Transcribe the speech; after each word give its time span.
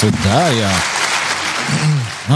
Sådär 0.00 0.52
ja. 0.62 0.70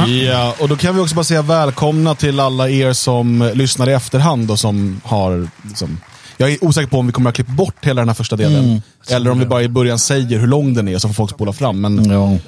Ja, 0.08 0.54
och 0.60 0.68
då 0.68 0.76
kan 0.76 0.94
vi 0.94 1.00
också 1.00 1.14
bara 1.14 1.24
säga 1.24 1.42
välkomna 1.42 2.14
till 2.14 2.40
alla 2.40 2.68
er 2.68 2.92
som 2.92 3.50
lyssnar 3.54 3.88
i 3.88 3.92
efterhand 3.92 4.50
och 4.50 4.58
som 4.58 5.00
har 5.04 5.48
liksom, 5.68 5.98
jag 6.36 6.52
är 6.52 6.64
osäker 6.64 6.88
på 6.88 6.98
om 6.98 7.06
vi 7.06 7.12
kommer 7.12 7.30
att 7.30 7.36
klippa 7.36 7.52
bort 7.52 7.74
hela 7.86 8.00
den 8.00 8.08
här 8.08 8.14
första 8.14 8.36
delen. 8.36 8.64
Mm. 8.64 8.80
Eller 9.10 9.30
om 9.30 9.38
vi 9.38 9.46
bara 9.46 9.62
i 9.62 9.68
början 9.68 9.98
säger 9.98 10.38
hur 10.38 10.46
lång 10.46 10.74
den 10.74 10.88
är 10.88 10.98
så 10.98 11.08
får 11.08 11.14
folk 11.14 11.30
spola 11.30 11.52
fram. 11.52 11.80
Men 11.80 12.04
Ja. 12.10 12.38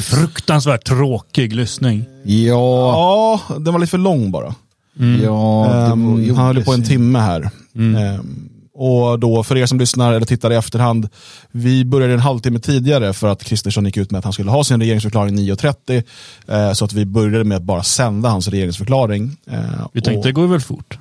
Fruktansvärt 0.00 0.84
tråkig 0.86 1.52
lyssning. 1.52 2.04
Ja. 2.24 2.50
ja, 3.48 3.54
den 3.58 3.72
var 3.72 3.80
lite 3.80 3.90
för 3.90 3.98
lång 3.98 4.30
bara. 4.30 4.54
ja 5.22 5.66
det 5.70 5.92
Ehm, 5.92 6.12
var- 6.12 6.20
jo, 6.20 6.34
han 6.34 6.46
höll 6.46 6.64
på 6.64 6.72
en 6.72 6.84
timme 6.84 7.18
här. 7.18 7.50
Ehm, 7.76 8.48
och 8.74 9.18
då 9.18 9.42
för 9.42 9.56
er 9.56 9.66
som 9.66 9.78
lyssnar 9.78 10.12
eller 10.12 10.26
tittar 10.26 10.52
i 10.52 10.54
efterhand, 10.56 11.08
vi 11.50 11.84
började 11.84 12.12
en 12.14 12.20
halvtimme 12.20 12.58
tidigare 12.58 13.12
för 13.12 13.28
att 13.28 13.44
Kristersson 13.44 13.84
gick 13.84 13.96
ut 13.96 14.10
med 14.10 14.18
att 14.18 14.24
han 14.24 14.32
skulle 14.32 14.50
ha 14.50 14.64
sin 14.64 14.80
regeringsförklaring 14.80 15.38
9.30. 15.38 16.02
Eh, 16.48 16.72
så 16.72 16.84
att 16.84 16.92
vi 16.92 17.04
började 17.04 17.44
med 17.44 17.56
att 17.56 17.62
bara 17.62 17.82
sända 17.82 18.28
hans 18.28 18.48
regeringsförklaring. 18.48 19.36
Eh, 19.50 19.58
Vi 19.92 20.00
tänkte, 20.02 20.18
och- 20.18 20.24
det 20.24 20.32
går 20.32 20.46
väl 20.46 20.60
fort. 20.60 20.98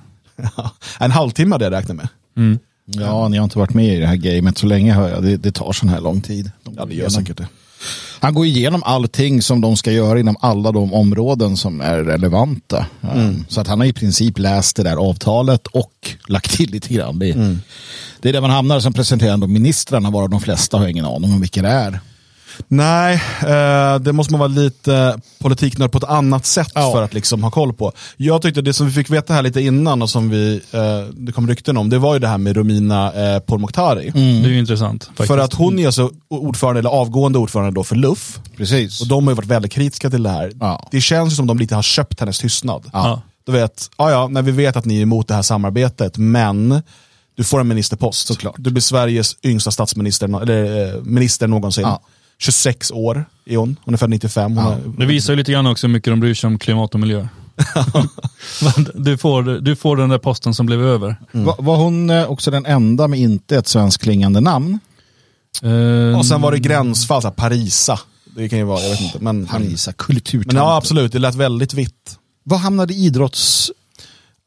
en 0.99 1.11
halvtimme 1.11 1.55
hade 1.55 1.65
jag 1.65 1.71
räknat 1.73 1.97
med. 1.97 2.07
Ja, 2.85 3.27
ni 3.27 3.37
har 3.37 3.43
inte 3.43 3.57
varit 3.59 3.73
med 3.73 3.95
i 3.97 3.99
det 3.99 4.07
här 4.07 4.15
gamet 4.15 4.57
så 4.57 4.65
länge 4.65 4.93
hör 4.93 5.09
jag. 5.09 5.23
Det, 5.23 5.37
det 5.37 5.51
tar 5.51 5.71
sån 5.73 5.89
här 5.89 6.01
lång 6.01 6.21
tid. 6.21 6.51
De 6.63 6.73
Ja, 6.77 6.85
det 6.85 6.89
gör 6.93 6.95
igenom- 6.95 7.11
säkert 7.11 7.37
det. 7.37 7.47
Han 8.19 8.33
går 8.33 8.45
igenom 8.45 8.83
allting 8.83 9.41
som 9.41 9.61
de 9.61 9.77
ska 9.77 9.91
göra 9.91 10.19
inom 10.19 10.35
alla 10.39 10.71
de 10.71 10.93
områden 10.93 11.57
som 11.57 11.81
är 11.81 11.97
relevanta. 11.97 12.85
Um, 13.01 13.45
Så 13.49 13.61
att 13.61 13.67
han 13.67 13.79
har 13.79 13.87
i 13.87 13.93
princip 13.93 14.39
läst 14.39 14.75
det 14.75 14.83
där 14.83 14.95
avtalet 14.95 15.67
och 15.67 15.91
lagt 16.27 16.51
till 16.51 16.71
lite 16.71 16.93
grann. 16.93 17.19
Det, 17.19 17.33
det 18.21 18.29
är 18.29 18.33
där 18.33 18.41
man 18.41 18.49
hamnar. 18.49 18.79
Sen 18.79 18.93
presenterar 18.93 19.37
ministrarna, 19.47 20.09
varav 20.11 20.29
de 20.29 20.41
flesta 20.41 20.77
har 20.77 20.87
ingen 20.87 21.05
aning 21.05 21.33
om 21.33 21.41
vilka 21.41 21.61
det 21.61 21.69
är. 21.69 21.99
Nej, 22.67 23.21
eh, 23.41 23.99
det 23.99 24.13
måste 24.13 24.33
man 24.33 24.39
vara 24.39 24.47
lite 24.47 25.19
politiknörd 25.39 25.91
på 25.91 25.97
ett 25.97 26.03
annat 26.03 26.45
sätt 26.45 26.71
Ja. 26.75 26.91
för 26.91 27.03
att 27.03 27.13
liksom 27.13 27.43
ha 27.43 27.51
koll 27.51 27.73
på. 27.73 27.91
Jag 28.17 28.41
tyckte 28.41 28.61
det 28.61 28.73
som 28.73 28.87
vi 28.87 28.91
fick 28.93 29.09
veta 29.09 29.33
här 29.33 29.41
lite 29.41 29.61
innan 29.61 30.01
och 30.01 30.09
som 30.09 30.29
vi, 30.29 30.61
eh, 30.71 31.13
det 31.13 31.31
kom 31.31 31.47
rykten 31.47 31.77
om, 31.77 31.89
det 31.89 31.97
var 31.97 32.13
ju 32.13 32.19
det 32.19 32.27
här 32.27 32.37
med 32.37 32.55
Romina 32.57 33.13
eh, 33.13 33.39
Pourmokhtari. 33.39 34.11
Det 34.13 34.19
är 34.19 34.47
ju 34.51 34.59
intressant. 34.59 35.03
Faktiskt. 35.05 35.27
För 35.27 35.37
att 35.37 35.53
hon 35.53 35.79
är 35.79 35.85
alltså 35.85 36.11
ordförande, 36.29 36.79
eller 36.79 36.89
avgående 36.89 37.39
ordförande 37.39 37.71
då 37.71 37.83
för 37.83 37.95
LUF. 37.95 38.39
Precis. 38.57 39.01
Och 39.01 39.07
de 39.07 39.23
har 39.27 39.31
ju 39.31 39.35
varit 39.35 39.47
väldigt 39.47 39.71
kritiska 39.71 40.09
till 40.09 40.23
det 40.23 40.29
här. 40.29 40.51
Ja. 40.59 40.87
Det 40.91 41.01
känns 41.01 41.31
ju 41.31 41.35
som 41.35 41.47
de 41.47 41.57
lite 41.57 41.75
har 41.75 41.81
köpt 41.81 42.19
hennes 42.19 42.39
tystnad. 42.39 42.89
Ja. 42.93 43.21
Du 43.45 43.51
vet, 43.51 43.89
ja 43.97 44.11
ja, 44.11 44.27
när 44.27 44.41
vi 44.41 44.51
vet 44.51 44.75
att 44.75 44.85
ni 44.85 44.97
är 44.97 45.01
emot 45.01 45.27
det 45.27 45.33
här 45.33 45.41
samarbetet, 45.41 46.17
men 46.17 46.81
du 47.35 47.43
får 47.43 47.59
en 47.59 47.67
ministerpost. 47.67 48.27
Såklart. 48.27 48.55
Du 48.57 48.69
blir 48.71 48.81
Sveriges 48.81 49.35
yngsta 49.43 49.71
statsminister, 49.71 50.41
eller 50.41 50.95
eh, 50.95 51.01
minister 51.03 51.47
någonsin. 51.47 51.83
Ja. 51.83 52.01
26 52.43 52.91
år 52.91 53.25
är 53.45 53.57
hon, 53.57 53.75
hon 53.85 53.93
är 53.93 53.97
född 53.97 54.09
95. 54.09 54.57
Hon 54.57 54.65
Ja. 54.65 54.73
är, 54.73 54.81
Det 54.99 55.05
visar 55.05 55.33
ju 55.33 55.37
lite 55.37 55.51
grann 55.51 55.67
också 55.67 55.87
hur 55.87 55.93
mycket 55.93 56.11
de 56.11 56.19
bryr 56.19 56.33
sig 56.33 56.47
om 56.47 56.59
klimat 56.59 56.93
och 56.93 56.99
miljö. 56.99 57.27
Du, 58.93 59.17
får, 59.17 59.43
du 59.43 59.75
får 59.75 59.97
den 59.97 60.09
där 60.09 60.17
posten 60.17 60.53
som 60.53 60.65
blev 60.65 60.81
över. 60.85 61.15
Va- 61.31 61.55
Var 61.59 61.75
hon 61.77 62.09
eh, 62.09 62.25
också 62.31 62.51
den 62.51 62.65
enda 62.65 63.07
med 63.07 63.19
inte 63.19 63.57
ett 63.57 63.67
svenskklingande 63.67 64.41
namn? 64.41 64.79
Eh, 65.63 66.17
och 66.19 66.25
sen 66.25 66.41
var 66.41 66.51
det 66.51 66.59
gränsfall, 66.59 67.21
så 67.21 67.27
här, 67.27 67.35
Parisa. 67.35 67.99
Det 68.35 68.49
kan 68.49 68.59
ju 68.59 68.65
vara, 68.65 68.81
jag 68.81 68.89
vet 68.89 69.01
inte. 69.01 69.17
Men, 69.21 69.37
men, 69.37 69.47
Parisa 69.47 69.93
kulturtant. 69.93 70.47
men 70.47 70.55
ja, 70.55 70.75
absolut, 70.77 71.11
det 71.11 71.19
lät 71.19 71.35
väldigt 71.35 71.73
vitt. 71.73 72.17
Vad 72.43 72.59
hamnade 72.59 72.93
idrotts... 72.93 73.71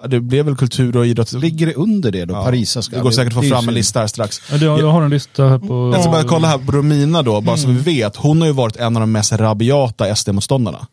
Det 0.09 0.21
blev 0.21 0.45
väl 0.45 0.57
kultur 0.57 0.97
och 0.97 1.07
idrott. 1.07 1.33
Ligger 1.33 1.67
det 1.67 1.75
under 1.75 2.11
det 2.13 2.25
då? 2.25 2.35
Ja. 2.35 2.45
Parisa 2.45 2.83
ska... 2.83 2.97
Det 2.97 3.03
går 3.03 3.11
säkert 3.11 3.33
att 3.33 3.35
få 3.35 3.41
det 3.41 3.49
fram 3.49 3.69
en 3.69 3.75
lista 3.75 4.01
här 4.01 4.07
strax. 4.07 4.41
ja, 4.51 4.59
du, 4.59 4.65
jag 4.67 4.91
har 4.91 5.03
en 5.03 5.11
lista 5.11 5.49
här 5.49 5.59
på... 5.59 5.91
Jag 5.95 6.03
ska 6.03 6.11
bara 6.13 6.25
kolla 6.25 6.49
här 6.49 6.59
på 6.59 6.73
Romina 6.73 7.23
då, 7.23 7.41
bara 7.41 7.57
så 7.57 7.69
vi 7.69 7.75
vet. 7.79 8.17
Hon 8.17 8.41
har 8.41 8.49
ju 8.49 8.53
varit 8.55 8.77
en 8.77 8.97
av 8.97 9.01
de 9.01 9.13
mest 9.13 9.33
rabiata 9.33 10.15
SD-motståndarna. 10.17 10.87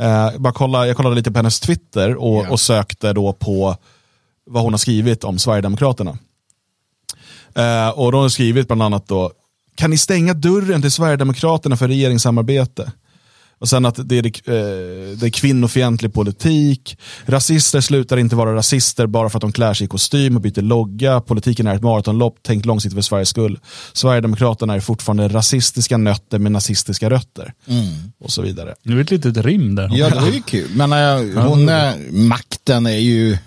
Eh, 0.00 0.38
bara 0.38 0.52
kolla, 0.52 0.86
jag 0.86 0.96
kollade 0.96 1.14
lite 1.16 1.30
på 1.32 1.38
hennes 1.38 1.60
Twitter 1.60 2.14
och, 2.14 2.44
Ja. 2.44 2.50
och 2.50 2.60
sökte 2.60 3.12
då 3.12 3.32
på 3.32 3.76
vad 4.50 4.62
hon 4.62 4.72
har 4.72 4.78
skrivit 4.78 5.24
om 5.24 5.38
Sverigedemokraterna. 5.38 6.18
Eh, 7.54 7.88
och 7.88 8.12
då 8.12 8.18
har 8.18 8.22
hon 8.22 8.30
skrivit 8.30 8.66
bland 8.66 8.82
annat 8.82 9.08
då, 9.08 9.32
kan 9.74 9.90
ni 9.90 9.98
stänga 9.98 10.34
dörren 10.34 10.82
till 10.82 10.90
Sverigedemokraterna 10.90 11.76
för 11.76 11.88
regeringssamarbete? 11.88 12.92
Och 13.58 13.68
sen 13.68 13.86
att 13.86 14.08
det 14.08 14.18
är, 14.18 14.26
eh, 14.26 15.16
det 15.16 15.26
är 15.26 15.30
kvinnofientlig 15.30 16.14
politik, 16.14 16.98
rasister 17.26 17.80
slutar 17.80 18.16
inte 18.16 18.36
vara 18.36 18.54
rasister 18.54 19.06
bara 19.06 19.30
för 19.30 19.38
att 19.38 19.42
de 19.42 19.52
klär 19.52 19.74
sig 19.74 19.84
i 19.84 19.88
kostym 19.88 20.36
och 20.36 20.42
byter 20.42 20.62
logga, 20.62 21.20
politiken 21.20 21.66
är 21.66 21.74
ett 21.74 21.82
maratonlopp, 21.82 22.36
tänk 22.42 22.64
långsiktigt 22.64 22.96
för 22.96 23.02
Sveriges 23.02 23.28
skull. 23.28 23.58
Sverigedemokraterna 23.92 24.74
är 24.74 24.80
fortfarande 24.80 25.28
rasistiska 25.28 25.96
nötter 25.96 26.38
med 26.38 26.52
nazistiska 26.52 27.10
rötter. 27.10 27.52
Och 28.20 28.30
så 28.30 28.42
vidare. 28.42 28.74
Nu 28.82 28.92
är 28.92 28.96
det 28.96 29.02
ett 29.02 29.24
litet 29.24 29.44
rim 29.44 29.74
där. 29.74 29.90
Ja, 29.92 30.10
det 30.10 30.16
är 30.16 30.32
ju 30.32 30.42
kul. 30.42 30.70
Men 30.74 30.92
äh, 30.92 31.42
hon, 31.42 31.68
äh, 31.68 31.92
makten 32.10 32.86
är 32.86 32.98
ju... 32.98 33.38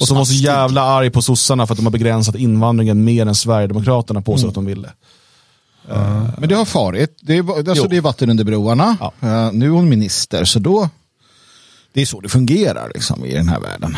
Och 0.00 0.08
så 0.08 0.14
var 0.14 0.24
så 0.24 0.34
jävla 0.34 0.82
arg 0.82 1.10
på 1.10 1.22
sossarna 1.22 1.66
för 1.66 1.74
att 1.74 1.78
de 1.78 1.86
har 1.86 1.92
begränsat 1.92 2.34
invandringen 2.34 3.04
mer 3.04 3.26
än 3.26 3.34
Sverigedemokraterna 3.34 4.22
påstår 4.22 4.48
att 4.48 4.54
de 4.54 4.66
ville. 4.66 4.88
Men 6.38 6.48
det 6.48 6.54
har 6.54 6.64
farit. 6.64 7.18
Det 7.20 7.36
är, 7.36 7.58
alltså, 7.58 7.74
Jo. 7.76 7.86
det 7.90 7.96
är 7.96 8.00
vatten 8.00 8.30
under 8.30 8.44
broarna. 8.44 8.96
Ja. 9.00 9.12
Eh, 9.20 9.52
nu 9.52 9.66
är 9.66 9.70
hon 9.70 9.88
minister, 9.88 10.44
så 10.44 10.58
då... 10.58 10.88
Det 11.92 12.02
är 12.02 12.06
så 12.06 12.20
det 12.20 12.28
fungerar 12.28 12.90
liksom, 12.94 13.24
i 13.24 13.34
den 13.34 13.48
här 13.48 13.60
världen. 13.60 13.96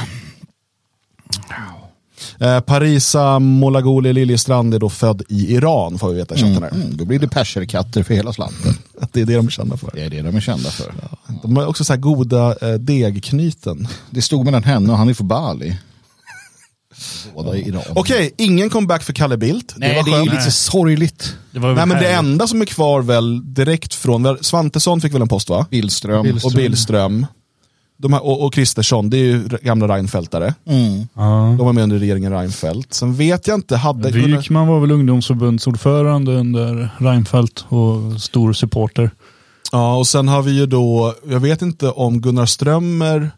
Eh, 2.38 2.60
Parisa 2.60 3.38
Molagoli 3.38 4.12
Liljestrand 4.12 4.74
är 4.74 4.78
då 4.78 4.88
född 4.88 5.22
i 5.28 5.54
Iran 5.54 5.98
får 5.98 6.08
vi 6.08 6.14
veta 6.14 6.34
i 6.34 6.38
chatten 6.38 6.62
här. 6.62 6.70
Mm, 6.74 6.96
då 6.96 7.04
blir 7.04 7.18
det 7.18 7.28
perserkatter 7.28 8.02
för 8.02 8.14
hela 8.14 8.32
slanten. 8.32 8.74
Det 9.12 9.20
är 9.20 9.26
det 9.26 9.36
de 9.36 9.46
är 9.46 9.50
kända 9.50 9.76
för. 9.76 9.90
Det 9.94 10.02
är 10.02 10.10
det 10.10 10.22
de 10.22 10.36
är 10.36 10.40
kända 10.40 10.70
för. 10.70 10.94
De 11.42 11.56
har 11.56 11.66
också 11.66 11.84
så 11.84 11.92
här 11.92 12.00
goda 12.00 12.56
eh, 12.62 12.74
degknyten. 12.74 13.88
Det 14.10 14.22
stod 14.22 14.44
mellan 14.44 14.62
henne 14.64 14.92
och 14.92 14.98
Hanif 14.98 15.18
Bali. 15.18 15.76
Båda 17.34 17.56
i 17.56 17.68
Iran. 17.68 17.82
Okej, 17.94 18.34
ingen 18.38 18.70
comeback 18.70 19.02
för 19.02 19.12
Kalle 19.12 19.36
Bildt. 19.36 19.74
Nej, 19.76 19.88
det 19.88 19.94
det, 19.94 20.10
var 20.10 20.18
är 20.18 20.22
ju 20.22 20.30
skönt. 20.30 20.40
lite 20.40 20.50
sorgligt. 20.50 21.36
Det 21.50 21.58
var 21.58 21.74
Nej, 21.74 21.86
men 21.86 21.88
det 21.88 22.08
härligt. 22.08 22.18
enda 22.18 22.46
som 22.46 22.60
är 22.60 22.64
kvar 22.64 23.02
väl 23.02 23.54
direkt 23.54 23.94
från, 23.94 24.38
Svantesson 24.40 25.00
fick 25.00 25.14
väl 25.14 25.22
en 25.22 25.28
post 25.28 25.48
va? 25.50 25.66
Billström. 25.70 26.40
Och 26.44 26.52
Billström. 26.52 27.26
De 27.98 28.12
här, 28.12 28.26
och, 28.26 28.44
och 28.44 28.54
Kristersson, 28.54 29.10
det 29.10 29.16
är 29.16 29.24
ju 29.24 29.48
gamla 29.62 29.88
Reinfeldtare. 29.88 30.54
Mm. 30.66 31.08
Ja. 31.14 31.54
De 31.58 31.58
var 31.58 31.72
med 31.72 31.82
under 31.82 31.98
regeringen 31.98 32.32
Reinfeldt. 32.32 32.94
Sen 32.94 33.14
vet 33.14 33.46
jag 33.46 33.54
inte, 33.54 33.76
hade... 33.76 34.10
Wykman 34.10 34.66
var 34.66 34.80
väl 34.80 34.90
ungdomsförbundsordförande 34.90 36.32
under 36.32 36.90
Reinfeldt 36.98 37.64
och 37.68 38.22
stor 38.22 38.52
supporter. 38.52 39.10
Ja, 39.72 39.96
och 39.96 40.06
sen 40.06 40.28
har 40.28 40.42
vi 40.42 40.52
ju 40.52 40.66
då, 40.66 41.14
jag 41.28 41.40
vet 41.40 41.62
inte 41.62 41.88
om 41.88 42.20
Gunnar 42.20 42.46
Strömmer, 42.46 43.30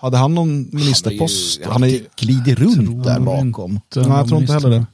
hade 0.00 0.16
han 0.16 0.34
någon 0.34 0.68
ministerpost? 0.72 1.60
Han 1.64 1.82
är, 1.82 1.88
ju 1.88 2.04
glider 2.16 2.54
runt 2.54 3.04
där 3.04 3.20
bakom. 3.20 3.72
inte 3.72 4.00
nej, 4.00 4.18
jag 4.18 4.28
tror 4.28 4.40
inte 4.40 4.52
heller 4.52 4.70
det. 4.70 4.86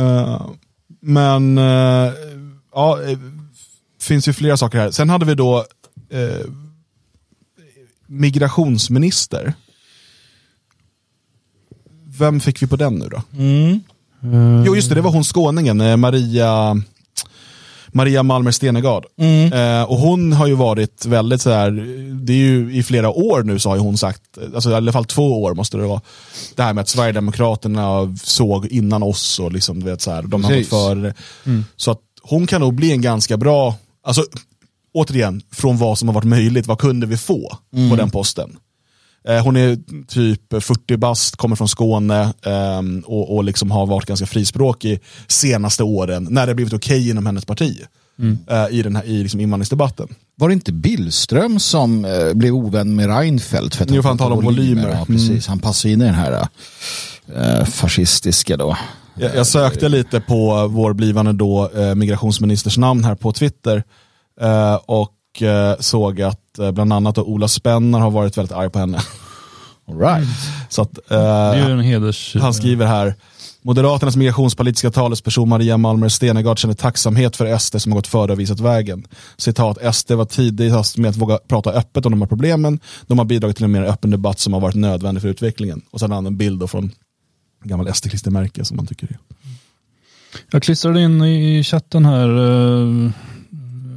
Eh, 0.00 0.46
men, 1.00 1.58
eh, 1.58 2.12
ja, 2.74 3.02
eh, 3.02 3.18
finns 4.00 4.28
ju 4.28 4.32
flera 4.32 4.56
saker 4.56 4.78
här. 4.78 4.90
Sen 4.90 5.10
hade 5.10 5.26
vi 5.26 5.34
då 5.34 5.64
eh, 6.10 6.46
migrationsminister. 8.06 9.54
Vem 12.18 12.40
fick 12.40 12.62
vi 12.62 12.66
på 12.66 12.76
den 12.76 12.94
nu 12.94 13.08
då? 13.08 13.22
Mm. 13.32 13.80
Jo, 14.66 14.76
just 14.76 14.88
det, 14.88 14.94
det 14.94 15.00
var 15.00 15.12
hon 15.12 15.24
skåningen, 15.24 16.00
Maria, 16.00 16.82
Maria 17.92 18.22
Malmer 18.22 18.50
Stenegard. 18.50 19.04
Mm. 19.18 19.52
Eh, 19.52 19.82
och 19.82 19.98
hon 19.98 20.32
har 20.32 20.46
ju 20.46 20.54
varit 20.54 21.06
väldigt 21.06 21.42
så 21.42 21.50
här, 21.50 21.70
det 22.24 22.32
är 22.32 22.36
ju 22.36 22.74
i 22.76 22.82
flera 22.82 23.10
år 23.10 23.42
nu 23.42 23.58
så 23.58 23.70
har 23.70 23.78
hon 23.78 23.98
sagt, 23.98 24.22
alltså 24.54 24.70
i 24.70 24.74
alla 24.74 24.92
fall 24.92 25.04
två 25.04 25.42
år 25.42 25.54
måste 25.54 25.76
det 25.76 25.86
vara, 25.86 26.00
det 26.54 26.62
här 26.62 26.72
med 26.72 26.82
att 26.82 26.88
Sverigedemokraterna 26.88 28.16
såg 28.22 28.66
innan 28.66 29.02
oss 29.02 29.40
och 29.40 29.52
liksom, 29.52 29.80
du 29.80 29.86
vet, 29.90 30.00
så 30.00 30.10
här, 30.10 30.22
de 30.22 30.44
har 30.44 30.56
gått 30.56 30.66
före. 30.66 31.14
Så 31.76 31.90
att 31.90 32.00
hon 32.22 32.46
kan 32.46 32.60
nog 32.60 32.74
bli 32.74 32.92
en 32.92 33.00
ganska 33.00 33.36
bra, 33.36 33.74
alltså 34.04 34.24
återigen, 34.94 35.42
från 35.52 35.78
vad 35.78 35.98
som 35.98 36.08
har 36.08 36.14
varit 36.14 36.24
möjligt, 36.24 36.66
vad 36.66 36.78
kunde 36.78 37.06
vi 37.06 37.16
få 37.16 37.58
på 37.90 37.96
den 37.96 38.10
posten? 38.10 38.56
Eh, 39.28 39.44
Hon 39.44 39.56
är 39.56 39.78
typ 40.06 40.62
40 40.62 40.96
bast, 40.96 41.36
kommer 41.36 41.56
från 41.56 41.68
Skåne 41.68 42.32
ehm, 42.42 43.02
och, 43.06 43.36
och 43.36 43.44
liksom 43.44 43.70
har 43.70 43.86
varit 43.86 44.06
ganska 44.06 44.26
frispråkig 44.26 45.00
senaste 45.26 45.82
åren 45.82 46.26
när 46.30 46.46
det 46.46 46.54
blivit 46.54 46.72
okej 46.72 47.10
inom 47.10 47.26
hennes 47.26 47.44
parti 47.44 47.82
eh, 48.50 48.66
i, 48.70 48.82
den 48.82 48.96
här, 48.96 49.04
i 49.04 49.22
liksom 49.22 49.40
invandringsdebatten. 49.40 50.08
Var 50.36 50.48
det 50.48 50.54
inte 50.54 50.72
Billström 50.72 51.60
som 51.60 52.04
eh, 52.04 52.34
blev 52.34 52.54
ovän 52.54 52.96
med 52.96 53.18
Reinfeldt? 53.18 53.74
För 53.74 53.84
att 53.84 53.90
Jo, 53.90 54.02
han 54.02 54.18
talar 54.18 54.36
om 54.36 54.44
volymer. 54.44 54.88
Ja, 54.88 55.04
precis. 55.04 55.46
Han 55.46 55.58
passar 55.58 55.88
in 55.88 56.02
i 56.02 56.04
den 56.04 56.14
här 56.14 56.48
eh, 57.36 57.64
fascistiska 57.64 58.56
då. 58.56 58.76
Jag, 59.14 59.36
jag 59.36 59.46
sökte 59.46 59.88
lite 59.88 60.20
på 60.20 60.68
vår 60.68 60.92
blivande 60.92 61.32
då 61.32 61.70
eh, 61.76 61.94
migrationsministers 61.94 62.78
namn 62.78 63.04
här 63.04 63.14
på 63.14 63.32
Twitter 63.32 63.84
eh, 64.40 64.74
och 65.38 65.42
eh, 65.42 65.76
såg 65.78 66.22
att 66.22 66.58
eh, 66.58 66.70
bland 66.70 66.92
annat 66.92 67.18
Ola 67.18 67.48
Spennar 67.48 68.00
har 68.00 68.10
varit 68.10 68.38
väldigt 68.38 68.56
arg 68.56 68.70
på 68.70 68.78
henne. 68.78 69.00
All 69.88 69.98
right. 69.98 70.28
Så 70.68 70.82
att, 70.82 70.98
Det 71.08 71.14
är 71.14 71.56
ju 71.56 71.62
eh, 71.62 71.70
en 71.70 71.80
heders... 71.80 72.36
han 72.40 72.54
skriver 72.54 72.86
här 72.86 73.14
Moderaternas 73.62 74.16
migrationspolitiska 74.16 74.90
talesperson 74.90 75.48
Maria 75.48 75.76
Malmer 75.76 76.08
Stenegard 76.08 76.58
känner 76.58 76.74
tacksamhet 76.74 77.36
för 77.36 77.58
SD 77.58 77.80
som 77.80 77.92
har 77.92 77.98
gått 77.98 78.06
före 78.06 78.32
och 78.32 78.40
visat 78.40 78.60
vägen. 78.60 79.06
Citat, 79.36 79.94
SD 79.94 80.12
var 80.12 80.24
tidigast 80.24 80.96
med 80.96 81.10
att 81.10 81.16
våga 81.16 81.38
prata 81.48 81.70
öppet 81.72 82.06
om 82.06 82.12
de 82.12 82.22
här 82.22 82.28
problemen. 82.28 82.80
De 83.06 83.18
har 83.18 83.24
bidragit 83.24 83.56
till 83.56 83.64
en 83.64 83.72
mer 83.72 83.82
öppen 83.82 84.10
debatt 84.10 84.38
som 84.38 84.52
har 84.52 84.60
varit 84.60 84.74
nödvändig 84.74 85.22
för 85.22 85.28
utvecklingen. 85.28 85.80
Och 85.90 86.00
sen 86.00 86.10
har 86.10 86.16
han 86.16 86.26
en 86.26 86.36
bild 86.36 86.60
då 86.60 86.68
från 86.68 86.90
gammal 87.64 87.88
SD-klistermärke 87.88 88.64
som 88.64 88.76
man 88.76 88.86
tycker 88.86 89.06
är. 89.06 89.18
Jag 90.50 90.62
klistrade 90.62 91.00
in 91.00 91.22
i 91.22 91.64
chatten 91.64 92.04
här 92.04 92.28
eh, 92.28 93.10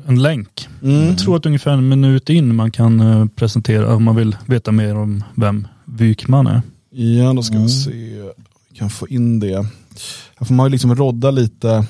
en 0.07 0.21
länk. 0.21 0.69
Mm. 0.83 1.07
Jag 1.07 1.17
tror 1.17 1.35
att 1.35 1.45
ungefär 1.45 1.71
en 1.71 1.89
minut 1.89 2.29
in 2.29 2.55
man 2.55 2.71
kan 2.71 2.99
eh, 2.99 3.25
presentera 3.25 3.95
om 3.95 4.03
man 4.03 4.15
vill 4.15 4.35
veta 4.45 4.71
mer 4.71 4.95
om 4.95 5.23
vem 5.35 5.67
Wykman 5.85 6.47
är. 6.47 6.61
Ja, 6.89 7.33
då 7.33 7.43
ska 7.43 7.57
vi 7.59 7.69
se. 7.69 7.91
Vi 8.69 8.77
kan 8.77 8.89
få 8.89 9.07
in 9.07 9.39
det. 9.39 9.65
Här 10.35 10.45
får 10.45 10.53
man 10.53 10.65
ju 10.65 10.69
liksom 10.69 10.95
rodda 10.95 11.31
lite, 11.31 11.85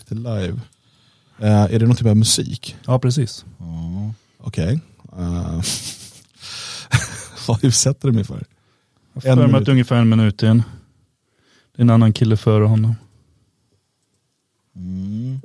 lite 0.00 0.14
live. 0.14 0.60
Eh, 1.38 1.74
är 1.74 1.78
det 1.78 1.86
någon 1.86 1.96
typ 1.96 2.06
av 2.06 2.16
musik? 2.16 2.76
Ja, 2.86 2.98
precis. 2.98 3.44
Okej. 4.38 4.80
Eh, 5.18 5.60
vad 7.48 7.64
utsätter 7.64 8.08
du 8.08 8.14
mig 8.14 8.24
för? 8.24 8.44
Jag 9.14 9.22
får 9.22 9.46
mig 9.46 9.62
att 9.62 9.68
ungefär 9.68 9.96
en 9.96 10.08
minut 10.08 10.42
in. 10.42 10.62
Det 11.76 11.80
är 11.80 11.82
en 11.82 11.90
annan 11.90 12.12
kille 12.12 12.36
före 12.36 12.64
honom. 12.64 12.94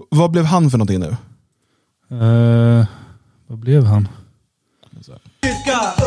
Vad 0.10 0.32
blev 0.32 0.46
han 0.46 0.72
för 0.72 0.78
någonting 0.78 1.00
nu? 1.00 1.16
Eh, 2.12 2.86
vad 3.48 3.60
blev 3.60 3.84
han? 3.86 4.08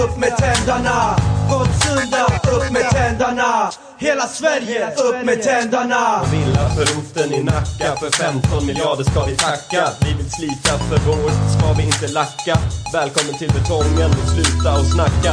Upp 0.04 0.18
med 0.18 0.36
tändarna! 0.36 1.16
Gottsunda, 1.50 2.24
upp 2.56 2.72
med 2.72 2.90
tändarna! 2.90 3.70
Hela 3.98 4.26
Sverige, 4.26 4.90
upp 4.90 5.26
med 5.26 5.42
tändarna! 5.42 6.24
Villa 6.32 6.68
för 6.68 6.84
roten 6.94 7.34
i 7.34 7.42
Nacka 7.42 7.96
För 7.96 8.10
15 8.10 8.66
miljarder 8.66 9.04
ska 9.04 9.24
vi 9.24 9.36
tacka 9.36 9.88
Vi 10.00 10.14
vill 10.14 10.30
slita 10.30 10.78
för 10.78 10.98
vår, 11.06 11.30
ska 11.58 11.72
vi 11.72 11.82
inte 11.82 12.08
lacka 12.08 12.58
Välkommen 12.92 13.34
till 13.38 13.48
betongen, 13.48 14.10
sluta 14.34 14.78
och 14.80 14.86
snacka 14.86 15.32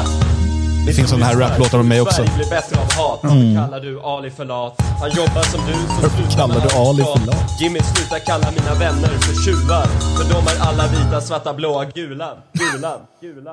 Det 0.88 0.94
finns 0.94 1.10
sådana 1.10 1.26
här 1.26 1.36
raplåtar 1.36 1.80
om 1.80 1.88
mig 1.88 2.02
också. 2.02 2.16
Sverige 2.16 2.32
blir 2.38 2.50
bättre 2.50 2.76
av 2.80 2.94
hat 2.94 3.20
Varför 3.24 3.56
kallar 3.56 3.80
du 3.80 4.02
Ali 4.02 4.30
för 4.32 4.46
lat? 4.46 4.82
Han 5.00 5.10
jobbar 5.10 5.42
som 5.42 5.62
du, 5.66 5.74
så 5.74 6.02
Varför 6.02 6.38
kallar 6.38 6.56
du 6.56 6.70
Ali 6.78 7.04
för 7.04 7.26
lat? 7.26 7.62
Jimmy, 7.62 7.80
sluta 7.80 8.20
kalla 8.20 8.52
mina 8.52 8.74
vänner 8.74 9.08
för 9.08 9.36
tjuvar 9.46 9.88
För 10.18 10.34
de 10.34 10.48
är 10.48 10.68
alla 10.70 10.88
vita, 10.88 11.22
svarta, 11.22 11.54
blåa, 11.54 11.86
gula 11.86 12.30
Gula, 12.54 12.98
gula 13.36 13.52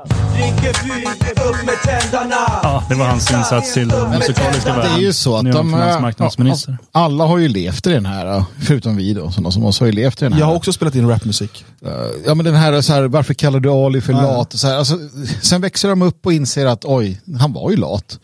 upp 1.50 1.66
med 1.66 1.74
tändarna! 1.84 2.34
Ja, 2.62 2.84
det 2.88 2.94
var 2.94 3.06
hans 3.06 3.32
insats 3.32 3.74
till 3.74 3.88
den 3.88 4.10
musikaliska 4.10 4.70
Det 4.72 4.76
världen. 4.78 4.94
är 4.96 5.00
ju 5.00 5.12
så 5.12 5.36
att 5.36 5.46
är 5.46 5.52
de, 5.52 5.70
finansmarknadsminister. 5.70 6.72
äh, 6.72 6.76
alla 6.92 7.24
har 7.24 7.38
ju 7.38 7.48
levt 7.48 7.86
i 7.86 7.90
den 7.90 8.06
här, 8.06 8.44
förutom 8.60 8.96
vi 8.96 9.14
då, 9.14 9.30
som 9.30 9.64
oss 9.64 9.80
har 9.80 9.86
ju 9.86 9.92
levt 9.92 10.22
i 10.22 10.24
den 10.24 10.32
här. 10.32 10.40
Jag 10.40 10.46
har 10.46 10.54
också 10.54 10.72
spelat 10.72 10.94
in 10.94 11.08
rapmusik. 11.08 11.64
Eh, 11.86 11.90
Ja 12.26 12.34
men 12.34 12.44
den 12.44 12.54
här, 12.54 12.80
så 12.80 12.92
här 12.92 13.02
varför 13.02 13.34
kallar 13.34 13.60
du 13.60 13.70
Ali 13.70 14.00
för 14.00 14.12
lat? 14.12 14.54
Och 14.54 14.60
så 14.60 14.66
här, 14.66 14.74
alltså, 14.76 14.98
sen 15.42 15.60
växer 15.60 15.88
de 15.88 16.02
upp 16.02 16.26
och 16.26 16.32
inser 16.32 16.66
att 16.66 16.84
oj, 16.84 17.20
han 17.40 17.52
var 17.52 17.70
ju 17.70 17.76
lat. 17.76 18.18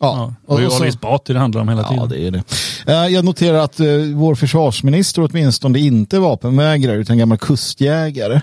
Ja, 0.00 0.34
och 0.46 0.60
det 0.60 0.66
var 0.66 0.76
Ali 0.76 0.88
Esbati 0.88 1.32
det 1.32 1.38
handlar 1.38 1.60
om 1.60 1.68
hela 1.68 1.82
tiden. 1.82 1.98
Ja, 1.98 2.06
det 2.06 2.26
är 2.26 2.30
det. 2.30 2.42
Eh, 2.92 3.06
Jag 3.14 3.24
noterar 3.24 3.58
att 3.58 3.80
eh, 3.80 3.86
vår 4.14 4.34
försvarsminister 4.34 5.22
åtminstone 5.30 5.78
inte 5.78 6.16
är 6.16 6.20
vapenvägrare 6.20 6.96
utan 6.96 7.18
gammal 7.18 7.38
kustjägare. 7.38 8.40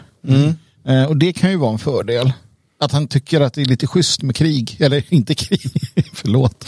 Eh, 0.86 1.04
Och 1.04 1.18
det 1.18 1.34
kan 1.34 1.50
ju 1.52 1.56
vara 1.58 1.72
en 1.72 1.80
fördel. 1.80 2.34
Att 2.80 2.92
han 2.92 3.08
tycker 3.08 3.42
att 3.42 3.54
det 3.54 3.62
är 3.62 3.66
lite 3.66 3.88
schysst 3.88 4.22
med 4.22 4.36
krig, 4.36 4.78
eller 4.80 5.04
inte 5.14 5.36
krig, 5.36 5.72
förlåt. 6.14 6.66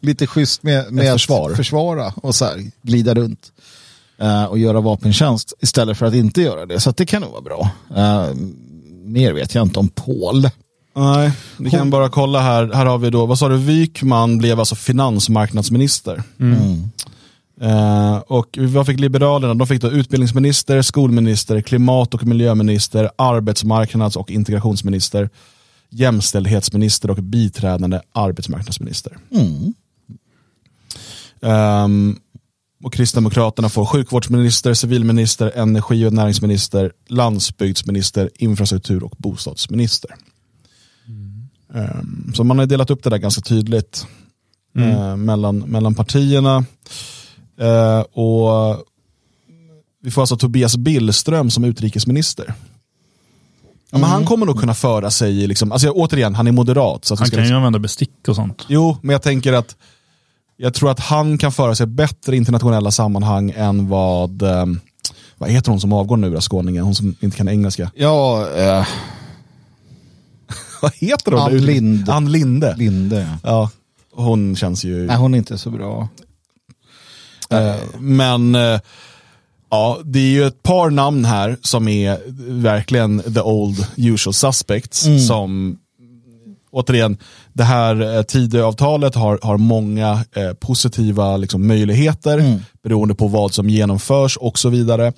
lite 0.00 0.26
schysst 0.26 0.62
med, 0.62 0.92
med 0.92 1.04
Ett 1.04 1.10
att 1.10 1.20
försvar. 1.20 1.54
försvara 1.54 2.12
och 2.16 2.34
så 2.34 2.44
här, 2.44 2.70
glida 2.82 3.14
runt. 3.14 3.52
eh, 4.18 4.44
Och 4.44 4.58
göra 4.58 4.80
vapentjänst 4.80 5.52
istället 5.60 5.98
för 5.98 6.06
att 6.06 6.14
inte 6.14 6.42
göra 6.42 6.66
det. 6.66 6.80
Så 6.80 6.90
det 6.90 7.06
kan 7.06 7.22
nog 7.22 7.30
vara 7.30 7.42
bra. 7.42 7.70
Eh, 7.96 8.34
Mer 9.04 9.32
vet 9.32 9.54
jag 9.54 9.62
inte 9.66 9.78
om 9.78 9.88
Paul. 9.88 10.48
Nej, 10.96 11.32
vi 11.56 11.70
kan 11.70 11.90
bara 11.90 12.08
kolla 12.08 12.40
här. 12.40 12.70
Här 12.74 12.86
har 12.86 12.98
vi 12.98 13.10
då, 13.10 13.26
vad 13.26 13.38
sa 13.38 13.48
du, 13.48 13.56
Wykman 13.56 14.38
blev 14.38 14.58
alltså 14.60 14.74
finansmarknadsminister. 14.74 16.22
Eh, 17.60 18.16
och 18.16 18.58
vad 18.60 18.86
fick 18.86 19.00
Liberalerna? 19.00 19.54
De 19.54 19.66
fick 19.66 19.82
då 19.82 19.90
utbildningsminister, 19.90 20.82
skolminister, 20.82 21.60
klimat 21.60 22.14
och 22.14 22.26
miljöminister, 22.26 23.10
arbetsmarknads 23.16 24.16
och 24.16 24.30
integrationsminister, 24.30 25.30
jämställdhetsminister 25.90 27.10
och 27.10 27.16
biträdande 27.16 28.00
arbetsmarknadsminister. 28.12 29.16
Ehm, 31.42 32.16
och 32.84 32.92
Kristdemokraterna 32.92 33.68
får 33.68 33.84
sjukvårdsminister, 33.86 34.74
civilminister, 34.74 35.52
energi 35.56 36.06
och 36.06 36.12
näringsminister, 36.12 36.92
landsbygdsminister, 37.08 38.30
infrastruktur 38.34 39.04
och 39.04 39.14
bostadsminister. 39.18 40.10
Ehm, 41.74 42.32
Så 42.34 42.44
man 42.44 42.58
har 42.58 42.66
delat 42.66 42.90
upp 42.90 43.02
det 43.02 43.10
där 43.10 43.18
ganska 43.18 43.40
tydligt 43.42 44.06
eh, 44.78 45.16
mellan, 45.16 45.58
mellan 45.58 45.94
partierna. 45.94 46.64
Eh, 47.60 48.00
och 48.00 48.84
Vi 50.02 50.10
får 50.10 50.22
alltså 50.22 50.36
Tobias 50.36 50.76
Billström 50.76 51.50
som 51.50 51.64
utrikesminister. 51.64 52.54
Ja, 53.90 53.98
men 53.98 54.10
Han 54.10 54.24
kommer 54.24 54.46
nog 54.46 54.60
kunna 54.60 54.74
föra 54.74 55.10
sig 55.10 55.42
i, 55.42 55.46
liksom, 55.46 55.72
alltså, 55.72 55.90
återigen, 55.90 56.34
han 56.34 56.46
är 56.46 56.52
moderat. 56.52 57.04
Så 57.04 57.14
Han 57.14 57.26
ska 57.26 57.36
kan 57.36 57.38
ju 57.38 57.42
liksom, 57.44 57.56
använda 57.56 57.78
bestick 57.78 58.28
och 58.28 58.36
sånt. 58.36 58.66
Jo, 58.68 58.96
men 59.02 59.12
jag 59.12 59.22
tänker 59.22 59.52
att 59.52 59.76
jag 60.56 60.74
tror 60.74 60.90
att 60.90 61.00
han 61.00 61.38
kan 61.38 61.52
föra 61.52 61.74
sig 61.74 61.86
bättre 61.86 62.34
i 62.34 62.36
internationella 62.36 62.90
sammanhang 62.90 63.52
än 63.56 63.88
vad, 63.88 64.42
eh, 64.42 64.66
vad 65.38 65.50
heter 65.50 65.70
hon 65.70 65.80
som 65.80 65.92
avgår 65.92 66.16
nu 66.16 66.30
då, 66.30 66.40
skåningen, 66.40 66.84
hon 66.84 66.94
som 66.94 67.14
inte 67.20 67.36
kan 67.36 67.48
engelska. 67.48 67.90
Ja, 67.94 68.48
eh, 68.56 68.86
Vad 70.82 70.94
heter 70.94 71.32
hon? 71.32 71.40
Ann 71.40 71.56
Linde. 71.56 72.12
Ann 72.12 72.32
Linde. 72.32 72.74
Linde. 72.76 73.38
Ja, 73.42 73.70
hon 74.12 74.56
känns 74.56 74.84
ju... 74.84 75.06
Nej, 75.06 75.16
hon 75.16 75.34
är 75.34 75.38
inte 75.38 75.58
så 75.58 75.70
bra. 75.70 76.08
Eh, 77.52 77.76
men 77.98 78.54
eh, 78.54 78.80
ja, 79.70 79.98
det 80.04 80.18
är 80.18 80.30
ju 80.30 80.46
ett 80.46 80.62
par 80.62 80.90
namn 80.90 81.24
här 81.24 81.56
som 81.62 81.88
är 81.88 82.18
verkligen 82.62 83.22
the 83.34 83.40
old 83.40 83.86
usual 83.96 84.34
suspects. 84.34 85.06
Som 85.28 85.78
återigen, 86.70 87.16
det 87.52 87.64
här 87.64 88.16
eh, 88.16 88.22
Tidöavtalet 88.22 89.14
har, 89.14 89.38
har 89.42 89.56
många 89.56 90.24
eh, 90.32 90.52
positiva 90.52 91.36
liksom, 91.36 91.66
möjligheter 91.66 92.60
beroende 92.82 93.14
på 93.14 93.28
vad 93.28 93.54
som 93.54 93.70
genomförs 93.70 94.36
och 94.36 94.58
så 94.58 94.68
vidare. 94.68 95.12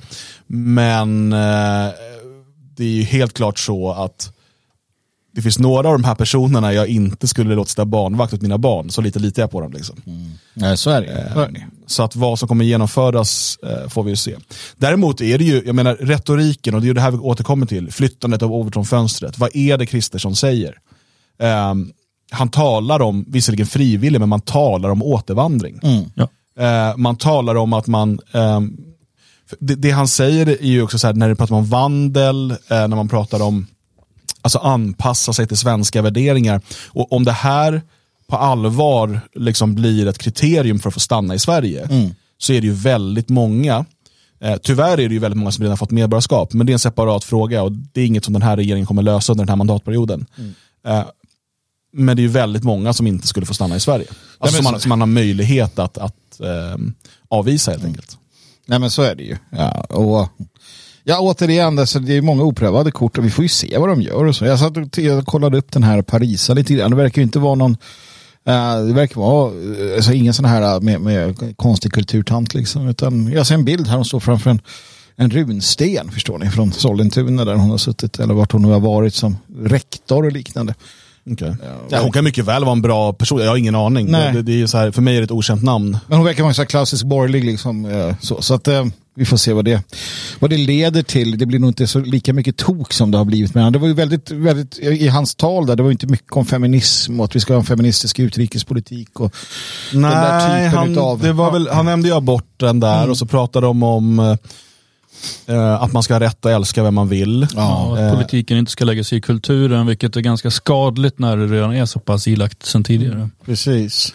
Men 0.46 1.32
eh, 1.32 1.88
det 2.76 2.84
är 2.84 2.88
ju 2.88 3.02
helt 3.02 3.32
klart 3.32 3.58
så 3.58 3.92
att 3.92 4.31
det 5.34 5.42
finns 5.42 5.58
några 5.58 5.88
av 5.88 5.94
de 5.94 6.04
här 6.04 6.14
personerna 6.14 6.72
jag 6.72 6.88
inte 6.88 7.28
skulle 7.28 7.54
låta 7.54 7.68
sitta 7.68 7.84
barnvakt 7.84 8.34
åt 8.34 8.42
mina 8.42 8.58
barn, 8.58 8.90
så 8.90 9.00
lite 9.00 9.18
litar 9.18 9.42
jag 9.42 9.50
på 9.50 9.60
dem. 9.60 9.72
Liksom. 9.72 9.96
Nej, 10.54 10.76
så 10.76 10.90
är 10.90 11.00
det. 11.00 11.32
Så 11.34 11.46
det. 11.46 11.66
Så 11.86 12.02
att 12.02 12.16
vad 12.16 12.38
som 12.38 12.48
kommer 12.48 12.64
genomföras 12.64 13.58
eh, 13.62 13.88
får 13.88 14.02
vi 14.02 14.10
ju 14.10 14.16
se. 14.16 14.36
Däremot 14.76 15.20
är 15.20 15.38
det 15.38 15.44
ju, 15.44 15.62
jag 15.66 15.74
menar 15.74 15.94
retoriken 15.94 16.74
och 16.74 16.80
det 16.80 16.84
är 16.84 16.88
ju 16.88 16.94
det 16.94 17.00
här 17.00 17.10
vi 17.10 17.18
återkommer 17.18 17.66
till, 17.66 17.92
flyttandet 17.92 18.42
av 18.42 18.52
Overton-fönstret. 18.52 19.38
Vad 19.38 19.56
är 19.56 19.78
det 19.78 19.86
Kristersson 19.86 20.36
säger? 20.36 20.78
Ehm, 21.38 21.92
han 22.30 22.48
talar 22.48 23.02
om, 23.02 23.24
visserligen 23.28 23.66
frivillig, 23.66 24.20
men 24.20 24.28
man 24.28 24.40
talar 24.40 24.90
om 24.90 25.02
återvandring. 25.02 25.80
Ja. 26.14 26.28
Eh, 26.64 26.96
man 26.96 27.16
talar 27.16 27.54
om 27.54 27.72
att 27.72 27.86
man, 27.86 28.20
för 29.48 29.56
det, 29.60 29.74
det 29.74 29.90
han 29.90 30.08
säger 30.08 30.46
är 30.46 30.66
ju 30.66 30.82
också 30.82 30.98
så 30.98 31.06
här, 31.06 31.14
när 31.14 31.28
det 31.28 31.36
pratar 31.36 31.54
om 31.54 31.66
vandel, 31.66 32.50
eh, 32.50 32.56
när 32.68 32.96
man 32.96 33.08
pratar 33.08 33.42
om 33.42 33.66
alltså 34.42 34.58
anpassa 34.58 35.32
sig 35.32 35.46
till 35.46 35.56
svenska 35.56 36.02
värderingar. 36.02 36.60
Och 36.86 37.12
om 37.12 37.24
det 37.24 37.32
här 37.32 37.82
på 38.26 38.36
allvar 38.36 39.20
liksom 39.34 39.74
blir 39.74 40.06
ett 40.06 40.18
kriterium 40.18 40.78
för 40.78 40.88
att 40.88 40.94
få 40.94 41.00
stanna 41.00 41.34
i 41.34 41.38
Sverige, 41.38 41.88
så 42.38 42.52
är 42.52 42.60
det 42.60 42.66
ju 42.66 42.72
väldigt 42.72 43.28
många, 43.28 43.84
eh, 44.40 44.56
tyvärr 44.56 44.92
är 45.00 45.08
det 45.08 45.14
ju 45.14 45.18
väldigt 45.18 45.38
många 45.38 45.52
som 45.52 45.62
redan 45.62 45.76
fått 45.76 45.90
medborgarskap, 45.90 46.52
men 46.52 46.66
det 46.66 46.70
är 46.70 46.74
en 46.74 46.78
separat 46.78 47.24
fråga 47.24 47.62
och 47.62 47.72
det 47.72 48.00
är 48.00 48.06
inget 48.06 48.24
som 48.24 48.32
den 48.32 48.42
här 48.42 48.56
regeringen 48.56 48.86
kommer 48.86 49.02
lösa 49.02 49.32
under 49.32 49.44
den 49.44 49.48
här 49.48 49.56
mandatperioden. 49.56 50.26
Eh, 50.86 51.04
men 51.92 52.16
det 52.16 52.20
är 52.20 52.24
ju 52.24 52.28
väldigt 52.28 52.64
många 52.64 52.92
som 52.92 53.06
inte 53.06 53.26
skulle 53.26 53.46
få 53.46 53.54
stanna 53.54 53.76
i 53.76 53.80
Sverige. 53.80 54.06
Alltså 54.38 54.56
som, 54.56 54.64
man, 54.72 54.80
som 54.80 54.88
man 54.88 55.00
har 55.00 55.06
möjlighet 55.06 55.78
att, 55.78 55.98
att 55.98 56.40
eh, 56.40 56.76
avvisa 57.28 57.70
helt 57.70 57.84
enkelt. 57.84 58.18
Nej 58.66 58.78
men 58.78 58.90
så 58.90 59.02
är 59.02 59.14
det 59.14 59.22
ju. 59.22 59.36
Ja, 59.50 59.80
och, 59.80 60.28
ja 61.04 61.20
återigen, 61.20 61.78
alltså, 61.78 61.98
det 61.98 62.16
är 62.16 62.22
många 62.22 62.42
oprövade 62.42 62.90
kort 62.90 63.18
och 63.18 63.24
vi 63.24 63.30
får 63.30 63.42
ju 63.42 63.48
se 63.48 63.78
vad 63.78 63.88
de 63.88 64.02
gör. 64.02 64.24
Och 64.24 64.36
så. 64.36 64.44
Jag 64.44 64.58
satt 64.58 64.76
och 64.76 64.98
jag 64.98 65.26
kollade 65.26 65.58
upp 65.58 65.72
den 65.72 65.82
här 65.82 66.02
Parisa 66.02 66.54
lite 66.54 66.74
grann. 66.74 66.90
Det 66.90 66.96
verkar 66.96 67.22
ju 67.22 67.24
inte 67.24 67.38
vara 67.38 67.54
någon 67.54 67.76
eh, 68.46 68.84
det 68.86 68.92
verkar 68.92 69.20
vara 69.20 69.52
eh, 69.52 69.96
alltså, 69.96 70.12
ingen 70.12 70.34
sån 70.34 70.44
här 70.44 70.74
eh, 70.74 70.80
med, 70.80 71.00
med 71.00 71.56
konstig 71.56 71.92
kulturtant 71.92 72.54
liksom. 72.54 72.88
Utan 72.88 73.32
jag 73.32 73.46
ser 73.46 73.54
en 73.54 73.64
bild 73.64 73.86
här 73.86 73.96
hon 73.96 74.04
står 74.04 74.20
framför 74.20 74.50
en, 74.50 74.60
en 75.16 75.30
runsten 75.30 76.10
förstår 76.10 76.38
ni. 76.38 76.50
Från 76.50 76.72
Sollentuna 76.72 77.44
där 77.44 77.54
hon 77.54 77.70
har 77.70 77.78
suttit 77.78 78.18
eller 78.18 78.34
vart 78.34 78.52
hon 78.52 78.62
nu 78.62 78.68
har 78.68 78.80
varit 78.80 79.14
som 79.14 79.36
rektor 79.56 80.26
och 80.26 80.32
liknande. 80.32 80.74
Okay. 81.30 81.52
Ja, 81.90 82.00
hon 82.02 82.12
kan 82.12 82.24
mycket 82.24 82.44
väl 82.44 82.64
vara 82.64 82.72
en 82.72 82.82
bra 82.82 83.12
person, 83.12 83.40
jag 83.40 83.48
har 83.48 83.56
ingen 83.56 83.74
aning. 83.74 84.10
Nej. 84.10 84.32
Det, 84.32 84.42
det 84.42 84.62
är 84.62 84.66
så 84.66 84.78
här, 84.78 84.90
för 84.90 85.02
mig 85.02 85.16
är 85.16 85.20
det 85.20 85.24
ett 85.24 85.30
okänt 85.30 85.62
namn. 85.62 85.98
Men 86.06 86.18
hon 86.18 86.26
verkar 86.26 86.42
vara 86.42 86.50
en 86.52 86.58
här 86.58 86.64
klassisk 86.64 87.04
borgerlig 87.04 87.44
liksom. 87.44 87.84
eh, 87.84 88.14
Så, 88.20 88.42
så 88.42 88.54
att 88.54 88.68
eh, 88.68 88.84
vi 89.14 89.24
får 89.24 89.36
se 89.36 89.52
vad 89.52 89.64
det, 89.64 89.82
vad 90.38 90.50
det 90.50 90.56
leder 90.56 91.02
till. 91.02 91.38
Det 91.38 91.46
blir 91.46 91.58
nog 91.58 91.70
inte 91.70 91.86
så 91.86 91.98
lika 91.98 92.32
mycket 92.32 92.56
tok 92.56 92.92
som 92.92 93.10
det 93.10 93.18
har 93.18 93.24
blivit. 93.24 93.54
Men 93.54 93.72
det 93.72 93.78
var 93.78 93.88
ju 93.88 93.94
väldigt, 93.94 94.30
väldigt, 94.30 94.78
i 94.78 95.08
hans 95.08 95.34
tal 95.34 95.66
där, 95.66 95.76
det 95.76 95.82
var 95.82 95.90
ju 95.90 95.92
inte 95.92 96.06
mycket 96.06 96.32
om 96.32 96.46
feminism 96.46 97.20
och 97.20 97.24
att 97.24 97.36
vi 97.36 97.40
ska 97.40 97.52
ha 97.52 97.60
en 97.60 97.66
feministisk 97.66 98.18
utrikespolitik. 98.18 99.20
Och 99.20 99.34
den 99.92 100.02
där 100.02 100.48
Nej, 100.48 100.64
typen 100.70 100.78
han, 100.78 100.92
utav- 100.92 101.22
det 101.22 101.32
var 101.32 101.52
väl, 101.52 101.68
han 101.68 101.84
nämnde 101.84 102.08
ju 102.08 102.14
aborten 102.14 102.80
där 102.80 103.10
och 103.10 103.18
så 103.18 103.26
pratade 103.26 103.66
de 103.66 103.82
om 103.82 104.36
eh, 105.46 105.82
att 105.82 105.92
man 105.92 106.02
ska 106.02 106.14
ha 106.14 106.20
rätt 106.20 106.46
att 106.46 106.52
älska 106.52 106.82
vem 106.82 106.94
man 106.94 107.08
vill. 107.08 107.46
Ja, 107.56 107.98
att 107.98 108.14
politiken 108.14 108.58
inte 108.58 108.72
ska 108.72 108.84
lägga 108.84 109.04
sig 109.04 109.18
i 109.18 109.20
kulturen, 109.20 109.86
vilket 109.86 110.16
är 110.16 110.20
ganska 110.20 110.50
skadligt 110.50 111.18
när 111.18 111.36
det 111.36 111.46
redan 111.46 111.76
är 111.76 111.86
så 111.86 111.98
pass 111.98 112.28
ilagt 112.28 112.66
sedan 112.66 112.84
tidigare. 112.84 113.30
Precis. 113.44 114.14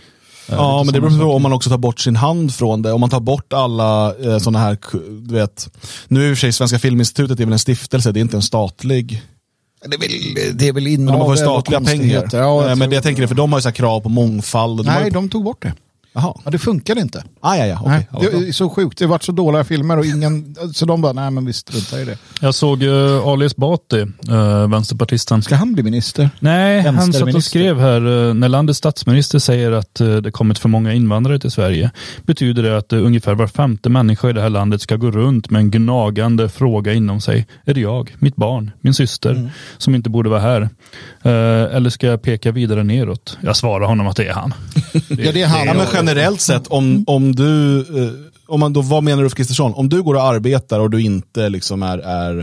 Ja, 0.50 0.56
Ja, 0.56 0.84
men 0.84 0.94
det 0.94 1.02
beror 1.02 1.20
på 1.20 1.26
om 1.26 1.42
man 1.42 1.54
också 1.54 1.70
tar 1.70 1.78
bort 1.78 2.00
sin 2.00 2.16
hand 2.16 2.54
från 2.54 2.82
det. 2.82 2.92
Om 2.92 3.02
man 3.02 3.10
tar 3.10 3.20
bort 3.20 3.54
alla 3.54 4.16
eh, 4.16 4.38
sådana 4.38 4.60
här, 4.60 4.78
du 5.28 5.34
vet, 5.34 5.70
nu 6.08 6.26
är 6.26 6.30
i 6.30 6.34
och 6.34 6.38
för 6.38 6.42
sig 6.42 6.54
Svenska 6.54 6.80
Filminstitutet 6.80 7.40
är 7.40 7.46
väl 7.46 7.54
en 7.54 7.60
stiftelse, 7.60 8.12
det 8.12 8.20
är 8.20 8.22
inte 8.22 8.38
en 8.38 8.42
statlig. 8.42 9.24
Det 9.86 9.96
är 9.96 10.00
väl, 10.00 10.58
det 10.58 10.68
är 10.68 10.74
väl 10.74 10.84
Men 10.84 10.94
inavel 10.94 11.20
de 11.20 11.26
har 11.26 11.28
ju 11.28 11.32
och 11.32 11.38
statliga 11.38 11.82
pengar. 11.82 12.30
Ja, 12.32 12.64
Eh, 12.64 12.70
jag 12.70 12.78
men 12.78 12.90
det 12.90 12.96
jag 12.96 13.04
tänker 13.04 13.24
är, 13.24 13.28
för 13.28 13.36
de 13.36 13.52
har 13.52 13.60
ju 13.60 13.62
så 13.62 13.70
här 13.70 13.76
krav 13.76 14.00
på 14.00 14.10
mångfald. 14.10 14.86
Nej, 14.86 15.04
ju... 15.04 15.10
de 15.10 15.30
tog 15.30 15.44
bort 15.44 15.62
det. 15.62 15.74
Jaha. 16.18 16.34
Ja, 16.46 16.52
det 16.52 16.58
funkade 16.58 17.02
inte. 17.02 17.24
Ah, 17.42 17.56
ja, 17.56 17.66
ja. 17.66 17.82
Nej, 17.86 18.08
Ja, 18.12 18.20
det 18.20 18.48
är 18.48 18.52
så 18.52 18.70
sjukt. 18.70 18.98
Det 18.98 19.06
har 19.06 19.10
varit 19.10 19.24
så 19.24 19.32
dåliga 19.32 19.64
filmer 19.64 19.98
och 19.98 20.06
ingen, 20.06 20.56
så 20.74 20.86
de 20.86 21.02
bara, 21.02 21.14
nej 21.14 21.32
men 21.32 21.46
vi 21.46 21.54
struntar 21.54 22.00
i 22.00 22.06
det. 22.06 22.18
Jag 22.42 22.56
såg 22.56 22.84
uh, 22.84 23.28
Ali 23.28 23.46
Esbati, 23.46 23.98
uh, 24.30 24.68
vänsterpartisten. 24.68 25.42
Ska 25.44 25.56
han 25.56 25.74
bli 25.74 25.84
minister? 25.84 26.30
Nej, 26.40 26.82
han 26.82 27.14
satt 27.14 27.36
och 27.36 27.44
skrev 27.44 27.80
här, 27.80 28.28
eh, 28.28 28.34
när 28.34 28.50
landets 28.50 28.78
statsminister 28.80 29.40
säger 29.40 29.72
att 29.72 30.02
eh, 30.02 30.16
det 30.16 30.32
kommit 30.32 30.60
för 30.60 30.70
många 30.70 30.94
invandrare 30.94 31.40
till 31.40 31.52
Sverige, 31.52 31.92
betyder 32.26 32.64
det 32.64 32.78
att 32.78 32.94
eh, 32.94 33.06
ungefär 33.06 33.36
var 33.36 33.48
femte 33.48 33.90
människa 33.90 34.30
i 34.30 34.34
det 34.34 34.42
här 34.42 34.50
landet 34.50 34.82
ska 34.82 34.96
gå 34.96 35.12
runt 35.12 35.50
med 35.50 35.60
en 35.60 35.72
gnagande 35.72 36.50
fråga 36.50 36.94
inom 36.94 37.22
sig. 37.22 37.48
Är 37.66 37.74
det 37.74 37.82
jag, 37.82 38.16
mitt 38.20 38.36
barn, 38.36 38.72
min 38.82 38.94
syster, 38.94 39.32
Mm. 39.32 39.50
som 39.78 39.96
inte 39.96 40.10
borde 40.10 40.30
vara 40.30 40.40
här? 40.42 40.70
Eller 41.24 41.90
ska 41.90 42.08
jag 42.08 42.22
peka 42.22 42.52
vidare 42.52 42.84
neråt? 42.84 43.38
Jag 43.42 43.56
svarar 43.56 43.86
honom 43.88 44.08
att 44.08 44.16
det 44.16 44.28
är 44.28 44.34
han. 44.34 44.54
Ja, 45.10 45.32
det 45.32 45.42
är 45.42 45.48
han. 45.48 45.68
Ja, 45.68 45.74
men 45.74 45.86
generellt 46.08 46.42
sett, 46.42 46.68
om, 46.68 47.04
om 47.08 47.36
du, 47.36 47.80
eh, 47.80 48.12
om 48.48 48.60
man 48.60 48.74
då, 48.74 48.82
vad 48.82 49.04
menar 49.04 49.24
Ulf 49.24 49.34
Kristersson? 49.36 49.74
Om 49.74 49.90
du 49.90 50.04
går 50.04 50.14
och 50.16 50.24
arbetar 50.24 50.80
och 50.80 50.90
du 50.90 51.02
inte 51.02 51.50
liksom 51.50 51.84
är, 51.84 51.98
är 51.98 52.40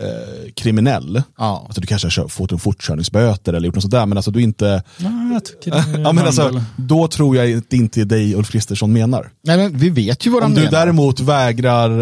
eh, 0.00 0.52
kriminell, 0.54 1.22
Ja. 1.38 1.62
alltså 1.66 1.80
du 1.80 1.86
kanske 1.86 2.20
har 2.20 2.28
fått 2.28 2.52
en 2.52 2.58
fortkörningsböter 2.58 3.52
eller 3.52 3.66
gjort 3.66 3.74
något 3.74 3.82
sådär, 3.82 4.06
men 4.06 4.18
alltså 4.18 4.30
du 4.30 4.42
inte, 4.42 4.66
är 4.98 6.02
ja, 6.02 6.12
men 6.12 6.18
alltså, 6.26 6.60
då 6.76 7.08
tror 7.08 7.36
jag 7.36 7.58
att 7.58 7.70
det 7.70 7.76
inte 7.76 8.00
är 8.00 8.04
dig 8.04 8.34
Ulf 8.34 8.50
Kristersson 8.50 8.92
menar. 8.92 9.30
Nej, 9.44 9.56
men 9.56 9.78
vi 9.78 9.90
vet 9.90 10.26
ju 10.26 10.30
vad 10.30 10.42
Om 10.42 10.42
han 10.42 10.54
du 10.54 10.60
menar. 10.60 10.72
däremot 10.72 11.20
vägrar 11.20 12.00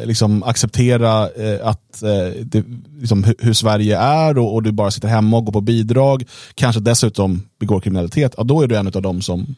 eh, 0.00 0.06
liksom 0.06 0.42
acceptera 0.42 1.28
eh, 1.30 1.66
att, 1.66 2.02
eh, 2.02 2.42
det, 2.42 2.64
liksom, 3.00 3.24
hur, 3.24 3.34
hur 3.38 3.52
Sverige 3.52 3.98
är 3.98 4.38
och, 4.38 4.54
och 4.54 4.62
du 4.62 4.72
bara 4.72 4.90
sitter 4.90 5.08
hemma 5.08 5.36
och 5.36 5.44
går 5.44 5.52
på 5.52 5.60
bidrag, 5.60 6.24
kanske 6.54 6.80
dessutom 6.80 7.42
begår 7.60 7.80
kriminalitet, 7.80 8.34
ja, 8.36 8.44
då 8.44 8.62
är 8.62 8.66
du 8.66 8.76
en 8.76 8.86
av 8.86 9.02
dem 9.02 9.22
som 9.22 9.54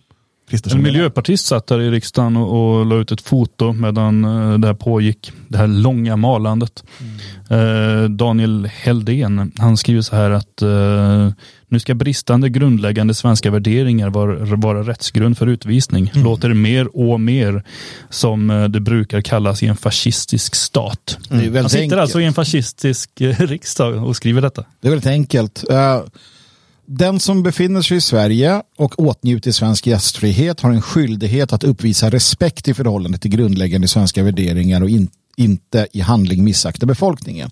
En 0.51 0.83
miljöpartist 0.83 1.47
satt 1.47 1.71
här 1.71 1.81
i 1.81 1.91
riksdagen 1.91 2.37
och, 2.37 2.79
och 2.79 2.87
la 2.87 2.97
ut 2.97 3.13
ett 3.13 3.21
foto 3.21 3.73
medan 3.73 4.25
eh, 4.25 4.59
det 4.59 4.67
här 4.67 4.75
pågick. 4.75 5.33
Det 5.49 5.59
här 5.59 5.67
långa 5.67 6.17
malandet. 6.17 6.85
Eh, 7.51 8.05
Daniel 8.11 8.67
Heldén, 8.67 9.53
han 9.59 9.77
skriver 9.77 10.03
så 10.03 10.17
här 10.17 10.31
att 10.31 10.63
eh, 10.63 11.31
nu 11.69 11.81
ska 11.81 11.95
bristande 11.95 12.49
grundläggande 12.49 13.15
svenska 13.15 13.51
värderingar 13.51 14.11
vara, 14.11 14.57
vara 14.57 14.83
rättsgrund 14.83 15.39
för 15.39 15.47
utvisning. 15.47 16.11
Låter 16.15 16.55
mer 16.55 16.97
och 16.97 17.21
mer 17.21 17.65
som 18.11 18.51
eh, 18.51 18.65
det 18.65 18.81
brukar 18.81 19.21
kallas 19.21 19.63
i 19.63 19.67
en 19.67 19.77
fascistisk 19.77 20.55
stat. 20.55 21.19
Det 21.29 21.35
är 21.35 21.39
väldigt 21.39 21.61
Han 21.61 21.71
sitter 21.71 21.83
enkelt. 21.83 22.01
alltså 22.01 22.21
i 22.21 22.25
en 22.25 22.35
fascistisk 22.35 23.21
eh, 23.21 23.37
riksdag 23.39 24.05
och 24.05 24.17
skriver 24.17 24.43
detta. 24.43 24.65
Det 24.81 24.89
är 24.89 24.91
väldigt 24.91 25.11
enkelt. 25.11 25.65
Eh, 25.71 26.01
Den 26.91 27.21
som 27.21 27.43
befinner 27.43 27.83
sig 27.83 27.97
i 27.97 28.01
Sverige 28.01 28.63
och 28.77 29.01
åtnjuter 29.01 29.53
svensk 29.53 29.87
gästfrihet 29.87 30.61
har 30.61 30.71
en 30.71 30.83
skyldighet 30.83 31.53
att 31.53 31.65
uppvisa 31.65 32.11
respekt 32.11 32.69
i 32.69 32.75
förhållande 32.75 33.19
till 33.19 33.31
grundläggande 33.31 33.89
svenska 33.89 34.23
värderingar 34.23 34.83
och 34.83 34.91
in, 34.91 35.09
inte 35.37 35.87
i 35.93 36.01
handling 36.01 36.45
missakta 36.45 36.87
befolkningen. 36.87 37.51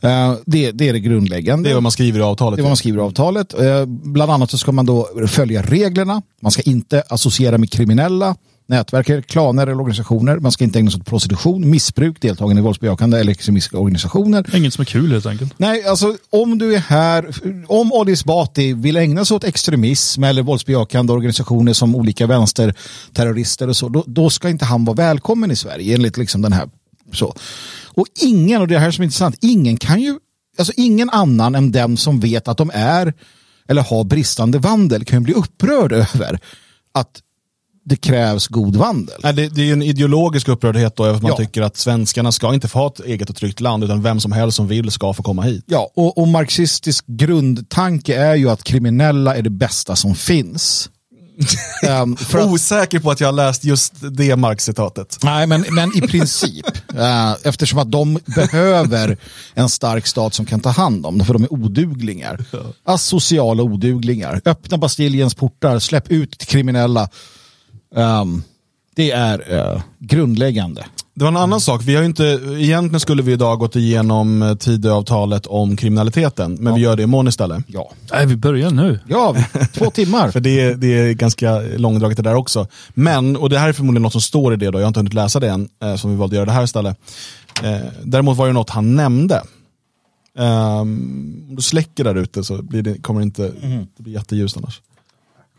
Eh, 0.00 0.34
Det, 0.46 0.70
det 0.72 0.88
är 0.88 0.92
det 0.92 1.00
grundläggande. 1.00 1.68
Det 1.68 1.72
är 1.72 1.74
vad 1.74 1.82
man 1.82 1.92
skriver 1.92 2.18
i 2.18 2.22
avtalet. 2.22 2.56
Det 2.56 2.60
är 2.60 2.62
vad 2.62 2.70
man 2.70 2.76
skriver 2.76 2.98
i 2.98 3.02
avtalet. 3.02 3.54
Eh, 3.54 3.84
Bland 3.86 4.32
annat 4.32 4.50
så 4.50 4.58
ska 4.58 4.72
man 4.72 4.86
då 4.86 5.08
följa 5.28 5.62
reglerna. 5.62 6.22
Man 6.40 6.52
ska 6.52 6.62
inte 6.62 7.02
associera 7.08 7.58
med 7.58 7.70
kriminella 7.70 8.36
nätverk, 8.66 9.26
klaner 9.26 9.62
eller 9.62 9.80
organisationer. 9.80 10.38
Man 10.38 10.52
ska 10.52 10.64
inte 10.64 10.78
ägna 10.78 10.90
sig 10.90 11.00
åt 11.00 11.06
prostitution, 11.06 11.70
missbruk, 11.70 12.20
deltagande 12.20 12.60
i 12.60 12.62
våldsbejakande 12.62 13.18
eller 13.18 13.32
extremistiska 13.32 13.78
organisationer. 13.78 14.56
Inget 14.56 14.74
som 14.74 14.82
är 14.82 14.86
kul 14.86 15.12
helt 15.12 15.26
enkelt. 15.26 15.54
Nej, 15.56 15.84
alltså 15.84 16.16
om 16.30 16.58
du 16.58 16.74
är 16.74 16.78
här, 16.78 17.30
om 17.66 17.92
Ali 17.92 18.12
Esbati 18.12 18.72
vill 18.72 18.96
ägna 18.96 19.24
sig 19.24 19.34
åt 19.34 19.44
extremism 19.44 20.24
eller 20.24 20.42
våldsbejakande 20.42 21.12
organisationer 21.12 21.72
som 21.72 21.96
olika 21.96 22.26
vänsterterrorister 22.26 23.68
och 23.68 23.76
så, 23.76 23.88
då, 23.88 24.04
då 24.06 24.30
ska 24.30 24.48
inte 24.48 24.64
han 24.64 24.84
vara 24.84 24.96
välkommen 24.96 25.50
i 25.50 25.56
Sverige 25.56 25.94
enligt 25.94 26.16
liksom 26.16 26.42
den 26.42 26.52
här 26.52 26.68
så. 27.12 27.34
Och 27.84 28.06
ingen, 28.20 28.60
och 28.60 28.68
det 28.68 28.78
här 28.78 28.90
som 28.90 29.02
är 29.02 29.04
intressant, 29.04 29.38
ingen 29.40 29.76
kan 29.76 30.00
ju, 30.00 30.18
alltså 30.58 30.72
ingen 30.76 31.10
annan 31.10 31.54
än 31.54 31.72
den 31.72 31.96
som 31.96 32.20
vet 32.20 32.48
att 32.48 32.58
de 32.58 32.70
är 32.74 33.14
eller 33.68 33.82
har 33.82 34.04
bristande 34.04 34.58
vandel 34.58 35.04
kan 35.04 35.18
ju 35.18 35.24
bli 35.24 35.34
upprörd 35.34 35.92
över 36.14 36.38
att 36.94 37.20
det 37.84 37.96
krävs 37.96 38.46
god 38.48 38.76
vandel. 38.76 39.20
Nej, 39.22 39.32
det, 39.32 39.48
det 39.48 39.60
är 39.60 39.64
ju 39.66 39.72
en 39.72 39.82
ideologisk 39.82 40.48
upprördhet 40.48 40.96
då, 40.96 41.04
över 41.04 41.16
att 41.16 41.22
man 41.22 41.30
Ja. 41.30 41.36
tycker 41.36 41.62
att 41.62 41.76
svenskarna 41.76 42.32
ska 42.32 42.54
inte 42.54 42.68
få 42.68 42.78
ha 42.78 42.86
ett 42.86 43.00
eget 43.00 43.30
och 43.30 43.36
tryggt 43.36 43.60
land, 43.60 43.84
utan 43.84 44.02
vem 44.02 44.20
som 44.20 44.32
helst 44.32 44.56
som 44.56 44.68
vill 44.68 44.90
ska 44.90 45.12
få 45.12 45.22
komma 45.22 45.42
hit. 45.42 45.64
Ja, 45.66 45.90
och, 45.96 46.18
och 46.18 46.28
marxistisk 46.28 47.04
grundtanke 47.06 48.16
är 48.16 48.34
ju 48.34 48.50
att 48.50 48.64
kriminella 48.64 49.36
är 49.36 49.42
det 49.42 49.50
bästa 49.50 49.96
som 49.96 50.14
finns. 50.14 50.90
För 52.18 52.38
att, 52.38 52.46
Osäker 52.46 52.98
på 52.98 53.10
att 53.10 53.20
jag 53.20 53.28
har 53.28 53.32
läst 53.32 53.64
just 53.64 53.92
det 54.10 54.36
Marx-citatet. 54.36 55.18
nej, 55.22 55.46
men, 55.46 55.64
men 55.70 55.96
i 55.96 56.00
princip. 56.00 56.66
eh, 56.96 57.32
eftersom 57.42 57.78
att 57.78 57.90
de 57.90 58.18
behöver 58.34 59.16
en 59.54 59.68
stark 59.68 60.06
stat 60.06 60.34
som 60.34 60.46
kan 60.46 60.60
ta 60.60 60.68
hand 60.68 61.06
om 61.06 61.18
dem, 61.18 61.26
för 61.26 61.32
de 61.32 61.42
är 61.42 61.52
oduglingar. 61.52 62.44
Asociala 62.84 63.62
oduglingar. 63.62 64.40
Öppna 64.44 64.78
Bastiljens 64.78 65.34
portar, 65.34 65.78
släpp 65.78 66.10
ut 66.10 66.46
kriminella. 66.46 67.08
Ehm, 67.96 68.42
det 68.96 69.10
är 69.10 69.54
eh, 69.74 69.82
grundläggande. 69.98 70.86
Det 71.16 71.24
var 71.24 71.28
en 71.30 71.36
annan 71.36 71.60
sak, 71.60 71.82
vi 71.84 71.94
har 71.94 72.02
ju 72.02 72.06
inte, 72.08 72.24
egentligen 72.58 73.00
skulle 73.00 73.22
vi 73.22 73.32
idag 73.32 73.58
gått 73.58 73.76
igenom 73.76 74.42
eh, 74.42 74.54
Tidöavtalet 74.54 75.46
om 75.46 75.76
kriminaliteten, 75.76 76.56
men 76.60 76.74
vi 76.74 76.80
gör 76.80 76.96
det 76.96 77.02
imorgon 77.02 77.28
istället. 77.28 77.64
Ja, 77.66 77.90
Nej, 78.12 78.26
vi 78.26 78.36
börjar 78.36 78.70
nu. 78.70 79.00
ja 79.08 79.36
två 79.74 79.90
timmar. 79.90 80.30
För 80.32 80.40
det, 80.40 80.60
är- 80.60 80.74
det 80.74 80.86
är 80.86 81.12
ganska 81.12 81.60
långdraget 81.60 82.16
det 82.16 82.22
där 82.22 82.34
också. 82.34 82.66
Men, 82.94 83.36
och 83.36 83.50
det 83.50 83.58
här 83.58 83.68
är 83.68 83.72
förmodligen 83.72 84.02
något 84.02 84.12
som 84.12 84.20
står 84.20 84.54
i 84.54 84.56
det 84.56 84.70
då, 84.70 84.78
jag 84.78 84.84
har 84.84 84.88
inte 84.88 85.00
hunnit 85.00 85.14
läsa 85.14 85.40
det 85.40 85.48
än, 85.50 85.68
eh, 85.82 85.96
som 85.96 86.10
vi 86.10 86.16
valde 86.16 86.34
att 86.34 86.36
göra 86.36 86.46
det 86.46 86.52
här 86.52 86.64
istället. 86.64 86.98
Eh, 87.62 87.76
däremot 88.04 88.36
var 88.36 88.46
det 88.46 88.52
något 88.52 88.70
han 88.70 88.96
nämnde. 88.96 89.42
Um, 90.38 91.46
om 91.48 91.56
du 91.56 91.62
släcker 91.62 92.04
där 92.04 92.14
ute 92.14 92.44
så 92.44 92.62
blir 92.62 92.82
det, 92.82 92.98
kommer 93.02 93.20
det 93.20 93.24
inte, 93.24 93.52
det 93.96 94.02
blir 94.02 94.12
jätteljust 94.14 94.56
annars. 94.56 94.80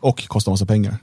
Och 0.00 0.28
kostar 0.28 0.52
massa 0.52 0.66
pengar. 0.66 0.96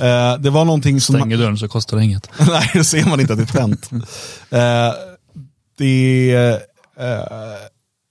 Eh, 0.00 0.38
det 0.38 0.50
var 0.50 0.64
någonting 0.64 1.00
som... 1.00 1.14
Stänger 1.14 1.38
dörren 1.38 1.58
så 1.58 1.68
kostar 1.68 1.96
det 1.96 2.04
inget. 2.04 2.30
Nej, 2.48 2.70
då 2.74 2.84
ser 2.84 3.04
man 3.08 3.20
inte 3.20 3.32
att 3.32 3.38
det 3.38 3.54
är 3.54 3.58
tänt. 3.58 3.90
Eh, 4.52 4.92
det 5.78 6.32
eh, 6.96 7.20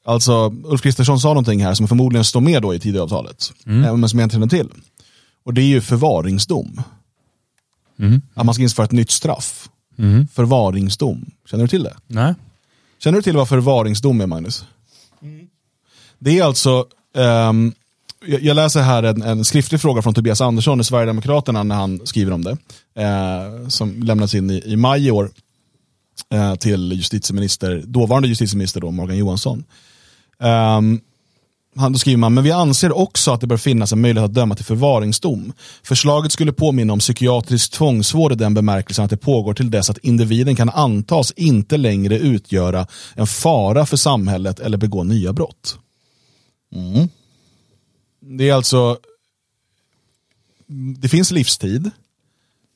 alltså 0.05 0.53
Ulf 0.63 0.81
Kristersson 0.81 1.19
sa 1.19 1.27
någonting 1.27 1.63
här 1.63 1.74
som 1.74 1.88
förmodligen 1.88 2.25
står 2.25 2.41
med 2.41 2.62
då 2.62 2.74
i 2.74 2.79
Tidöavtalet, 2.79 3.51
eh, 3.65 3.72
men 3.72 4.10
som 4.10 4.19
jag 4.19 4.25
inte 4.25 4.34
känner 4.34 4.48
till. 4.48 4.69
Och 5.46 5.53
det 5.53 5.62
är 5.62 5.65
ju 5.65 5.81
förvaringsdom. 5.81 6.81
Mm. 8.00 8.22
Att 8.34 8.46
man 8.46 8.53
ska 8.53 8.63
införa 8.63 8.86
ett 8.86 8.91
nytt 8.91 9.12
straff. 9.12 9.69
Mm. 9.98 10.27
Förvaringsdom. 10.27 11.25
Känner 11.50 11.63
du 11.63 11.67
till 11.67 11.84
det? 11.84 11.96
Nej. 12.08 12.34
Känner 13.00 13.17
du 13.17 13.22
till 13.22 13.36
vad 13.36 13.50
förvaringsdom 13.50 14.22
är, 14.22 14.27
Magnus? 14.27 14.65
Det 16.19 16.39
är 16.39 16.43
alltså, 16.43 16.86
ehm, 17.17 17.74
jag 18.26 18.42
jag 18.42 18.56
läser 18.56 18.82
här 18.82 19.04
en, 19.04 19.22
en 19.22 19.46
skriftlig 19.46 19.82
fråga 19.82 20.02
från 20.02 20.14
Tobias 20.14 20.42
Andersson 20.42 20.82
i 20.82 20.84
Sverigedemokraterna 20.84 21.64
när 21.64 21.76
han 21.76 22.08
skriver 22.08 22.32
om 22.32 22.44
det. 22.44 22.58
Eh, 22.96 23.68
som 23.68 24.04
lämnades 24.04 24.34
in 24.34 24.50
i, 24.50 24.64
i 24.66 24.76
maj 24.76 25.08
i 25.08 25.12
år 25.12 25.30
eh, 26.34 26.56
till 26.56 26.92
justitieminister, 26.92 27.84
dåvarande 27.86 28.28
justitieminister 28.28 28.82
då, 28.82 28.92
Morgan 28.92 29.18
Johansson. 29.18 29.64
Ehm, 30.40 31.00
han, 31.76 31.94
då 31.94 32.00
skriver 32.00 32.18
man, 32.18 32.34
men 32.34 32.44
vi 32.44 32.52
anser 32.52 32.98
också 32.98 33.32
att 33.32 33.42
det 33.42 33.48
bör 33.48 33.58
finnas 33.58 33.94
en 33.94 34.02
möjlighet 34.02 34.30
att 34.30 34.34
döma 34.34 34.56
till 34.56 34.66
förvaringsdom. 34.66 35.54
Förslaget 35.84 36.32
skulle 36.32 36.54
påminna 36.54 36.94
om 36.94 37.00
psykiatrisk 37.00 37.72
tvångsvård 37.72 38.32
i 38.32 38.36
den 38.36 38.54
bemärkelsen 38.54 39.06
att 39.06 39.12
det 39.12 39.18
pågår 39.18 39.54
till 39.54 39.72
dess 39.72 39.90
att 39.90 39.98
individen 39.98 40.56
kan 40.56 40.70
antas 40.70 41.32
inte 41.32 41.78
längre 41.78 42.18
utgöra 42.20 42.88
en 43.16 43.28
fara 43.28 43.86
för 43.86 43.98
samhället 43.98 44.60
eller 44.60 44.78
begå 44.78 45.04
nya 45.04 45.34
brott. 45.34 45.78
Mm. 46.76 47.10
Det 48.38 48.50
är 48.50 48.53
alltså, 48.53 48.98
det 50.98 51.09
finns 51.09 51.31
livstid, 51.31 51.91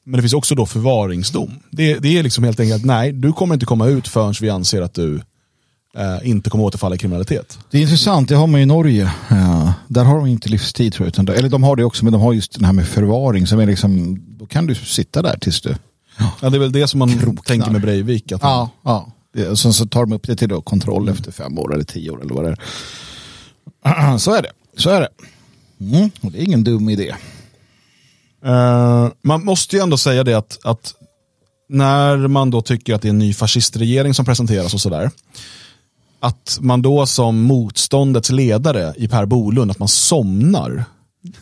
men 0.03 0.17
det 0.17 0.22
finns 0.22 0.33
också 0.33 0.55
då 0.55 0.65
förvaringsdom. 0.65 1.60
Det, 1.69 2.00
det 2.00 2.17
är 2.17 2.24
liksom 2.24 2.43
helt 2.43 2.60
enkelt, 2.60 2.86
nej, 2.86 3.12
du 3.12 3.33
kommer 3.33 3.53
inte 3.53 3.65
komma 3.65 3.88
ut 3.88 4.07
förrän 4.07 4.33
vi 4.41 4.50
anser 4.50 4.81
att 4.81 4.93
du 4.93 5.22
eh, 5.98 6.29
inte 6.29 6.50
kommer 6.50 6.63
återfalla 6.63 6.95
i 6.95 6.98
kriminalitet. 6.98 7.60
Det 7.72 7.77
är 7.77 7.81
intressant, 7.81 8.29
det 8.29 8.36
har 8.36 8.48
man 8.48 8.62
i 8.62 8.65
Norge. 8.65 9.12
Ja, 9.29 9.74
där 9.88 10.03
har 10.03 10.17
de 10.17 10.27
inte 10.27 10.50
livstid 10.50 10.93
tror 10.93 11.05
jag. 11.05 11.10
Utan, 11.10 11.27
eller 11.36 11.50
de 11.50 11.63
har 11.63 11.75
det 11.75 11.83
också, 11.83 12.05
men 12.05 12.13
de 12.13 12.22
har 12.22 12.33
just 12.33 12.53
den 12.53 12.65
här 12.65 12.74
med 12.74 12.88
förvaring. 12.88 13.48
Som 13.48 13.60
är 13.60 13.65
liksom, 13.65 14.19
då 14.38 14.45
kan 14.45 14.67
du 14.67 14.75
sitta 14.75 15.22
där 15.22 15.38
tills 15.38 15.62
du... 15.62 15.75
Ja, 16.41 16.50
det 16.50 16.57
är 16.57 16.60
väl 16.60 16.72
det 16.72 16.88
som 16.88 17.00
man 17.00 17.36
tänker 17.45 17.72
med 17.72 17.81
Breivik. 17.81 18.31
Att 18.31 18.41
Ja, 18.41 18.69
ja. 18.83 19.12
Det, 19.33 19.57
sen 19.57 19.74
så 19.74 19.86
tar 19.86 20.05
de 20.05 20.13
upp 20.13 20.27
det 20.27 20.36
till 20.36 20.50
då 20.50 20.62
kontroll 20.62 21.10
efter 21.10 21.31
fem 21.31 21.60
år 21.60 21.74
eller 21.74 21.83
tio 21.83 22.12
år 22.12 22.22
eller 22.22 22.33
vad 22.33 22.43
det 22.43 22.55
är. 23.83 24.17
Så 24.17 24.36
är 24.36 24.41
det. 24.41 24.51
Så 24.77 24.89
är 24.89 25.01
det. 25.01 25.10
Mm, 25.92 26.10
och 26.22 26.32
det 26.32 26.40
är 26.40 26.44
ingen 26.44 26.63
dum 26.63 26.90
idé. 26.90 27.16
Eh, 28.46 29.08
man 29.22 29.46
måste 29.46 29.75
ju 29.75 29.82
ändå 29.82 29.98
säga 29.98 30.24
det 30.24 30.34
att, 30.34 30.60
att 30.63 30.94
när 31.70 32.28
man 32.28 32.52
då 32.52 32.62
tycker 32.62 32.96
att 32.96 33.02
det 33.02 33.08
är 33.08 33.10
en 33.10 33.20
ny 33.20 33.34
fascistregering 33.34 34.13
som 34.13 34.25
presenteras 34.25 34.74
och 34.74 34.82
sådär. 34.82 35.12
Att 36.20 36.58
man 36.62 36.82
då 36.82 37.06
som 37.06 37.42
motståndets 37.42 38.30
ledare 38.30 38.94
i 38.98 39.08
Per 39.08 39.25
Bolund, 39.25 39.72
att 39.72 39.80
man 39.80 39.88
somnar 39.88 40.86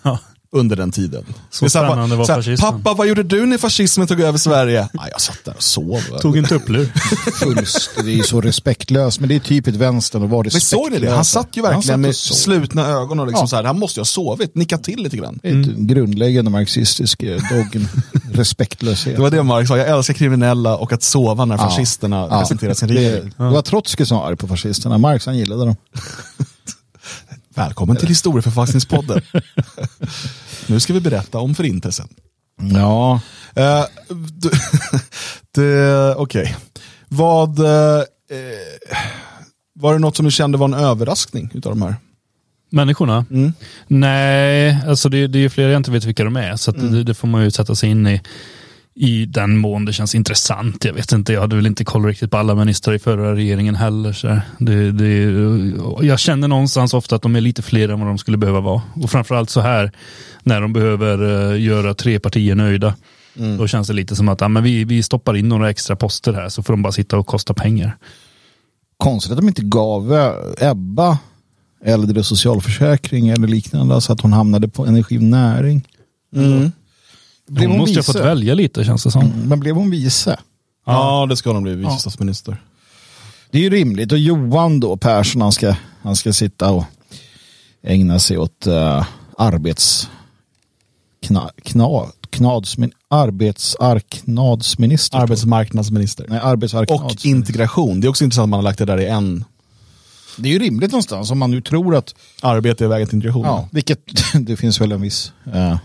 Ja. 0.03 0.19
Under 0.53 0.75
den 0.75 0.91
tiden. 0.91 1.23
Så 1.49 1.65
Det 1.65 1.69
så 1.71 1.79
spännande 1.79 2.15
var 2.15 2.25
så 2.25 2.31
här, 2.31 2.39
fascismen. 2.39 2.71
Pappa, 2.83 2.93
vad 2.97 3.07
gjorde 3.07 3.23
du 3.23 3.45
när 3.45 3.57
fascismen 3.57 4.07
tog 4.07 4.19
över 4.19 4.37
Sverige? 4.37 4.89
Nej, 4.93 5.07
jag 5.11 5.21
satt 5.21 5.37
där 5.45 5.53
och 5.55 5.63
sov. 5.63 6.01
Tog 6.21 6.37
en 6.37 6.45
tupplur. 6.45 6.85
Fullst, 7.39 7.89
det 8.05 8.19
är 8.19 8.23
så 8.23 8.41
respektlöst. 8.41 9.19
Men 9.19 9.29
det 9.29 9.35
är 9.35 9.39
typiskt 9.39 9.81
vänstern 9.81 10.23
att 10.23 10.29
vara 10.29 10.37
Men 10.37 10.43
respektlös. 10.43 10.69
såg 10.69 10.91
ni 10.91 10.99
det? 10.99 11.11
Han 11.11 11.25
satt 11.25 11.47
ju 11.57 11.61
verkligen 11.61 11.89
Han 11.93 12.01
med 12.01 12.15
satt 12.15 12.31
och 12.31 12.37
sov. 12.37 12.53
slutna 12.53 12.87
ögon 12.87 13.19
och 13.19 13.27
liksom 13.27 13.43
Ja. 13.43 13.47
så 13.47 13.55
här, 13.55 13.63
han 13.63 13.79
måste 13.79 13.99
ju 13.99 14.01
ha 14.01 14.05
sovit, 14.05 14.55
nickat 14.55 14.83
till 14.83 15.03
lite 15.03 15.17
grann. 15.17 15.39
Det 15.43 15.49
är 15.49 15.61
ett 15.61 15.67
grundläggande 15.67 16.51
marxistisk 16.51 17.23
eh, 17.23 17.41
dogm. 17.51 17.87
Respektlöshet. 18.33 19.15
Det 19.15 19.21
var 19.21 19.29
det 19.29 19.43
Marx 19.43 19.67
sa, 19.67 19.77
jag 19.77 19.87
älskar 19.97 20.13
kriminella 20.13 20.77
och 20.77 20.93
att 20.93 21.03
sova 21.03 21.45
när 21.45 21.57
fascisterna 21.57 22.27
Ja. 22.31 22.39
presenterar 22.39 22.73
sin 22.73 22.87
det, 22.87 22.93
regering. 22.93 23.33
det 23.37 23.43
var 23.43 23.61
Trotskij 23.61 24.05
som 24.05 24.17
var 24.17 24.27
arg 24.27 24.35
på 24.35 24.47
fascisterna. 24.47 24.97
Marx 24.97 25.25
han 25.25 25.37
gillade 25.37 25.65
dem. 25.65 25.75
Välkommen 27.55 27.97
till 27.97 28.07
historieförfalskningspodden. 28.07 29.21
nu 30.67 30.79
ska 30.79 30.93
vi 30.93 30.99
berätta 31.01 31.39
om 31.39 31.55
förintelsen. 31.55 32.07
Ja, 32.73 33.19
Uh, 35.57 36.11
Okej. 36.17 36.55
Vad... 37.07 37.59
eh, 37.59 38.03
var 39.73 39.93
det 39.93 39.99
något 39.99 40.15
som 40.15 40.25
du 40.25 40.31
kände 40.31 40.57
var 40.57 40.67
en 40.67 40.73
överraskning 40.73 41.51
utav 41.53 41.71
de 41.71 41.81
här? 41.81 41.95
Människorna? 42.69 43.25
Mm. 43.31 43.53
Nej, 43.87 44.77
alltså 44.87 45.09
det, 45.09 45.27
det 45.27 45.39
är 45.39 45.41
ju 45.41 45.49
flera 45.49 45.71
jag 45.71 45.79
inte 45.79 45.91
vet 45.91 46.03
vilka 46.03 46.23
de 46.23 46.35
är. 46.35 46.55
Så 46.55 46.71
Mm. 46.71 46.91
det, 46.93 47.03
det 47.03 47.13
får 47.13 47.27
man 47.27 47.43
ju 47.43 47.51
sätta 47.51 47.75
sig 47.75 47.89
in 47.89 48.07
i. 48.07 48.21
I 48.95 49.25
den 49.25 49.57
mån 49.57 49.85
det 49.85 49.93
känns 49.93 50.15
intressant. 50.15 50.85
Jag 50.85 50.93
vet 50.93 51.11
inte, 51.11 51.33
jag 51.33 51.41
hade 51.41 51.55
väl 51.55 51.65
inte 51.65 51.85
koll 51.85 52.05
riktigt 52.05 52.31
på 52.31 52.37
alla 52.37 52.55
ministrar 52.55 52.93
i 52.93 52.99
förra 52.99 53.35
regeringen 53.35 53.75
heller. 53.75 54.13
Så 54.13 54.39
det, 54.57 54.91
det, 54.91 55.07
jag 56.01 56.19
känner 56.19 56.47
någonstans 56.47 56.93
ofta 56.93 57.15
att 57.15 57.21
de 57.21 57.35
är 57.35 57.41
lite 57.41 57.61
fler 57.61 57.89
än 57.89 57.99
vad 57.99 58.09
de 58.09 58.17
skulle 58.17 58.37
behöva 58.37 58.59
vara. 58.59 58.81
Och 58.95 59.09
framförallt 59.09 59.49
så 59.49 59.61
här 59.61 59.91
när 60.43 60.61
de 60.61 60.73
behöver 60.73 61.51
eh, 61.53 61.61
göra 61.61 61.93
tre 61.93 62.19
partier 62.19 62.55
nöjda. 62.55 62.95
Mm. 63.37 63.57
Då 63.57 63.67
känns 63.67 63.87
det 63.87 63.93
lite 63.93 64.15
som 64.15 64.29
att 64.29 64.41
ja, 64.41 64.47
men 64.47 64.63
vi, 64.63 64.83
vi 64.83 65.03
stoppar 65.03 65.37
in 65.37 65.49
några 65.49 65.69
extra 65.69 65.95
poster 65.95 66.33
här 66.33 66.49
så 66.49 66.63
får 66.63 66.73
de 66.73 66.81
bara 66.81 66.93
sitta 66.93 67.17
och 67.17 67.27
kosta 67.27 67.53
pengar. 67.53 67.97
konstigt 68.97 69.31
att 69.31 69.37
de 69.37 69.47
inte 69.47 69.61
gav 69.61 70.13
eh, 70.13 70.69
Ebba 70.69 71.17
äldre 71.83 72.23
socialförsäkring 72.23 73.29
eller 73.29 73.47
liknande 73.47 74.01
så 74.01 74.13
att 74.13 74.21
hon 74.21 74.33
hamnade 74.33 74.67
på 74.67 74.85
energi 74.85 75.17
och 75.17 75.23
näring. 75.23 75.87
Mm. 76.35 76.71
Blev 77.51 77.69
Hon 77.69 77.71
hon 77.71 77.79
måste 77.79 77.93
ju 77.93 77.99
ha 77.99 78.03
fått 78.03 78.15
välja 78.15 78.53
lite 78.53 78.83
känns 78.83 79.03
det 79.03 79.11
som. 79.11 79.21
Mm, 79.21 79.49
Men 79.49 79.59
blev 79.59 79.75
hon 79.75 79.89
vice? 79.89 80.39
Ja, 80.85 81.25
det 81.29 81.37
ska 81.37 81.53
de 81.53 81.63
bli, 81.63 81.75
vice 81.75 81.99
statsminister. 81.99 82.61
Det 83.51 83.57
är 83.57 83.61
ju 83.61 83.69
rimligt. 83.69 84.11
Och 84.11 84.17
Johan 84.17 84.79
då, 84.79 84.97
Persson, 84.97 85.41
han 85.41 85.51
ska, 85.51 85.75
han 86.01 86.15
ska 86.15 86.33
sitta 86.33 86.71
och 86.71 86.83
ägna 87.83 88.19
sig 88.19 88.37
åt 88.37 88.67
uh, 88.67 89.05
arbets... 89.37 90.09
Kna, 91.21 91.49
kna, 91.63 92.05
knadsmin, 92.29 92.91
arbetsarknadsminister. 93.07 95.17
Arbetsmarknadsminister. 95.17 96.25
Nej, 96.29 96.39
arbetsarknads. 96.43 97.01
Och 97.01 97.25
integration. 97.25 98.01
Det 98.01 98.07
är 98.07 98.09
också 98.09 98.23
intressant 98.23 98.43
att 98.43 98.49
man 98.49 98.57
har 98.57 98.63
lagt 98.63 98.79
det 98.79 98.85
där 98.85 98.99
i 98.99 99.07
en. 99.07 99.45
Det 100.37 100.49
är 100.49 100.53
ju 100.53 100.59
rimligt 100.59 100.91
någonstans 100.91 101.31
om 101.31 101.39
man 101.39 101.51
nu 101.51 101.61
tror 101.61 101.95
att, 101.95 102.15
Arbete 102.41 102.83
är 102.83 102.87
vägen 102.87 103.07
till 103.07 103.15
integration. 103.15 103.45
ja, 103.45 103.67
vilket 103.71 103.99
det 104.33 104.57
finns 104.57 104.81
väl 104.81 104.91
en 104.91 105.01
viss 105.01 105.33
eh, 105.53 105.77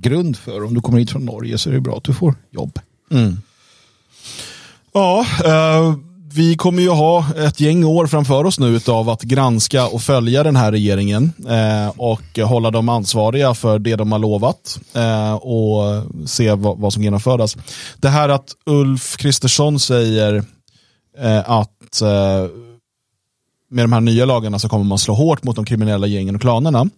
grund 0.00 0.36
för. 0.36 0.64
Om 0.64 0.74
du 0.74 0.80
kommer 0.80 0.98
hit 0.98 1.10
från 1.10 1.24
Norge 1.24 1.58
så 1.58 1.68
är 1.68 1.74
det 1.74 1.80
bra 1.80 1.96
att 1.96 2.04
du 2.04 2.14
får 2.14 2.34
jobb. 2.50 2.78
Mm. 3.10 3.36
Ja, 4.92 5.26
eh, 5.44 5.94
vi 6.36 6.56
kommer 6.56 6.82
ju 6.82 6.88
ha 6.88 7.26
ett 7.36 7.60
gäng 7.60 7.84
år 7.84 8.06
framför 8.06 8.44
oss 8.44 8.58
nu 8.58 8.80
av 8.88 9.10
att 9.10 9.22
granska 9.22 9.86
och 9.86 10.02
följa 10.02 10.42
den 10.42 10.56
här 10.56 10.72
regeringen 10.72 11.32
eh, 11.48 11.88
och 11.96 12.38
hålla 12.38 12.70
dem 12.70 12.88
ansvariga 12.88 13.54
för 13.54 13.78
det 13.78 13.96
de 13.96 14.12
har 14.12 14.18
lovat 14.18 14.80
eh, 14.94 15.34
och 15.34 16.04
se 16.26 16.54
vad, 16.54 16.78
vad 16.78 16.92
som 16.92 17.02
genomföras. 17.02 17.56
Det 17.96 18.08
här 18.08 18.28
att 18.28 18.48
Ulf 18.66 19.16
Kristersson 19.16 19.80
säger 19.80 20.44
eh, 21.18 21.50
att 21.50 22.00
eh, 22.02 22.50
med 23.70 23.84
de 23.84 23.92
här 23.92 24.00
nya 24.00 24.24
lagarna 24.24 24.58
så 24.58 24.68
kommer 24.68 24.84
man 24.84 24.98
slå 24.98 25.14
hårt 25.14 25.44
mot 25.44 25.56
de 25.56 25.64
kriminella 25.64 26.06
gängen 26.06 26.34
och 26.34 26.40
klanerna. 26.40 26.88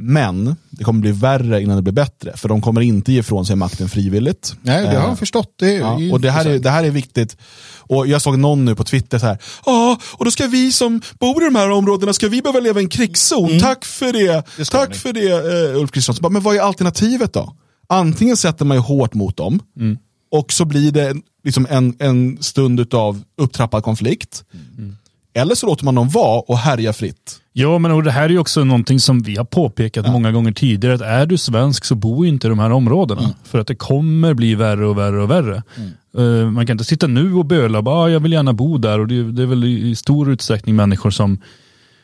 Men 0.00 0.56
det 0.70 0.84
kommer 0.84 1.00
bli 1.00 1.12
värre 1.12 1.62
innan 1.62 1.76
det 1.76 1.82
blir 1.82 1.92
bättre, 1.92 2.36
för 2.36 2.48
de 2.48 2.62
kommer 2.62 2.80
inte 2.80 3.12
ge 3.12 3.20
ifrån 3.20 3.46
sig 3.46 3.56
makten 3.56 3.88
frivilligt. 3.88 4.54
Nej, 4.62 4.82
det 4.82 4.88
har 4.88 4.94
Eh, 5.02 5.08
jag 5.08 5.18
förstått. 5.18 5.54
Det 5.58 5.72
Ja, 5.72 5.98
och 6.12 6.20
det 6.20 6.30
här, 6.30 6.44
är, 6.46 6.58
det 6.58 6.70
här 6.70 6.84
är 6.84 6.90
viktigt. 6.90 7.36
Och 7.78 8.06
Jag 8.06 8.22
såg 8.22 8.38
någon 8.38 8.64
nu 8.64 8.74
på 8.74 8.84
Twitter 8.84 9.18
så 9.18 9.26
här. 9.26 9.38
Ja, 9.66 9.98
och 10.12 10.24
då 10.24 10.30
ska 10.30 10.46
vi 10.46 10.72
som 10.72 11.00
bor 11.20 11.42
i 11.42 11.44
de 11.44 11.54
här 11.54 11.70
områdena, 11.70 12.12
ska 12.12 12.28
vi 12.28 12.42
behöva 12.42 12.60
leva 12.60 12.80
i 12.80 12.82
en 12.82 12.88
krigszon? 12.88 13.60
Tack 13.60 13.84
för 13.84 14.12
det. 14.12 14.28
Mm. 14.28 14.42
Det 14.56 14.64
Tack 14.64 14.88
ni. 14.88 14.94
för 14.94 15.12
det, 15.12 15.72
uh, 15.74 15.80
Ulf 15.80 15.90
Kristersson. 15.90 16.32
Men 16.32 16.42
vad 16.42 16.56
är 16.56 16.60
alternativet 16.60 17.32
då? 17.32 17.56
Antingen 17.88 18.36
sätter 18.36 18.64
man 18.64 18.76
ju 18.76 18.80
hårt 18.80 19.14
mot 19.14 19.36
dem 19.36 19.60
Mm. 19.76 19.98
och 20.30 20.52
så 20.52 20.64
blir 20.64 20.92
det 20.92 21.14
liksom 21.44 21.66
en, 21.70 21.96
en 21.98 22.42
stund 22.42 22.94
av 22.94 23.22
upptrappad 23.40 23.82
konflikt. 23.82 24.44
Mm. 24.78 24.96
Eller 25.34 25.54
så 25.54 25.66
låter 25.66 25.84
man 25.84 25.94
dem 25.94 26.08
vara 26.08 26.40
och 26.40 26.58
härja 26.58 26.92
fritt. 26.92 27.40
Ja, 27.60 27.78
men 27.78 27.90
och 27.92 28.02
det 28.02 28.10
här 28.10 28.24
är 28.24 28.28
ju 28.28 28.38
också 28.38 28.64
någonting 28.64 29.00
som 29.00 29.22
vi 29.22 29.36
har 29.36 29.44
påpekat 29.44 30.08
många 30.12 30.32
gånger 30.32 30.52
tidigare. 30.52 30.94
Att 30.94 31.00
är 31.00 31.26
du 31.26 31.38
svensk 31.38 31.84
så 31.84 31.94
bo 31.94 32.24
inte 32.24 32.46
i 32.46 32.50
de 32.50 32.58
här 32.58 32.70
områdena. 32.72 33.34
För 33.44 33.58
att 33.58 33.66
det 33.66 33.74
kommer 33.74 34.34
bli 34.34 34.54
värre 34.54 34.86
och 34.86 34.98
värre 34.98 35.22
och 35.22 35.30
värre. 35.30 35.62
Eh, 36.18 36.50
man 36.50 36.66
kan 36.66 36.74
inte 36.74 36.84
sitta 36.84 37.06
nu 37.06 37.34
och 37.34 37.46
böla 37.46 37.82
bara, 37.82 37.94
ah, 37.94 38.08
jag 38.08 38.20
vill 38.20 38.32
gärna 38.32 38.52
bo 38.52 38.78
där. 38.78 39.00
Och 39.00 39.08
det, 39.08 39.32
det 39.32 39.42
är 39.42 39.46
väl 39.46 39.64
i, 39.64 39.94
stor 39.96 40.30
utsträckning 40.30 40.76
människor 40.76 41.10
som 41.10 41.38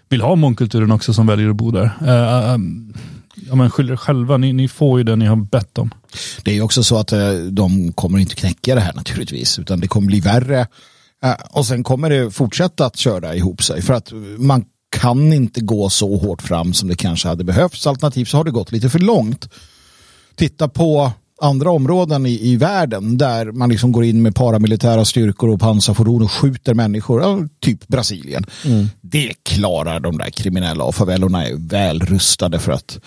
vill 0.08 0.20
ha 0.20 0.34
mångkulturen 0.36 0.90
också 0.90 1.14
som 1.14 1.26
väljer 1.26 1.50
att 1.50 1.56
bo 1.56 1.70
där. 1.70 1.90
Eh, 2.06 2.58
ja, 3.48 3.54
men 3.54 3.70
skyll 3.70 3.90
er 3.90 3.96
själva, 3.96 4.36
ni, 4.36 4.52
ni 4.52 4.68
får 4.68 4.98
ju 4.98 5.04
det 5.04 5.16
ni 5.16 5.26
har 5.26 5.36
bett 5.36 5.78
om. 5.78 5.90
Det 6.44 6.50
är 6.50 6.54
ju 6.54 6.62
också 6.62 6.82
så 6.82 6.98
att 6.98 7.12
eh, 7.12 7.32
de 7.50 7.92
kommer 7.92 8.18
inte 8.18 8.34
knäcka 8.34 8.74
det 8.74 8.80
här 8.80 8.92
naturligtvis, 8.94 9.58
utan 9.58 9.80
det 9.80 9.88
kommer 9.88 10.06
bli 10.06 10.20
värre. 10.20 10.66
Eh, 11.24 11.34
Och 11.50 11.66
sen 11.66 11.82
kommer 11.84 12.10
det 12.10 12.30
fortsätta 12.30 12.86
att 12.86 12.96
köra 12.96 13.34
ihop 13.34 13.62
sig, 13.62 13.82
för 13.82 13.94
att 13.94 14.12
man 14.38 14.64
kan 14.94 15.32
inte 15.32 15.60
gå 15.60 15.90
så 15.90 16.16
hårt 16.16 16.42
fram 16.42 16.74
som 16.74 16.88
det 16.88 16.96
kanske 16.96 17.28
hade 17.28 17.44
behövts. 17.44 17.86
Alternativt 17.86 18.28
så 18.28 18.36
har 18.36 18.44
det 18.44 18.50
gått 18.50 18.72
lite 18.72 18.90
för 18.90 18.98
långt. 18.98 19.48
Titta 20.36 20.68
på 20.68 21.12
andra 21.40 21.70
områden 21.70 22.26
i, 22.26 22.48
i 22.48 22.56
världen 22.56 23.18
där 23.18 23.52
man 23.52 23.70
liksom 23.70 23.92
går 23.92 24.04
in 24.04 24.22
med 24.22 24.34
paramilitära 24.34 25.04
styrkor 25.04 25.48
och 25.48 25.60
pansarfordon 25.60 26.22
och 26.22 26.32
skjuter 26.32 26.74
människor, 26.74 27.48
typ 27.60 27.88
Brasilien. 27.88 28.46
Det 29.00 29.32
klarar 29.42 30.00
de 30.00 30.18
där 30.18 30.30
kriminella 30.30 30.84
och 30.84 30.94
favellorna 30.94 31.46
är 31.46 31.54
väl 31.54 32.00
rustade 32.00 32.58
för 32.58 32.72
att 32.72 32.98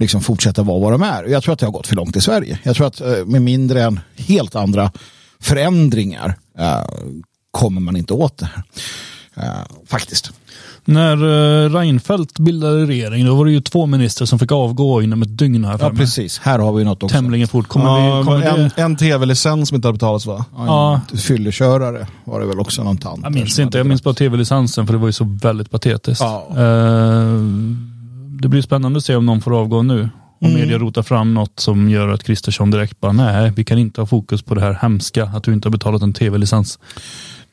liksom 0.00 0.20
fortsätta 0.20 0.62
vara 0.62 0.78
vad 0.78 0.92
de 0.92 1.02
är. 1.02 1.24
Jag 1.24 1.42
tror 1.42 1.52
att 1.52 1.58
det 1.58 1.66
har 1.66 1.72
gått 1.72 1.86
för 1.86 1.96
långt 1.96 2.16
i 2.16 2.20
Sverige. 2.20 2.58
Jag 2.62 2.76
tror 2.76 2.86
att 2.86 3.00
eh, 3.00 3.24
med 3.26 3.42
mindre 3.42 3.82
än 3.82 4.00
helt 4.16 4.54
andra 4.54 4.92
förändringar 5.40 6.38
eh, 6.58 6.84
kommer 7.50 7.80
man 7.80 7.96
inte 7.96 8.14
åt 8.14 8.38
det 8.38 8.48
här. 8.54 8.62
Eh, 9.36 9.66
faktiskt. 9.86 10.32
När 10.84 11.24
uh, 11.24 11.70
Reinfeldt 11.70 12.38
bildade 12.38 12.86
regering, 12.86 13.26
då 13.26 13.34
var 13.34 13.44
det 13.44 13.52
ju 13.52 13.60
två 13.60 13.86
ministrar 13.86 14.26
som 14.26 14.38
fick 14.38 14.52
avgå 14.52 15.02
inom 15.02 15.22
ett 15.22 15.38
dygn 15.38 15.64
här 15.64 15.78
Ja, 15.80 15.90
precis. 15.90 16.38
Här 16.38 16.58
har 16.58 16.72
vi 16.72 16.84
något 16.84 17.02
också. 17.02 17.14
Tämligen 17.16 17.48
fort. 17.48 17.68
Kommer 17.68 17.84
Ja, 17.86 18.18
vi, 18.18 18.24
kommer 18.24 18.40
det, 18.40 18.48
en, 18.48 18.70
en 18.84 18.96
tv-licens 18.96 19.68
som 19.68 19.76
inte 19.76 19.88
har 19.88 19.92
betalats 19.92 20.26
va? 20.26 20.44
Ja. 20.56 21.00
Ja. 21.10 21.16
Fyllekörare 21.18 22.06
var 22.24 22.40
det 22.40 22.46
väl 22.46 22.60
också 22.60 22.84
någon 22.84 22.96
tant. 22.98 23.20
Jag 23.22 23.32
minns 23.34 23.58
inte, 23.58 23.78
jag 23.78 23.86
minns 23.86 24.02
bara 24.02 24.14
tv-licensen 24.14 24.86
för 24.86 24.92
det 24.92 24.98
var 24.98 25.08
ju 25.08 25.12
så 25.12 25.38
väldigt 25.42 25.70
patetiskt. 25.70 26.20
Ja. 26.22 26.46
Eh, 26.50 27.38
det 28.40 28.48
blir 28.48 28.62
spännande 28.62 28.96
att 28.96 29.04
se 29.04 29.16
om 29.16 29.26
någon 29.26 29.40
får 29.40 29.60
avgå 29.60 29.82
nu. 29.82 30.08
Om 30.40 30.50
Mm. 30.50 30.60
media 30.60 30.78
rotar 30.78 31.02
fram 31.02 31.34
något 31.34 31.60
som 31.60 31.88
gör 31.90 32.08
att 32.08 32.22
Kristersson 32.24 32.70
direkt 32.70 33.00
bara, 33.00 33.12
nej, 33.12 33.52
vi 33.56 33.64
kan 33.64 33.78
inte 33.78 34.00
ha 34.00 34.06
fokus 34.06 34.42
på 34.42 34.54
det 34.54 34.60
här 34.60 34.78
hemska, 34.82 35.24
att 35.24 35.42
du 35.44 35.52
inte 35.52 35.68
har 35.68 35.72
betalat 35.72 36.02
en 36.02 36.12
tv-licens. 36.12 36.78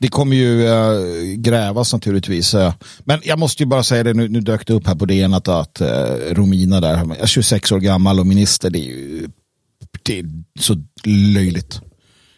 Det 0.02 0.08
kommer 0.08 0.36
ju 0.36 0.66
äh, 0.66 1.36
grävas 1.36 1.92
naturligtvis. 1.92 2.54
äh. 2.54 2.72
Men 3.04 3.20
jag 3.24 3.38
måste 3.38 3.62
ju 3.62 3.66
bara 3.66 3.82
säga 3.82 4.02
det, 4.02 4.14
nu, 4.14 4.28
nu 4.28 4.40
dök 4.40 4.66
det 4.66 4.72
upp 4.72 4.86
här 4.86 4.94
på 4.94 5.06
DN 5.06 5.34
att, 5.34 5.48
att 5.48 5.80
äh, 5.80 5.88
Romina 6.30 6.80
där, 6.80 7.14
är 7.22 7.26
26 7.26 7.72
år 7.72 7.80
gammal 7.80 8.20
och 8.20 8.26
minister, 8.26 8.70
det 8.70 8.78
är 8.78 8.84
ju 8.84 9.28
det 10.02 10.18
är 10.18 10.24
så 10.60 10.76
löjligt. 11.34 11.80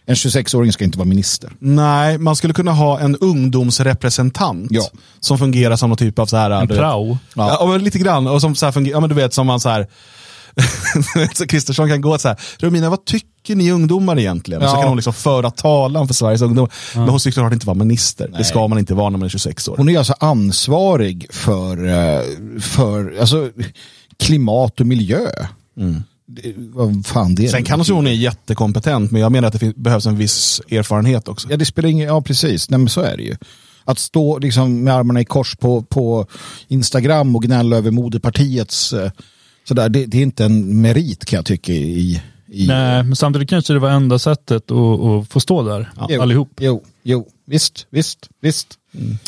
En 0.07 0.15
26-åring 0.15 0.73
ska 0.73 0.85
inte 0.85 0.99
vara 0.99 1.09
minister. 1.09 1.53
Nej, 1.59 2.19
man 2.19 2.37
skulle 2.37 2.55
kunna 2.55 2.73
ha 2.73 3.01
en 3.01 3.17
ungdomsrepresentant 3.17 4.69
Ja. 4.71 4.83
som 5.21 5.39
fungerar 5.39 5.77
som 5.77 5.91
någon 5.91 5.97
typ 5.97 6.19
av 6.19 6.27
så 6.27 6.37
här... 6.37 6.51
En 6.51 6.69
prao. 6.69 7.19
Ja, 7.35 7.59
och 7.59 7.81
lite 7.81 7.99
grann. 7.99 8.27
Och 8.27 8.41
som 8.41 8.55
så 8.55 8.67
här 8.67 8.73
fungerar, 8.73 8.97
ja, 8.97 9.01
men 9.01 9.09
du 9.09 9.15
vet 9.15 9.35
som 9.35 9.47
man 9.47 9.61
så 9.61 9.69
här... 9.69 9.87
så 11.35 11.47
Kristersson 11.47 11.89
kan 11.89 12.01
gå 12.01 12.19
så 12.19 12.29
här, 12.29 12.37
Romina 12.59 12.91
vad 12.91 13.05
tycker 13.05 13.57
ni 13.57 13.71
ungdomar 13.71 14.19
egentligen? 14.19 14.63
Och 14.63 14.69
så 14.69 14.77
Ja. 14.77 14.81
kan 14.81 14.89
hon 14.89 14.97
liksom 14.97 15.13
föra 15.13 15.51
talan 15.51 16.07
för 16.07 16.15
Sveriges 16.15 16.43
ungdomar. 16.43 16.73
Men 16.95 17.09
hon 17.09 17.21
ska 17.21 17.31
såklart 17.33 17.53
inte 17.53 17.67
vara 17.67 17.75
minister. 17.75 18.31
Det 18.39 18.45
ska 18.45 18.69
man 18.69 18.79
inte 18.79 18.95
vara 18.95 19.11
när 19.11 19.19
man 19.19 19.27
är 19.27 19.31
26 19.31 19.69
år. 19.69 19.77
Hon 19.77 19.89
är 19.89 19.99
alltså 19.99 20.15
ansvarig 20.21 21.27
för, 21.31 21.89
eh, 21.89 22.21
för 22.61 23.21
alltså, 23.21 23.51
klimat 24.19 24.81
och 24.81 24.87
miljö. 24.87 25.21
Det, 26.27 26.53
vad 26.57 27.07
fan 27.07 27.35
det 27.35 27.43
är. 27.43 27.45
Mm. 27.45 27.51
Sen 27.53 27.65
kanske 27.65 27.93
hon 27.93 28.07
är 28.07 28.13
jättekompetent, 28.13 29.11
men 29.11 29.21
jag 29.23 29.33
menar 29.33 29.49
att 29.49 29.61
det 29.61 29.77
behövs 29.77 30.07
en 30.07 30.17
viss 30.17 30.61
erfarenhet 30.71 31.29
också. 31.29 31.49
Ja, 31.51 31.57
det 31.57 31.65
spelar 31.65 31.89
ingen, 31.89 32.07
ja 32.09 32.23
precis, 32.23 32.71
Nej, 32.71 32.79
men 32.79 32.89
så 32.89 33.01
är 33.01 33.17
det 33.17 33.23
ju. 33.23 33.37
Att 33.85 33.99
stå 33.99 34.39
liksom 34.39 34.85
med 34.85 34.95
armarna 34.95 35.21
i 35.21 35.25
kors 35.25 35.57
på, 35.57 35.83
på 35.83 36.27
Instagram 36.69 37.37
och 37.37 37.43
gnälla 37.43 37.77
över 37.77 37.91
moderpartiets 37.91 38.93
eh, 38.93 39.11
sådär, 39.65 39.89
det, 39.89 40.07
det 40.07 40.19
är 40.19 40.23
inte 40.23 40.45
en 40.45 40.81
merit 40.81 41.25
kan 41.25 41.37
jag 41.37 41.47
tycka 41.47 41.73
i... 41.73 42.23
i 42.49 42.67
Nej, 42.67 43.03
men 43.03 43.17
samtidigt 43.17 43.49
kanske 43.51 43.73
det 43.73 43.79
var 43.79 43.91
enda 43.91 44.19
sättet 44.19 44.71
att, 44.71 45.01
att 45.01 45.29
få 45.29 45.41
stå 45.41 45.63
där 45.63 45.91
jo, 46.09 46.23
allihop. 46.23 46.51
Jo, 46.61 46.83
jo, 47.03 47.27
visst, 47.47 47.87
visst, 47.91 48.29
visst. 48.41 48.67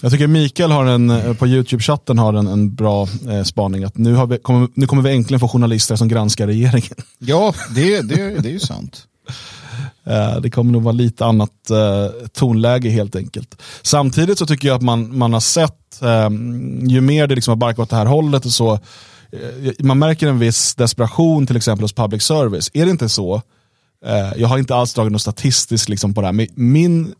Jag 0.02 0.12
tycker 0.12 0.26
Mikael 0.26 0.70
har 0.70 0.86
en, 0.86 1.10
eh, 1.10 1.34
på 1.34 1.46
YouTube-chatten 1.46 2.18
har 2.18 2.34
en, 2.34 2.46
en 2.46 2.74
bra 2.74 3.08
eh, 3.28 3.42
spaning. 3.42 3.84
Att 3.84 3.96
nu, 3.96 4.14
har 4.14 4.26
vi, 4.26 4.38
kommer, 4.38 4.68
nu 4.74 4.86
kommer 4.86 5.02
vi 5.02 5.16
äntligen 5.16 5.40
få 5.40 5.48
journalister 5.48 5.96
som 5.96 6.08
granskar 6.08 6.46
regeringen. 6.46 6.94
Ja, 7.18 7.54
det, 7.74 8.00
det, 8.00 8.42
det 8.42 8.48
är 8.48 8.52
ju 8.52 8.60
sant. 8.60 9.06
Eh, 10.06 10.40
Det 10.40 10.50
kommer 10.50 10.72
nog 10.72 10.82
vara 10.82 10.92
lite 10.92 11.24
annat 11.24 11.70
eh, 11.70 12.26
tonläge 12.32 12.88
helt 12.88 13.16
enkelt. 13.16 13.62
Samtidigt 13.82 14.38
så 14.38 14.46
tycker 14.46 14.68
jag 14.68 14.74
att 14.74 14.82
man, 14.82 15.18
man 15.18 15.32
har 15.32 15.40
sett, 15.40 16.02
eh, 16.02 16.30
ju 16.88 17.00
mer 17.00 17.26
det 17.26 17.34
liksom 17.34 17.50
har 17.52 17.56
barkat 17.56 17.78
åt 17.78 17.90
det 17.90 17.96
här 17.96 18.06
hållet 18.06 18.44
och 18.44 18.50
så, 18.52 18.78
man 19.78 19.98
märker 19.98 20.26
en 20.26 20.38
viss 20.38 20.74
desperation 20.74 21.46
till 21.46 21.56
exempel 21.56 21.84
hos 21.84 21.92
public 21.92 22.22
service. 22.22 22.70
Är 22.74 22.84
det 22.84 22.90
inte 22.90 23.08
så, 23.08 23.42
eh, 24.06 24.32
jag 24.36 24.48
har 24.48 24.58
inte 24.58 24.74
alls 24.74 24.94
dragit 24.94 25.12
något 25.12 25.22
statistiskt 25.22 25.88
liksom 25.88 26.14
på 26.14 26.20
det 26.20 26.26
här, 26.26 26.32
men 26.32 26.46
min 26.54 27.14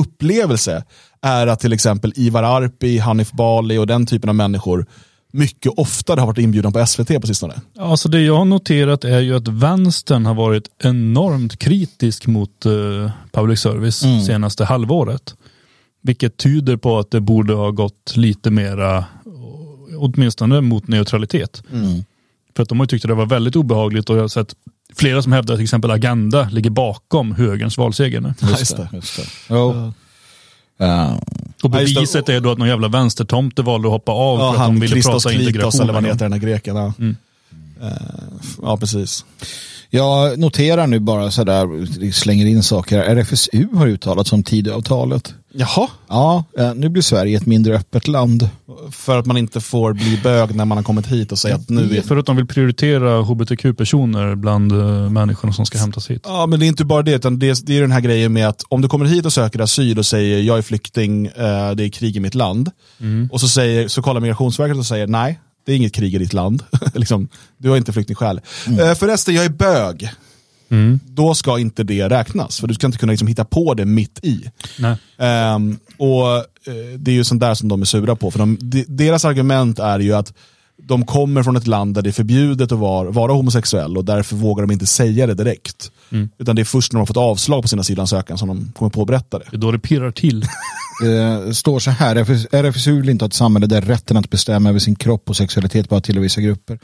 upplevelse 0.00 0.84
är 1.22 1.46
att 1.46 1.60
till 1.60 1.72
exempel 1.72 2.12
Ivar 2.16 2.42
Arpi, 2.42 2.98
Hanif 2.98 3.32
Bali 3.32 3.78
och 3.78 3.86
den 3.86 4.06
typen 4.06 4.28
av 4.28 4.34
människor 4.34 4.86
mycket 5.32 5.72
oftare 5.76 6.20
har 6.20 6.26
varit 6.26 6.38
inbjudna 6.38 6.70
på 6.70 6.86
SVT 6.86 7.20
på 7.20 7.26
sistone. 7.26 7.54
Alltså 7.78 8.08
det 8.08 8.20
jag 8.20 8.36
har 8.36 8.44
noterat 8.44 9.04
är 9.04 9.20
ju 9.20 9.36
att 9.36 9.48
vänstern 9.48 10.26
har 10.26 10.34
varit 10.34 10.64
enormt 10.82 11.58
kritisk 11.58 12.26
mot 12.26 12.66
eh, 12.66 13.10
public 13.32 13.60
service 13.60 14.04
senaste 14.26 14.64
halvåret. 14.64 15.34
Vilket 16.02 16.36
tyder 16.36 16.76
på 16.76 16.98
att 16.98 17.10
det 17.10 17.20
borde 17.20 17.54
ha 17.54 17.70
gått 17.70 18.12
lite 18.16 18.50
mera, 18.50 19.04
åtminstone 20.02 20.60
mot 20.60 20.88
neutralitet. 20.88 21.62
För 22.56 22.62
att 22.62 22.68
de 22.68 22.78
har 22.80 22.84
ju 22.84 22.88
tyckt 22.88 23.04
att 23.04 23.08
det 23.08 23.14
var 23.14 23.26
väldigt 23.26 23.56
obehagligt 23.56 24.10
och 24.10 24.16
jag 24.16 24.20
har 24.20 24.28
sett 24.28 24.54
flera 24.94 25.22
som 25.22 25.32
hävdar 25.32 25.54
att 25.54 25.58
till 25.58 25.64
exempel 25.64 25.90
Agenda 25.90 26.48
ligger 26.52 26.70
bakom 26.70 27.32
högerns 27.34 27.78
valseger 27.78 28.20
nu. 28.20 28.34
Just 28.58 28.76
det. 28.76 28.88
Just 28.92 29.16
det. 29.16 29.22
Jo. 29.50 29.92
Ja. 30.76 31.20
Och 31.62 31.70
beviset 31.70 32.28
är 32.28 32.40
då 32.40 32.50
att 32.52 32.58
någon 32.58 32.68
jävla 32.68 32.88
vänstertomte 32.88 33.62
valde 33.62 33.88
att 33.88 33.92
hoppa 33.92 34.12
av 34.12 34.38
Ja, 34.38 34.52
för 34.52 34.60
att 34.60 34.68
de 34.68 34.80
ville 34.80 34.92
Christos 34.94 35.24
prata 35.24 35.36
Klitos 35.36 35.48
integration. 35.48 35.80
eller 35.80 35.92
vad 35.92 36.02
han 36.02 36.10
heter 36.12 36.24
den 36.24 36.32
här 36.32 36.40
greken. 36.40 36.76
Ja. 36.76 36.92
Mm. 36.98 37.16
Eh, 37.82 37.88
ja, 38.62 38.76
precis. 38.76 39.24
Jag 39.94 40.38
noterar 40.38 40.86
nu 40.86 41.00
bara 41.00 41.30
sådär, 41.30 42.10
slänger 42.12 42.46
in 42.46 42.62
saker. 42.62 42.98
RFSU 42.98 43.68
har 43.74 43.86
uttalat 43.86 44.26
som 44.26 44.42
Tidöavtalet. 44.42 45.34
Jaha, 45.52 45.88
Ja, 46.08 46.44
eh, 46.58 46.74
nu 46.74 46.88
blir 46.88 47.02
Sverige 47.02 47.36
ett 47.36 47.46
mindre 47.46 47.76
öppet 47.76 48.08
land. 48.08 48.48
för 48.90 49.18
att 49.18 49.26
man 49.26 49.36
inte 49.36 49.60
får 49.60 49.92
bli 49.92 50.20
bög 50.22 50.54
när 50.54 50.64
man 50.64 50.78
har 50.78 50.82
kommit 50.82 51.06
hit 51.06 51.32
och 51.32 51.38
säga 51.38 51.54
att 51.54 51.68
nu 51.68 51.96
är... 51.96 52.02
För 52.02 52.16
att 52.16 52.26
de 52.26 52.36
vill 52.36 52.46
prioritera 52.46 53.22
hbtq-personer 53.22 54.34
bland 54.34 54.72
uh, 54.72 55.10
människorna 55.10 55.52
som 55.52 55.66
ska 55.66 55.78
hämtas 55.78 56.10
hit. 56.10 56.22
Ja, 56.24 56.46
men 56.46 56.60
det 56.60 56.66
är 56.66 56.68
inte 56.68 56.84
bara 56.84 57.02
det, 57.02 57.14
utan 57.14 57.38
det 57.38 57.48
är, 57.48 57.56
det 57.66 57.76
är 57.76 57.80
den 57.80 57.92
här 57.92 58.00
grejen 58.00 58.32
med 58.32 58.48
att 58.48 58.64
om 58.68 58.80
du 58.80 58.88
kommer 58.88 59.04
hit 59.04 59.26
och 59.26 59.32
söker 59.32 59.60
asyl 59.60 59.98
och 59.98 60.06
säger 60.06 60.40
jag 60.42 60.58
är 60.58 60.62
flykting, 60.62 61.26
eh, 61.26 61.70
det 61.74 61.84
är 61.84 61.88
krig 61.88 62.16
i 62.16 62.20
mitt 62.20 62.34
land. 62.34 62.70
Och 63.30 63.40
så, 63.40 63.48
säger, 63.48 63.88
så 63.88 64.02
kollar 64.02 64.20
Migrationsverket 64.20 64.76
och 64.76 64.86
säger 64.86 65.06
nej, 65.06 65.40
det 65.64 65.72
är 65.72 65.76
inget 65.76 65.94
krig 65.94 66.14
i 66.14 66.18
ditt 66.18 66.32
land. 66.32 66.62
liksom, 66.94 67.28
du 67.58 67.68
har 67.68 67.76
inte 67.76 67.92
flyktingskäl. 67.92 68.40
Eh, 68.80 68.94
förresten, 68.94 69.34
jag 69.34 69.44
är 69.44 69.48
bög. 69.50 70.10
Då 71.04 71.34
ska 71.34 71.58
inte 71.58 71.82
det 71.82 72.08
räknas, 72.08 72.60
för 72.60 72.66
du 72.66 72.74
ska 72.74 72.86
inte 72.86 72.98
kunna 72.98 73.12
liksom 73.12 73.28
hitta 73.28 73.44
på 73.44 73.74
det 73.74 73.84
mitt 73.84 74.18
i. 74.22 74.50
Ehm, 75.18 75.78
och 75.96 76.36
eh, 76.36 76.98
Det 76.98 77.10
är 77.10 77.14
ju 77.14 77.24
sånt 77.24 77.40
där 77.40 77.54
som 77.54 77.68
de 77.68 77.80
är 77.80 77.86
sura 77.86 78.16
på. 78.16 78.30
För 78.30 78.38
de, 78.38 78.58
de, 78.60 78.84
deras 78.88 79.24
argument 79.24 79.78
är 79.78 79.98
ju 79.98 80.12
att 80.12 80.32
de 80.76 81.06
kommer 81.06 81.42
från 81.42 81.56
ett 81.56 81.66
land 81.66 81.94
där 81.94 82.02
det 82.02 82.10
är 82.10 82.12
förbjudet 82.12 82.72
att 82.72 82.78
vara, 82.78 83.10
vara 83.10 83.32
homosexuell 83.32 83.96
och 83.96 84.04
därför 84.04 84.36
vågar 84.36 84.66
de 84.66 84.72
inte 84.72 84.86
säga 84.86 85.26
det 85.26 85.34
direkt. 85.34 85.90
Utan 86.38 86.56
det 86.56 86.62
är 86.62 86.64
först 86.64 86.92
när 86.92 86.98
de 86.98 87.00
har 87.00 87.06
fått 87.06 87.16
avslag 87.16 87.62
på 87.62 87.68
sina 87.68 87.80
asylansökan 87.80 88.38
som 88.38 88.48
de 88.48 88.72
kommer 88.76 88.90
på 88.90 89.00
att 89.00 89.06
berätta 89.06 89.38
det. 89.38 89.44
Det 89.50 89.56
är 89.56 89.60
då 89.60 89.72
det 89.72 89.78
pirrar 89.78 90.10
till. 90.10 90.46
Det 91.02 91.54
står 91.56 91.78
så 91.78 91.90
här, 91.90 92.16
RFS 92.16 92.46
RFSU 92.52 93.00
vill 93.00 93.08
inte 93.08 93.24
ha 93.24 93.26
ett 93.26 93.34
samhälle 93.34 93.66
där 93.66 93.80
rätten 93.80 94.16
att 94.16 94.30
bestämma 94.30 94.68
över 94.68 94.78
sin 94.78 94.94
kropp 94.94 95.30
och 95.30 95.36
sexualitet 95.36 95.88
bara 95.88 96.00
tillhör 96.00 96.22
vissa 96.22 96.40
grupper. 96.40 96.78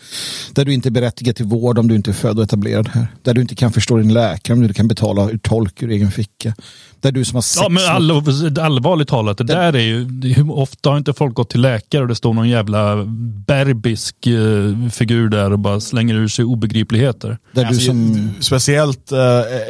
Där 0.52 0.64
du 0.64 0.74
inte 0.74 0.88
är 0.88 0.90
berättigad 0.90 1.36
till 1.36 1.46
vård 1.46 1.78
om 1.78 1.88
du 1.88 1.94
inte 1.94 2.10
är 2.10 2.12
född 2.12 2.38
och 2.38 2.44
etablerad 2.44 2.88
här. 2.88 3.06
Där 3.22 3.34
du 3.34 3.40
inte 3.40 3.54
kan 3.54 3.72
förstå 3.72 3.96
din 3.96 4.12
läkare 4.12 4.54
om 4.54 4.60
du 4.60 4.64
inte 4.64 4.76
kan 4.76 4.88
betala 4.88 5.30
ur 5.30 5.38
tolk 5.38 5.82
ur 5.82 5.90
egen 5.90 6.10
ficka. 6.10 6.54
Där 7.00 7.12
du 7.12 7.24
som 7.24 7.34
har 7.34 7.42
sex 7.42 7.62
Ja, 7.62 7.68
men 7.68 7.84
all, 7.88 8.10
allvarligt 8.60 9.08
talat, 9.08 9.38
det 9.38 9.44
där 9.44 9.76
är 9.76 9.78
ju, 9.78 10.22
hur 10.34 10.50
ofta 10.50 10.90
har 10.90 10.98
inte 10.98 11.12
folk 11.12 11.34
gått 11.34 11.50
till 11.50 11.60
läkare 11.60 12.02
och 12.02 12.08
det 12.08 12.14
står 12.14 12.34
någon 12.34 12.48
jävla 12.48 13.04
berbisk 13.46 14.26
eh, 14.26 14.88
figur 14.90 15.28
där 15.28 15.52
och 15.52 15.58
bara 15.58 15.80
slänger 15.80 16.14
ur 16.14 16.28
sig 16.28 16.44
obegripligheter. 16.44 17.38
där 17.52 17.62
du 17.62 17.68
Alltså, 17.68 17.86
som, 17.86 18.30
Speciellt 18.40 19.12
eh, 19.12 19.17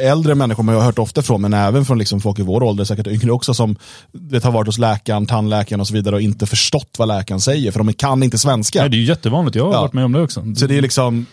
äldre 0.01 0.35
människor 0.35 0.63
man 0.63 0.75
har 0.75 0.81
hört 0.81 0.99
ofta 0.99 1.21
från, 1.21 1.41
men 1.41 1.53
även 1.53 1.85
från 1.85 1.97
liksom 1.97 2.21
folk 2.21 2.39
i 2.39 2.41
vår 2.41 2.63
ålder, 2.63 2.83
säkert 2.83 3.07
yngre 3.07 3.31
också, 3.31 3.53
som 3.53 3.75
det 4.11 4.43
har 4.43 4.51
varit 4.51 4.67
hos 4.67 4.77
läkaren, 4.77 5.25
tandläkaren 5.25 5.81
och 5.81 5.87
så 5.87 5.93
vidare 5.93 6.15
och 6.15 6.21
inte 6.21 6.45
förstått 6.45 6.95
vad 6.97 7.07
läkaren 7.07 7.39
säger, 7.41 7.71
för 7.71 7.79
de 7.79 7.93
kan 7.93 8.23
inte 8.23 8.37
svenska. 8.37 8.79
Nej, 8.81 8.89
det 8.89 8.95
är 8.97 8.99
ju 8.99 9.05
jättevanligt, 9.05 9.55
jag 9.55 9.65
har 9.65 9.73
Ja. 9.73 9.81
varit 9.81 9.93
med 9.93 10.05
om 10.05 10.11
det 10.11 10.21
också. 10.21 10.43
Så 10.55 10.65
det 10.67 10.77
är 10.77 10.81
liksom, 10.81 11.25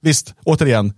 visst, 0.00 0.34
återigen, 0.44 0.92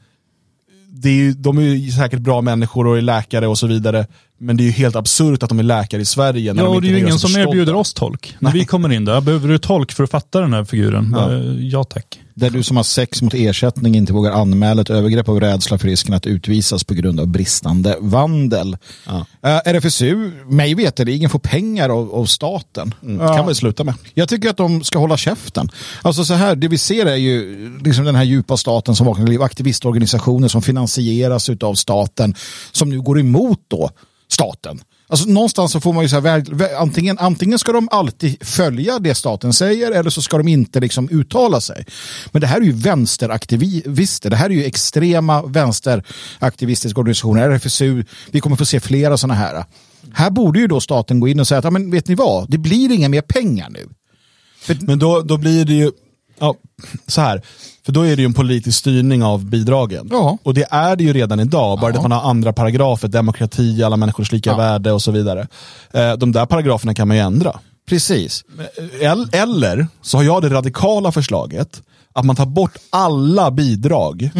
det 0.94 1.08
är 1.08 1.12
ju, 1.14 1.32
de 1.32 1.58
är 1.58 1.62
ju 1.62 1.90
säkert 1.92 2.20
bra 2.20 2.40
människor 2.40 2.86
och 2.86 2.98
är 2.98 3.02
läkare 3.02 3.46
och 3.46 3.58
så 3.58 3.66
vidare, 3.66 4.06
men 4.38 4.56
det 4.56 4.62
är 4.62 4.66
ju 4.66 4.70
helt 4.70 4.96
absurt 4.96 5.42
att 5.42 5.48
de 5.48 5.58
är 5.58 5.62
läkare 5.62 6.00
i 6.02 6.04
Sverige. 6.04 6.52
När 6.54 6.62
Ja, 6.62 6.68
de 6.68 6.74
och 6.76 6.82
det 6.82 6.88
är 6.88 6.92
ju 6.92 6.98
ingen 6.98 7.18
som 7.18 7.36
erbjuder 7.40 7.74
oss 7.74 7.94
tolk. 7.94 8.36
När 8.38 8.52
vi 8.52 8.64
kommer 8.64 8.92
in 8.92 9.04
där, 9.04 9.20
behöver 9.20 9.48
du 9.48 9.58
tolk 9.58 9.92
för 9.92 10.04
att 10.04 10.10
fatta 10.10 10.40
den 10.40 10.52
här 10.52 10.64
figuren? 10.64 11.14
Ja. 11.16 11.32
Ja, 11.32 11.42
ja 11.52 11.84
tack. 11.84 12.20
Där 12.42 12.50
du 12.50 12.62
som 12.62 12.76
har 12.76 12.84
sex 12.84 13.22
mot 13.22 13.34
ersättning 13.34 13.94
inte 13.96 14.12
vågar 14.12 14.32
anmäla 14.32 14.82
ett 14.82 14.90
övergrepp 14.90 15.28
av 15.28 15.40
rädsla 15.40 15.78
för 15.78 15.88
risken 15.88 16.14
att 16.14 16.26
utvisas 16.26 16.84
på 16.84 16.94
grund 16.94 17.20
av 17.20 17.26
bristande 17.26 17.96
vandel. 18.00 18.76
Ja. 19.06 19.26
Eh, 19.42 19.72
RFSU, 19.74 20.30
mig 20.46 20.74
veterligen, 20.74 21.30
får 21.30 21.38
pengar 21.38 21.88
av, 21.88 22.14
av 22.14 22.24
staten. 22.24 22.94
Mm, 23.02 23.18
kan 23.18 23.46
vi 23.46 23.54
sluta 23.54 23.84
med. 23.84 23.94
Jag 24.14 24.28
tycker 24.28 24.50
att 24.50 24.56
de 24.56 24.84
ska 24.84 24.98
hålla 24.98 25.16
käften. 25.16 25.70
Alltså 26.02 26.24
så 26.24 26.34
här, 26.34 26.56
det 26.56 26.68
vi 26.68 26.78
ser 26.78 27.06
är 27.06 27.16
ju 27.16 27.70
liksom 27.84 28.04
den 28.04 28.14
här 28.14 28.24
djupa 28.24 28.56
staten 28.56 28.96
som 28.96 29.06
vaknar 29.06 29.26
liv, 29.26 29.42
aktivistorganisationer 29.42 30.48
som 30.48 30.62
finansieras 30.62 31.50
av 31.60 31.74
staten 31.74 32.34
som 32.72 32.88
nu 32.88 33.00
går 33.00 33.20
emot 33.20 33.60
då 33.68 33.90
staten. 34.28 34.80
Alltså 35.12 35.28
någonstans 35.28 35.72
så 35.72 35.80
får 35.80 35.92
man 35.92 36.02
ju 36.02 36.08
så 36.08 36.20
här, 36.20 36.76
antingen, 36.78 37.18
antingen 37.18 37.58
ska 37.58 37.72
de 37.72 37.88
alltid 37.90 38.46
följa 38.46 38.98
det 38.98 39.14
staten 39.14 39.52
säger 39.52 39.90
eller 39.90 40.10
så 40.10 40.22
ska 40.22 40.38
de 40.38 40.48
inte 40.48 40.80
liksom 40.80 41.08
uttala 41.08 41.60
sig. 41.60 41.86
Men 42.30 42.40
det 42.40 42.46
här 42.46 42.56
är 42.56 42.64
ju 42.64 42.72
vänsteraktivister, 42.72 44.30
det 44.30 44.36
här 44.36 44.50
är 44.50 44.54
ju 44.54 44.64
extrema 44.64 45.42
vänsteraktivistiska 45.42 47.00
organisationer, 47.00 47.50
RFSU, 47.50 48.04
vi 48.30 48.40
kommer 48.40 48.56
få 48.56 48.64
se 48.64 48.80
flera 48.80 49.16
sådana 49.16 49.34
här. 49.34 49.64
Här 50.12 50.30
borde 50.30 50.58
ju 50.58 50.66
då 50.66 50.80
staten 50.80 51.20
gå 51.20 51.28
in 51.28 51.40
och 51.40 51.48
säga 51.48 51.58
att 51.58 51.64
ja, 51.64 51.70
men 51.70 51.90
vet 51.90 52.08
ni 52.08 52.14
vad, 52.14 52.50
det 52.50 52.58
blir 52.58 52.92
inga 52.92 53.08
mer 53.08 53.22
pengar 53.22 53.70
nu. 53.70 53.88
Men 54.80 54.98
då, 54.98 55.20
då 55.20 55.36
blir 55.36 55.64
det 55.64 55.74
ju, 55.74 55.90
ja, 56.42 56.54
så 57.06 57.20
här, 57.20 57.42
för 57.86 57.92
då 57.92 58.02
är 58.02 58.16
det 58.16 58.22
ju 58.22 58.26
en 58.26 58.34
politisk 58.34 58.78
styrning 58.78 59.22
av 59.22 59.44
bidragen. 59.44 60.08
Ja. 60.10 60.38
Och 60.42 60.54
det 60.54 60.66
är 60.70 60.96
det 60.96 61.04
ju 61.04 61.12
redan 61.12 61.40
idag, 61.40 61.80
bara 61.80 61.90
Ja. 61.92 61.96
att 61.96 62.02
man 62.02 62.12
har 62.12 62.30
andra 62.30 62.52
paragrafer, 62.52 63.08
demokrati, 63.08 63.82
alla 63.82 63.96
människors 63.96 64.32
lika 64.32 64.50
Ja. 64.50 64.56
värde 64.56 64.92
och 64.92 65.02
så 65.02 65.10
vidare. 65.10 65.48
Eh, 65.92 66.12
de 66.12 66.32
där 66.32 66.46
paragraferna 66.46 66.94
kan 66.94 67.08
man 67.08 67.16
ju 67.16 67.22
ändra. 67.22 67.60
Precis. 67.88 68.44
El- 69.00 69.28
Eller 69.32 69.86
så 70.02 70.16
har 70.16 70.24
jag 70.24 70.42
det 70.42 70.48
radikala 70.48 71.12
förslaget 71.12 71.82
att 72.12 72.24
man 72.24 72.36
tar 72.36 72.46
bort 72.46 72.76
alla 72.90 73.50
bidrag 73.50 74.30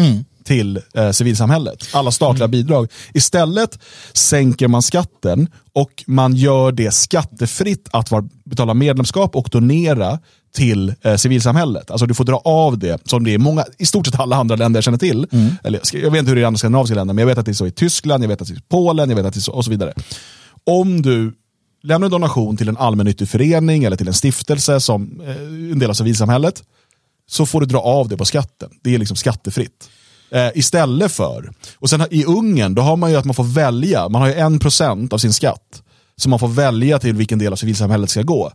till 0.43 0.79
eh, 0.93 1.11
civilsamhället. 1.11 1.87
Alla 1.93 2.11
statliga 2.11 2.47
bidrag. 2.47 2.87
Istället 3.13 3.79
sänker 4.13 4.67
man 4.67 4.81
skatten 4.81 5.47
och 5.73 6.03
man 6.07 6.35
gör 6.35 6.71
det 6.71 6.93
skattefritt 6.93 7.87
att 7.91 8.11
var, 8.11 8.29
betala 8.45 8.73
medlemskap 8.73 9.35
och 9.35 9.49
donera 9.51 10.19
till 10.53 10.93
eh, 11.01 11.15
civilsamhället. 11.15 11.91
Alltså 11.91 12.05
du 12.05 12.13
får 12.13 12.23
dra 12.23 12.37
av 12.37 12.77
det, 12.77 13.09
som 13.09 13.23
det 13.23 13.33
är 13.33 13.37
många, 13.37 13.65
i 13.77 13.85
stort 13.85 14.05
sett 14.05 14.19
alla 14.19 14.35
andra 14.35 14.55
länder 14.55 14.77
jag 14.77 14.83
känner 14.83 14.97
till. 14.97 15.27
Eller, 15.63 15.81
jag 15.93 16.11
vet 16.11 16.19
inte 16.19 16.29
hur 16.29 16.35
det 16.35 16.41
är 16.41 16.43
i 16.43 16.45
andra 16.45 16.57
skandinaviska 16.57 16.95
länder, 16.95 17.13
men 17.13 17.21
jag 17.21 17.27
vet 17.27 17.37
att 17.37 17.45
det 17.45 17.51
är 17.51 17.53
så 17.53 17.67
i 17.67 17.71
Tyskland, 17.71 18.23
jag 18.23 18.27
vet 18.27 18.41
att 18.41 18.47
det 18.47 18.53
är 18.53 18.57
i 18.57 18.61
Polen, 18.69 19.09
jag 19.09 19.15
vet 19.15 19.25
att 19.25 19.33
det 19.33 19.39
är 19.39 19.41
så, 19.41 19.51
och 19.51 19.65
så 19.65 19.71
vidare. 19.71 19.93
Om 20.65 21.01
du 21.01 21.33
lämnar 21.83 22.05
en 22.05 22.11
donation 22.11 22.57
till 22.57 22.69
en 22.69 22.77
allmännyttig 22.77 23.29
förening 23.29 23.83
eller 23.83 23.97
till 23.97 24.07
en 24.07 24.13
stiftelse 24.13 24.79
som 24.79 25.21
eh, 25.21 25.37
en 25.71 25.79
del 25.79 25.89
av 25.89 25.93
civilsamhället, 25.93 26.63
så 27.29 27.45
får 27.45 27.59
du 27.59 27.65
dra 27.65 27.79
av 27.79 28.07
det 28.07 28.17
på 28.17 28.25
skatten. 28.25 28.69
Det 28.83 28.95
är 28.95 28.99
liksom 28.99 29.17
skattefritt. 29.17 29.89
Eh, 30.31 30.49
istället 30.55 31.11
för, 31.11 31.53
och 31.79 31.89
sen 31.89 32.05
i 32.11 32.25
Ungern, 32.25 32.75
då 32.75 32.81
har 32.81 32.95
man 32.95 33.11
ju 33.11 33.17
att 33.17 33.25
man 33.25 33.35
får 33.35 33.43
välja, 33.43 34.09
man 34.09 34.21
har 34.21 34.29
ju 34.29 34.35
en 34.35 34.59
procent 34.59 35.13
av 35.13 35.17
sin 35.17 35.33
skatt, 35.33 35.83
som 36.15 36.29
man 36.29 36.39
får 36.39 36.47
välja 36.47 36.99
till 36.99 37.15
vilken 37.15 37.39
del 37.39 37.51
av 37.51 37.57
civilsamhället 37.57 38.09
ska 38.09 38.21
gå. 38.21 38.51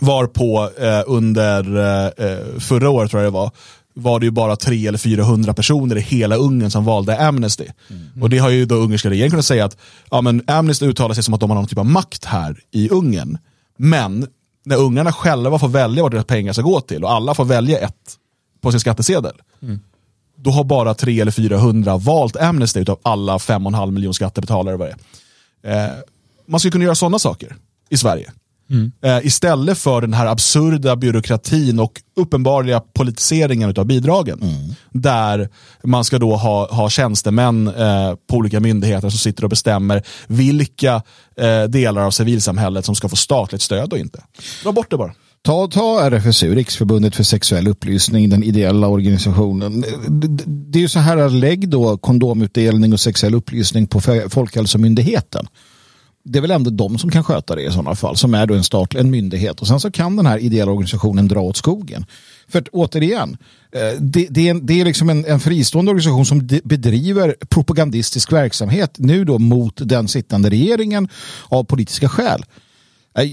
Ehm, 0.00 0.06
varpå 0.06 0.70
eh, 0.78 1.02
under 1.06 1.76
eh, 1.76 2.26
eh, 2.26 2.58
förra 2.58 2.90
året 2.90 3.10
tror 3.10 3.22
jag 3.22 3.32
det 3.32 3.34
var, 3.34 3.50
var 3.94 4.20
det 4.20 4.26
ju 4.26 4.30
bara 4.30 4.56
300 4.56 4.88
eller 4.88 4.98
400 4.98 5.54
personer 5.54 5.96
i 5.96 6.00
hela 6.00 6.36
Ungern 6.36 6.70
som 6.70 6.84
valde 6.84 7.28
Amnesty. 7.28 7.66
Och 8.20 8.30
det 8.30 8.38
har 8.38 8.50
ju 8.50 8.64
då 8.64 8.74
ungerska 8.74 9.10
regeringen 9.10 9.30
kunnat 9.30 9.44
säga 9.44 9.64
att 9.64 9.76
ja, 10.10 10.20
men 10.20 10.42
Amnesty 10.46 10.86
uttalar 10.86 11.14
sig 11.14 11.24
som 11.24 11.34
att 11.34 11.40
de 11.40 11.50
har 11.50 11.54
någon 11.54 11.66
typ 11.66 11.78
av 11.78 11.86
makt 11.86 12.24
här 12.24 12.60
i 12.70 12.88
Ungern. 12.88 13.38
Men 13.76 14.26
när 14.64 14.76
ungarna 14.76 15.12
själva 15.12 15.58
får 15.58 15.68
välja 15.68 16.02
vad 16.02 16.12
deras 16.12 16.26
pengar 16.26 16.52
ska 16.52 16.62
gå 16.62 16.80
till 16.80 17.04
och 17.04 17.12
alla 17.12 17.34
får 17.34 17.44
välja 17.44 17.78
ett 17.78 18.18
på 18.60 18.70
sin 18.70 18.80
skattesedel. 18.80 19.32
Då 20.36 20.50
har 20.50 20.64
bara 20.64 20.94
300 20.94 21.22
eller 21.22 21.32
400 21.32 21.96
valt 21.96 22.36
Amnesty 22.36 22.80
utav 22.80 22.98
alla 23.02 23.38
5,5 23.38 23.90
miljoner 23.90 24.12
skattebetalare. 24.12 24.76
Vad 24.76 24.88
det. 24.88 24.96
Eh, 25.70 25.90
man 26.46 26.60
skulle 26.60 26.72
kunna 26.72 26.84
göra 26.84 26.94
sådana 26.94 27.18
saker 27.18 27.56
i 27.88 27.96
Sverige. 27.96 28.32
Eh, 29.04 29.26
istället 29.26 29.78
för 29.78 30.00
den 30.00 30.14
här 30.14 30.26
absurda 30.26 30.96
byråkratin 30.96 31.78
och 31.80 31.92
uppenbarliga 32.16 32.80
politiseringen 32.80 33.74
av 33.76 33.84
bidragen. 33.86 34.40
Där 34.92 35.48
man 35.84 36.04
ska 36.04 36.18
då 36.18 36.36
ha, 36.36 36.74
ha 36.74 36.90
tjänstemän 36.90 37.68
eh, 37.68 38.14
på 38.30 38.36
olika 38.36 38.60
myndigheter 38.60 39.08
som 39.10 39.18
sitter 39.18 39.44
och 39.44 39.50
bestämmer 39.50 40.02
vilka 40.26 41.02
eh, 41.40 41.62
delar 41.68 42.02
av 42.02 42.10
civilsamhället 42.10 42.84
som 42.84 42.94
ska 42.94 43.08
få 43.08 43.16
statligt 43.16 43.62
stöd 43.62 43.92
och 43.92 43.98
inte. 43.98 44.22
Dra 44.62 44.72
bort 44.72 44.90
det 44.90 44.96
bara. 44.96 45.12
Ta, 45.42 45.66
ta 45.68 46.00
RFSU, 46.10 46.54
Riksförbundet 46.54 47.16
för 47.16 47.22
sexuell 47.22 47.68
upplysning, 47.68 48.30
den 48.30 48.42
ideella 48.44 48.86
organisationen. 48.88 49.80
Det, 50.08 50.28
det- 50.28 50.44
det 50.46 50.78
är 50.78 50.80
ju 50.80 50.88
så 50.88 50.98
här, 50.98 51.28
lägg 51.30 51.68
då 51.68 51.98
kondomutdelning 51.98 52.92
och 52.92 53.00
sexuell 53.00 53.34
upplysning 53.34 53.86
på 53.86 54.00
Folkhälsomyndigheten. 54.28 55.46
Det 56.24 56.38
är 56.38 56.40
väl 56.40 56.50
ändå 56.50 56.70
de 56.70 56.98
som 56.98 57.10
kan 57.10 57.24
sköta 57.24 57.54
det 57.54 57.62
i 57.62 57.70
sådana 57.70 57.94
fall, 57.94 58.16
som 58.16 58.34
är 58.34 58.46
då 58.46 58.54
en 58.54 58.64
statlig 58.64 59.00
en 59.00 59.10
myndighet. 59.10 59.60
Och 59.60 59.66
sen 59.66 59.80
så 59.80 59.90
kan 59.90 60.16
den 60.16 60.26
här 60.26 60.38
ideella 60.38 60.72
organisationen 60.72 61.28
dra 61.28 61.40
åt 61.40 61.56
skogen. 61.56 62.06
För 62.48 62.58
att, 62.58 62.68
återigen, 62.68 63.36
eh, 63.72 64.00
det, 64.00 64.26
det, 64.30 64.48
är, 64.48 64.54
det 64.54 64.80
är 64.80 64.84
liksom 64.84 65.10
en, 65.10 65.24
en 65.24 65.40
fristående 65.40 65.90
organisation 65.90 66.26
som 66.26 66.46
de- 66.46 66.60
bedriver 66.64 67.36
propagandistisk 67.48 68.32
verksamhet 68.32 68.94
nu 68.98 69.24
då 69.24 69.38
mot 69.38 69.88
den 69.88 70.08
sittande 70.08 70.50
regeringen 70.50 71.08
av 71.48 71.64
politiska 71.64 72.08
skäl. 72.08 72.44
Eh, 73.18 73.30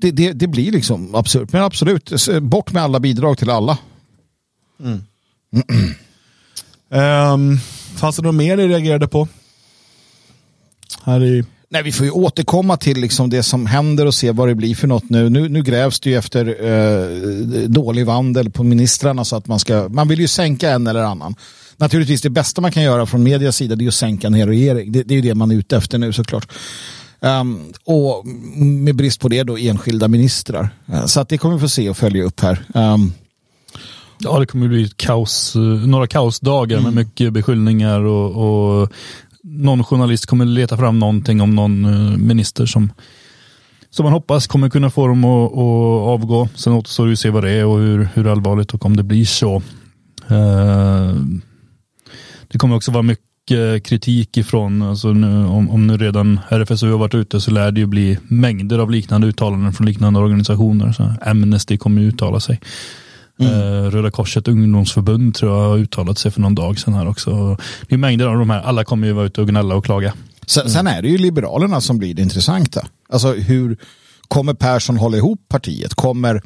det, 0.00 0.10
det, 0.10 0.32
det 0.32 0.46
blir 0.46 0.72
liksom 0.72 1.14
absurt. 1.14 1.52
Men 1.52 1.62
absolut, 1.62 2.12
bort 2.42 2.72
med 2.72 2.82
alla 2.82 3.00
bidrag 3.00 3.38
till 3.38 3.50
alla. 3.50 3.78
Um, 6.90 7.58
fanns 7.96 8.16
det 8.16 8.22
något 8.22 8.34
mer 8.34 8.56
ni 8.56 8.68
reagerade 8.68 9.08
på? 9.08 9.28
Här 11.02 11.24
i... 11.24 11.44
Nej, 11.72 11.82
vi 11.82 11.92
får 11.92 12.06
ju 12.06 12.12
återkomma 12.12 12.76
till 12.76 13.00
liksom 13.00 13.30
det 13.30 13.42
som 13.42 13.66
händer 13.66 14.06
och 14.06 14.14
se 14.14 14.30
vad 14.30 14.48
det 14.48 14.54
blir 14.54 14.74
för 14.74 14.86
något 14.88 15.10
nu. 15.10 15.30
Nu, 15.30 15.48
nu 15.48 15.62
grävs 15.62 16.00
det 16.00 16.10
ju 16.10 16.16
efter 16.16 16.46
eh, 16.64 17.68
dålig 17.68 18.06
vandel 18.06 18.50
på 18.50 18.64
ministrarna 18.64 19.24
så 19.24 19.36
att 19.36 19.46
man 19.46 19.58
ska, 19.58 19.88
man 19.88 20.08
vill 20.08 20.20
ju 20.20 20.28
sänka 20.28 20.70
en 20.70 20.86
eller 20.86 21.02
annan. 21.02 21.34
Naturligtvis 21.76 22.22
det 22.22 22.30
bästa 22.30 22.60
man 22.60 22.72
kan 22.72 22.82
göra 22.82 23.06
från 23.06 23.22
medias 23.22 23.56
sida 23.56 23.76
det 23.76 23.84
är 23.84 23.88
att 23.88 23.94
sänka 23.94 24.26
en 24.26 24.34
hel 24.34 24.48
regering. 24.48 24.92
Det, 24.92 25.02
det 25.02 25.14
är 25.14 25.16
ju 25.16 25.22
det 25.22 25.34
man 25.34 25.50
är 25.50 25.54
ute 25.54 25.76
efter 25.76 25.98
nu 25.98 26.12
såklart. 26.12 26.52
Um, 27.20 27.72
och 27.84 28.26
med 28.56 28.94
brist 28.94 29.20
på 29.20 29.28
det 29.28 29.42
då 29.42 29.58
enskilda 29.58 30.08
ministrar. 30.08 30.70
Eh, 30.92 31.06
så 31.06 31.20
att 31.20 31.28
det 31.28 31.38
kommer 31.38 31.54
vi 31.54 31.60
få 31.60 31.68
se 31.68 31.90
och 31.90 31.96
följa 31.96 32.24
upp 32.24 32.40
här. 32.40 32.64
Um, 32.74 33.12
Ja, 34.22 34.38
det 34.38 34.46
kommer 34.46 34.68
bli 34.68 34.84
ett 34.84 34.96
kaos, 34.96 35.56
eh, 35.56 35.60
några 35.62 36.06
kaosdagar 36.06 36.78
Mm. 36.78 36.94
med 36.94 37.04
mycket 37.04 37.32
beskyllningar 37.32 38.00
och, 38.00 38.82
och 38.82 38.92
någon 39.50 39.84
journalist 39.84 40.26
kommer 40.26 40.44
leta 40.44 40.76
fram 40.76 40.98
någonting 40.98 41.40
om 41.40 41.54
någon 41.54 41.84
eh, 41.84 42.18
minister 42.18 42.66
som, 42.66 42.92
som 43.90 44.04
man 44.04 44.12
hoppas 44.12 44.46
kommer 44.46 44.70
kunna 44.70 44.90
få 44.90 45.06
dem 45.06 45.24
att, 45.24 45.52
att 45.52 46.08
avgå. 46.08 46.48
Sen 46.54 46.72
återstår 46.72 47.06
det 47.06 47.12
att 47.12 47.18
se 47.18 47.30
vad 47.30 47.44
det 47.44 47.50
är 47.50 47.66
och 47.66 47.78
hur, 47.78 48.08
hur 48.14 48.26
allvarligt 48.26 48.74
och 48.74 48.86
om 48.86 48.96
det 48.96 49.02
blir 49.02 49.24
så. 49.24 49.62
Eh, 50.28 51.14
det 52.48 52.58
kommer 52.58 52.76
också 52.76 52.92
vara 52.92 53.02
mycket 53.02 53.84
kritik 53.84 54.36
ifrån, 54.36 54.82
alltså 54.82 55.12
nu, 55.12 55.44
om, 55.46 55.70
om 55.70 55.86
nu 55.86 55.96
redan 55.96 56.40
RFSU 56.48 56.90
har 56.90 56.98
varit 56.98 57.14
ute 57.14 57.40
så 57.40 57.50
lär 57.50 57.72
det 57.72 57.80
ju 57.80 57.86
bli 57.86 58.18
mängder 58.28 58.78
av 58.78 58.90
liknande 58.90 59.26
uttalanden 59.26 59.72
från 59.72 59.86
liknande 59.86 60.20
organisationer. 60.20 60.92
Så 60.92 61.14
Amnesty 61.22 61.76
kommer 61.76 62.02
ju 62.02 62.08
uttala 62.08 62.40
sig. 62.40 62.60
Eh, 63.40 63.90
Röda 63.90 64.10
Korset 64.10 64.48
ungdomsförbund 64.48 65.34
tror 65.34 65.52
jag 65.52 65.68
har 65.68 65.78
uttalat 65.78 66.18
sig 66.18 66.30
för 66.30 66.40
någon 66.40 66.54
dag 66.54 66.78
sedan 66.78 66.94
här 66.94 67.08
också. 67.08 67.56
Det 67.88 67.94
är 67.94 67.98
mängder 67.98 68.26
av 68.26 68.38
de 68.38 68.50
här, 68.50 68.60
alla 68.60 68.84
kommer 68.84 69.06
ju 69.06 69.12
vara 69.12 69.26
ute 69.26 69.40
och 69.40 69.48
gnälla 69.48 69.74
och 69.74 69.84
klaga. 69.84 70.14
Sen, 70.46 70.70
sen 70.70 70.86
är 70.86 71.02
det 71.02 71.08
ju 71.08 71.18
Liberalerna 71.18 71.80
som 71.80 71.98
blir 71.98 72.14
det 72.14 72.22
intressanta. 72.22 72.86
Alltså 73.08 73.32
hur 73.32 73.76
kommer 74.28 74.54
Persson 74.54 74.96
hålla 74.96 75.16
ihop 75.16 75.40
partiet? 75.48 75.94
Kommer, 75.94 76.42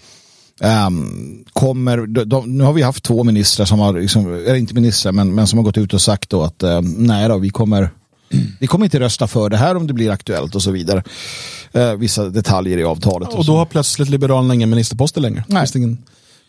ehm, 0.60 1.44
kommer 1.52 2.06
de, 2.06 2.24
de, 2.24 2.58
nu 2.58 2.64
har 2.64 2.72
vi 2.72 2.82
haft 2.82 3.04
två 3.04 3.24
ministrar 3.24 3.66
som 3.66 3.78
har, 3.78 4.00
liksom, 4.00 4.34
eller 4.34 4.54
inte 4.54 4.74
ministrar, 4.74 5.12
men, 5.12 5.34
men 5.34 5.46
som 5.46 5.58
har 5.58 5.64
gått 5.64 5.78
ut 5.78 5.94
och 5.94 6.02
sagt 6.02 6.30
då 6.30 6.42
att 6.42 6.62
ehm, 6.62 6.94
nej 6.98 7.28
då, 7.28 7.38
vi 7.38 7.50
kommer, 7.50 7.90
vi 8.60 8.66
kommer 8.66 8.84
inte 8.84 9.00
rösta 9.00 9.26
för 9.26 9.50
det 9.50 9.56
här 9.56 9.76
om 9.76 9.86
det 9.86 9.92
blir 9.92 10.10
aktuellt 10.10 10.54
och 10.54 10.62
så 10.62 10.70
vidare. 10.70 11.02
Eh, 11.72 11.94
vissa 11.94 12.28
detaljer 12.28 12.78
i 12.78 12.84
avtalet. 12.84 13.28
Och 13.28 13.44
så. 13.44 13.52
då 13.52 13.58
har 13.58 13.66
plötsligt 13.66 14.08
Liberalerna 14.08 14.54
ingen 14.54 14.70
ministerposter 14.70 15.20
längre. 15.20 15.44
Nej. 15.48 15.66
Ingen, 15.74 15.98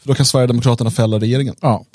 för 0.05 0.09
då 0.09 0.15
kan 0.15 0.25
Sverigedemokraterna 0.25 0.91
fälla 0.91 1.19
regeringen. 1.19 1.55
Ja. 1.61 1.85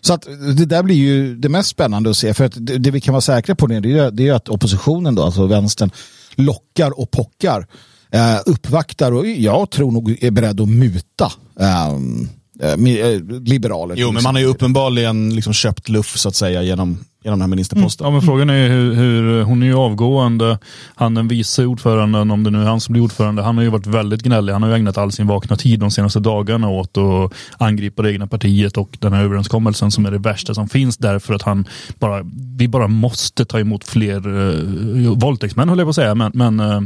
Så 0.00 0.14
att 0.14 0.22
det 0.56 0.66
där 0.66 0.82
blir 0.82 0.96
ju 0.96 1.36
det 1.36 1.48
mest 1.48 1.68
spännande 1.68 2.10
att 2.10 2.16
se. 2.16 2.34
För 2.34 2.44
att 2.44 2.52
det, 2.56 2.78
det 2.78 2.90
vi 2.90 3.00
kan 3.00 3.12
vara 3.12 3.20
säkra 3.20 3.54
på 3.54 3.66
det, 3.66 3.80
det 3.80 3.98
är, 3.98 4.10
det 4.10 4.28
är 4.28 4.32
att 4.32 4.48
oppositionen, 4.48 5.14
då, 5.14 5.22
alltså 5.22 5.46
vänstern, 5.46 5.90
lockar 6.34 7.00
och 7.00 7.10
pockar. 7.10 7.66
Eh, 8.10 8.38
uppvaktar 8.46 9.12
och 9.12 9.26
jag 9.26 9.70
tror 9.70 9.92
nog 9.92 10.24
är 10.24 10.30
beredd 10.30 10.60
att 10.60 10.68
muta 10.68 11.32
ehm, 11.60 12.28
eh, 12.62 12.72
eh, 12.72 13.20
liberaler. 13.44 13.94
Jo, 13.98 14.12
men 14.12 14.22
man 14.22 14.34
har 14.34 14.42
ju 14.42 14.48
uppenbarligen 14.48 15.34
liksom 15.34 15.52
köpt 15.52 15.88
luft 15.88 16.20
så 16.20 16.28
att 16.28 16.34
säga 16.34 16.62
genom, 16.62 16.98
genom 17.24 17.38
den 17.38 17.40
här 17.40 17.48
ministerposten. 17.48 18.04
Ja, 18.04 18.10
men 18.10 18.22
frågan 18.22 18.50
är 18.50 18.68
hur, 18.68 18.94
hur, 18.94 19.42
hon 19.42 19.62
är 19.62 19.66
ju 19.66 19.74
avgående, 19.74 20.58
han 20.94 21.14
den 21.14 21.28
vice 21.28 21.66
ordföranden, 21.66 22.30
om 22.30 22.44
det 22.44 22.50
nu 22.50 22.62
är 22.62 22.66
han 22.66 22.80
som 22.80 22.92
blir 22.92 23.02
ordförande, 23.02 23.42
han 23.42 23.56
har 23.56 23.64
ju 23.64 23.70
varit 23.70 23.86
väldigt 23.86 24.22
gnällig. 24.22 24.52
Han 24.52 24.62
har 24.62 24.70
ju 24.70 24.76
ägnat 24.76 24.98
all 24.98 25.12
sin 25.12 25.26
vakna 25.26 25.56
tid 25.56 25.80
de 25.80 25.90
senaste 25.90 26.20
dagarna 26.20 26.68
åt 26.68 26.96
att 26.98 27.32
angripa 27.58 28.02
det 28.02 28.12
egna 28.12 28.26
partiet 28.26 28.76
och 28.76 28.96
den 29.00 29.12
här 29.12 29.24
överenskommelsen 29.24 29.90
som 29.90 30.06
är 30.06 30.10
det 30.10 30.18
värsta 30.18 30.54
som 30.54 30.68
finns 30.68 30.96
därför 30.96 31.34
att 31.34 31.42
han 31.42 31.68
bara, 31.98 32.22
vi 32.56 32.68
bara 32.68 32.88
måste 32.88 33.44
ta 33.44 33.60
emot 33.60 33.84
fler 33.84 34.28
uh, 34.28 35.18
våldtäktsmän 35.18 35.68
höll 35.68 35.78
jag 35.78 35.86
på 35.86 35.90
att 35.90 35.96
säga, 35.96 36.14
men, 36.14 36.32
men 36.34 36.60
eh, 36.60 36.80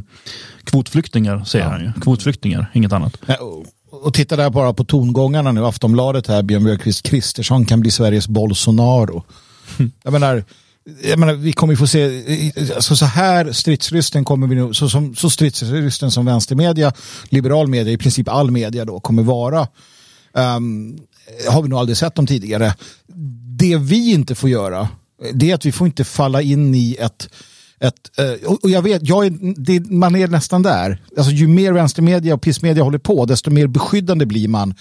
kvotflyktingar 0.65 1.45
säger 1.45 1.65
han 1.65 1.81
ju. 1.81 1.93
Kvotflyktingar, 2.01 2.71
inget 2.75 2.93
annat. 2.93 3.17
Eh, 3.27 3.37
och- 4.03 4.15
titta 4.15 4.37
där 4.37 4.51
bara 4.51 4.73
på 4.73 4.85
tongångarna 4.85 5.53
nu. 5.53 5.67
Aftonbladet 5.67 6.27
här, 6.27 6.43
Björn 6.43 6.65
Björkqvist 6.65 7.03
Kristersson 7.03 7.65
kan 7.67 7.81
bli 7.81 7.91
Sveriges 7.91 8.29
Bolsonaro. 8.29 9.25
Jag 10.03 10.13
menar, 10.13 10.45
jag 11.03 11.19
menar, 11.19 11.35
vi 11.35 11.53
kommer 11.53 11.73
ju 11.73 11.77
få 11.77 11.87
se, 11.87 12.23
alltså 12.75 12.97
så 12.97 13.05
här 13.05 13.53
stridslysten 13.53 14.25
kommer 14.25 14.47
vi 14.47 14.55
nu, 14.55 14.75
så, 14.75 14.89
som, 14.89 15.15
så 15.15 15.31
stridslysten 15.31 16.11
som 16.11 16.27
vänstermedia, 16.27 16.93
liberal 17.29 17.67
media, 17.69 17.93
i 17.93 17.99
princip 17.99 18.29
all 18.29 18.51
media 18.51 18.85
då 18.85 19.01
kommer 19.01 19.23
vara, 19.23 19.69
um, 20.33 20.99
har 21.49 21.63
vi 21.63 21.69
nog 21.69 21.79
aldrig 21.79 21.97
sett 21.97 22.15
dem 22.15 22.27
tidigare. 22.27 22.75
Det 23.59 23.77
vi 23.77 24.11
inte 24.11 24.35
får 24.35 24.51
göra, 24.51 24.89
det 25.33 25.51
är 25.51 25.55
att 25.55 25.67
vi 25.67 25.73
får 25.73 25.87
inte 25.87 26.05
falla 26.05 26.43
in 26.43 26.75
i 26.75 26.97
ett 27.01 27.29
ett, 27.81 28.19
eh, 28.19 28.49
och 28.51 28.71
jag 28.71 28.83
vet, 28.83 29.09
jag 29.09 29.27
är, 29.27 29.55
det, 29.57 29.91
man 29.91 30.17
är 30.17 30.29
nästan 30.29 30.63
där. 30.63 30.99
Alltså, 31.17 31.33
ju 31.33 31.49
mer 31.49 31.73
vänstermedia 31.73 32.35
och 32.35 32.43
pissmedia 32.43 32.85
håller 32.85 32.99
på, 32.99 33.25
desto 33.25 33.51
mer 33.51 33.67
beskyddande 33.67 34.27
blir 34.27 34.49
man 34.49 34.75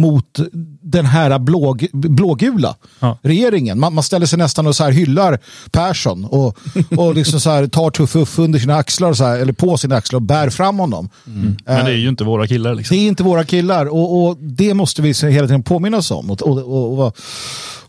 mot 0.00 0.40
den 0.82 1.06
här 1.06 1.38
blå, 1.38 1.76
blågula 1.92 2.76
Ja. 3.00 3.18
regeringen. 3.22 3.80
Man, 3.80 3.94
man 3.94 4.04
ställer 4.04 4.26
sig 4.26 4.38
nästan 4.38 4.66
och 4.66 4.76
så 4.76 4.84
här 4.84 4.90
hyllar 4.90 5.38
Persson 5.70 6.24
och, 6.24 6.58
och 6.96 7.14
liksom 7.14 7.40
så 7.40 7.50
här 7.50 7.66
tar 7.66 7.90
Tuff 7.90 8.38
under 8.38 8.58
sina 8.58 8.74
axlar, 8.76 9.10
och 9.10 9.16
så 9.16 9.24
här, 9.24 9.38
eller 9.38 9.52
på 9.52 9.76
sina 9.76 9.96
axlar 9.96 10.16
och 10.16 10.22
bär 10.22 10.50
fram 10.50 10.78
honom. 10.78 11.08
Men 11.24 11.56
det 11.64 11.72
är 11.72 11.88
ju 11.96 12.08
inte 12.08 12.24
våra 12.24 12.46
killar 12.46 12.74
liksom. 12.74 12.96
Det 12.96 13.02
är 13.02 13.08
inte 13.08 13.22
våra 13.22 13.44
killar 13.44 13.86
och, 13.86 14.24
och 14.26 14.36
det 14.36 14.74
måste 14.74 15.02
vi 15.02 15.12
hela 15.30 15.46
tiden 15.46 15.62
påminna 15.62 15.96
oss 15.96 16.10
om. 16.10 16.30
Och, 16.30 16.42
och, 16.42 16.98
och, 17.04 17.16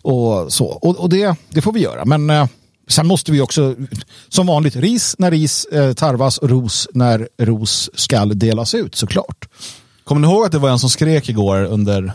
och, 0.02 0.54
så. 0.54 0.66
Och, 0.66 1.10
det, 1.10 1.36
det 1.50 1.62
får 1.62 1.74
vi 1.74 1.80
göra. 1.80 2.06
Men 2.06 2.30
eh, 2.30 2.48
sen 2.88 3.08
måste 3.08 3.32
vi 3.32 3.42
också, 3.42 3.76
som 4.30 4.48
vanligt, 4.48 4.76
ris 4.76 5.16
när 5.20 5.32
ris 5.32 5.66
eh, 5.66 5.94
tarvas 5.94 6.38
och 6.38 6.50
ros 6.50 6.88
när 6.94 7.28
ros 7.42 7.90
skall 7.94 8.40
delas 8.40 8.74
ut 8.74 8.96
såklart. 8.96 9.48
Kommer 10.04 10.22
ni 10.22 10.34
ihåg 10.34 10.46
att 10.46 10.52
det 10.52 10.60
var 10.60 10.70
en 10.70 10.80
som 10.80 10.90
skrek 10.90 11.30
igår 11.30 11.64
under 11.64 12.14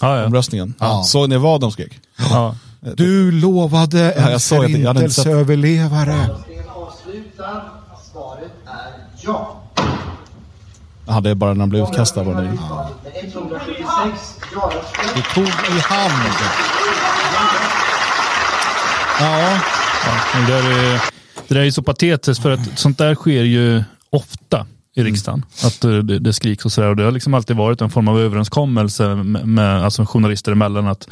Ja, 0.00 0.18
ja. 0.18 0.26
omröstningen? 0.26 0.74
Ja. 0.80 1.02
Såg 1.04 1.28
ni 1.28 1.36
vad 1.36 1.60
de 1.60 1.72
skrek? 1.72 2.00
ja. 2.30 2.54
Du 2.96 3.30
lovade 3.32 3.98
Ja, 3.98 4.12
en 4.26 4.32
jag 4.32 4.40
sett- 4.40 4.58
förintelseöverlevare. 4.58 6.26
Svaret 8.12 8.52
är 8.66 8.92
ja. 9.20 9.60
Ja, 11.06 11.20
det 11.20 11.30
är 11.30 11.34
bara 11.34 11.52
när 11.52 11.60
de 11.60 11.68
blev 11.68 11.82
utkastade. 11.84 12.26
Var 12.26 12.42
det. 12.42 12.48
Med 12.48 12.58
176 13.34 14.36
ja-röster. 14.54 15.14
Du 15.14 15.22
tog 15.34 15.48
i 15.48 15.80
hand. 15.80 16.34
Ja, 19.20 19.60
Ja, 20.06 20.40
det, 20.40 20.52
där 20.52 20.70
är, 20.70 20.92
det 21.48 21.54
där 21.54 21.60
är 21.60 21.64
ju 21.64 21.72
så 21.72 21.82
patetiskt 21.82 22.42
för 22.42 22.50
att 22.50 22.78
sånt 22.78 22.98
där 22.98 23.14
sker 23.14 23.44
ju 23.44 23.82
ofta 24.10 24.66
i 24.96 25.02
riksdagen. 25.02 25.44
Att 25.64 25.84
eh, 25.84 25.90
det, 25.90 26.18
det 26.18 26.32
skriks 26.32 26.64
och 26.64 26.72
sådär. 26.72 26.88
Och 26.88 26.96
det 26.96 27.02
har 27.04 27.12
liksom 27.12 27.34
alltid 27.34 27.56
varit 27.56 27.80
en 27.80 27.90
form 27.90 28.08
av 28.08 28.20
överenskommelse 28.20 29.14
med, 29.14 29.48
med 29.48 29.84
alltså 29.84 30.04
journalister 30.04 30.52
emellan 30.52 30.86
att 30.86 31.08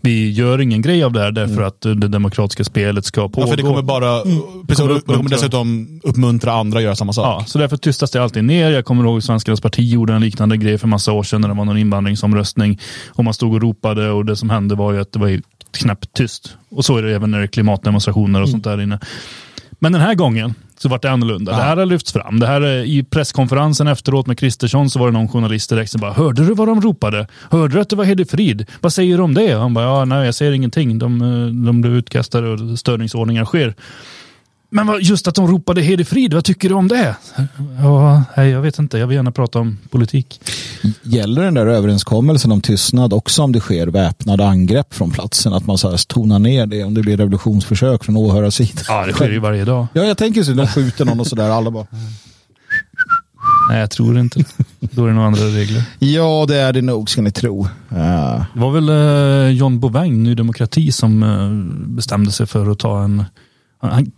vi 0.00 0.30
gör 0.30 0.60
ingen 0.60 0.82
grej 0.82 1.04
av 1.04 1.12
det 1.12 1.20
här 1.20 1.30
därför 1.30 1.62
att 1.62 1.84
eh, 1.84 1.92
det 1.92 2.08
demokratiska 2.08 2.64
spelet 2.64 3.04
ska 3.04 3.28
pågå. 3.28 3.42
Ja, 3.42 3.46
för 3.50 3.56
det 3.56 3.62
kommer 3.62 3.82
bara, 3.82 4.22
precis, 4.22 4.42
Kommer 4.42 4.66
det 4.68 4.76
kommer 4.76 4.94
uppmuntra. 4.96 5.36
dessutom 5.36 6.00
uppmuntra 6.02 6.52
andra 6.52 6.78
att 6.78 6.84
göra 6.84 6.96
samma 6.96 7.12
sak. 7.12 7.24
Ja, 7.26 7.44
så 7.46 7.58
därför 7.58 7.76
tystas 7.76 8.10
det 8.10 8.22
alltid 8.22 8.44
ner. 8.44 8.70
Jag 8.70 8.84
kommer 8.84 9.04
ihåg 9.04 9.22
Svenskarnas 9.22 9.60
parti 9.60 9.92
gjorde 9.92 10.14
en 10.14 10.20
liknande 10.20 10.56
grej 10.56 10.78
för 10.78 10.88
massa 10.88 11.12
år 11.12 11.22
sedan 11.22 11.40
när 11.40 11.48
det 11.48 11.54
var 11.54 11.64
någon 11.64 11.78
invandringsomröstning. 11.78 12.80
Och 13.08 13.24
man 13.24 13.34
stod 13.34 13.54
och 13.54 13.60
ropade 13.62 14.10
och 14.10 14.24
det 14.24 14.36
som 14.36 14.50
hände 14.50 14.74
var 14.74 14.92
ju 14.92 15.00
att 15.00 15.12
det 15.12 15.18
var 15.18 15.40
ju 15.74 15.78
knappt 15.78 16.12
tyst. 16.12 16.56
Och 16.68 16.84
så 16.84 16.96
är 16.96 17.02
det 17.02 17.14
även 17.14 17.30
när 17.30 17.38
det 17.38 17.44
är 17.44 17.48
klimatdemonstrationer 17.48 18.42
och 18.42 18.48
sånt 18.48 18.64
där 18.64 18.80
inne. 18.80 18.98
Men 19.78 19.92
den 19.92 20.00
här 20.02 20.14
gången 20.14 20.54
så 20.78 20.88
var 20.88 20.98
det 21.02 21.10
annorlunda. 21.10 21.56
Det 21.56 21.62
här 21.62 21.76
har 21.76 21.86
lyfts 21.86 22.12
fram. 22.12 22.40
Det 22.40 22.46
här 22.46 22.60
är, 22.60 22.84
I 22.84 23.02
presskonferensen 23.02 23.86
efteråt 23.86 24.26
med 24.26 24.38
Kristersson 24.38 24.90
så 24.90 24.98
var 24.98 25.06
det 25.06 25.12
någon 25.12 25.28
journalist 25.28 25.70
direkt 25.70 25.90
som 25.90 26.00
bara 26.00 26.12
Hörde 26.12 26.46
du 26.46 26.54
vad 26.54 26.68
de 26.68 26.80
ropade? 26.80 27.26
Hörde 27.50 27.74
du 27.74 27.80
att 27.80 27.88
det 27.88 27.96
var 27.96 28.04
Hede 28.04 28.24
Frid? 28.24 28.66
Vad 28.80 28.92
säger 28.92 29.16
du 29.16 29.22
om 29.22 29.34
det? 29.34 29.52
Han 29.52 29.74
bara, 29.74 29.84
ja, 29.84 30.04
nej 30.04 30.24
jag 30.24 30.34
säger 30.34 30.52
ingenting. 30.52 30.98
De, 30.98 31.22
eh, 31.22 31.64
de 31.66 31.80
blev 31.80 31.94
utkastade 31.94 32.48
och 32.48 32.78
störningsordningar 32.78 33.44
sker. 33.44 33.74
Men 34.70 35.00
just 35.00 35.28
att 35.28 35.34
de 35.34 35.46
ropade 35.46 35.82
Hede 35.82 36.04
Frid, 36.04 36.34
vad 36.34 36.44
tycker 36.44 36.68
du 36.68 36.74
om 36.74 36.88
det? 36.88 37.16
Ja, 37.78 38.24
jag 38.42 38.62
vet 38.62 38.78
inte. 38.78 38.98
Jag 38.98 39.06
vill 39.06 39.14
gärna 39.14 39.32
prata 39.32 39.58
om 39.58 39.78
politik. 39.90 40.40
Gäller 41.02 41.42
den 41.42 41.54
där 41.54 41.66
överenskommelsen 41.66 42.52
om 42.52 42.60
tystnad 42.60 43.12
också 43.12 43.42
om 43.42 43.52
det 43.52 43.60
sker 43.60 43.86
väpnade 43.86 44.46
angrepp 44.46 44.94
från 44.94 45.10
platsen? 45.10 45.52
Att 45.52 45.66
man 45.66 45.78
så 45.78 45.90
här 45.90 46.06
tonar 46.08 46.38
ner 46.38 46.66
det 46.66 46.84
om 46.84 46.94
det 46.94 47.00
blir 47.00 47.16
revolutionsförsök 47.16 48.04
från 48.04 48.16
åhörarsidan? 48.16 48.84
Ja, 48.88 49.06
det 49.06 49.12
sker 49.12 49.30
ju 49.30 49.38
varje 49.38 49.64
dag. 49.64 49.86
Ja, 49.92 50.04
jag 50.04 50.18
tänker 50.18 50.42
så. 50.42 50.52
De 50.52 50.66
skjuter 50.66 51.04
någon 51.04 51.20
och 51.20 51.26
sådär. 51.26 51.50
Alla 51.50 51.70
bara. 51.70 51.86
Nej, 53.70 53.80
jag 53.80 53.90
tror 53.90 54.18
inte. 54.18 54.44
Då 54.80 55.04
är 55.04 55.08
det 55.08 55.14
nog 55.14 55.24
andra 55.24 55.44
regler. 55.44 55.82
Ja, 55.98 56.44
det 56.48 56.56
är 56.56 56.72
det 56.72 56.82
nog 56.82 57.10
ska 57.10 57.22
ni 57.22 57.30
tro. 57.30 57.68
Ja. 57.88 58.46
Det 58.54 58.60
var 58.60 58.70
väl 58.70 58.88
eh, 58.88 59.56
John 59.56 59.80
Bouvin, 59.80 60.22
Ny 60.22 60.34
Demokrati, 60.34 60.92
som 60.92 61.22
eh, 61.22 61.50
bestämde 61.88 62.32
sig 62.32 62.46
för 62.46 62.70
att 62.70 62.78
ta 62.78 63.02
en... 63.02 63.24
Han 63.80 64.12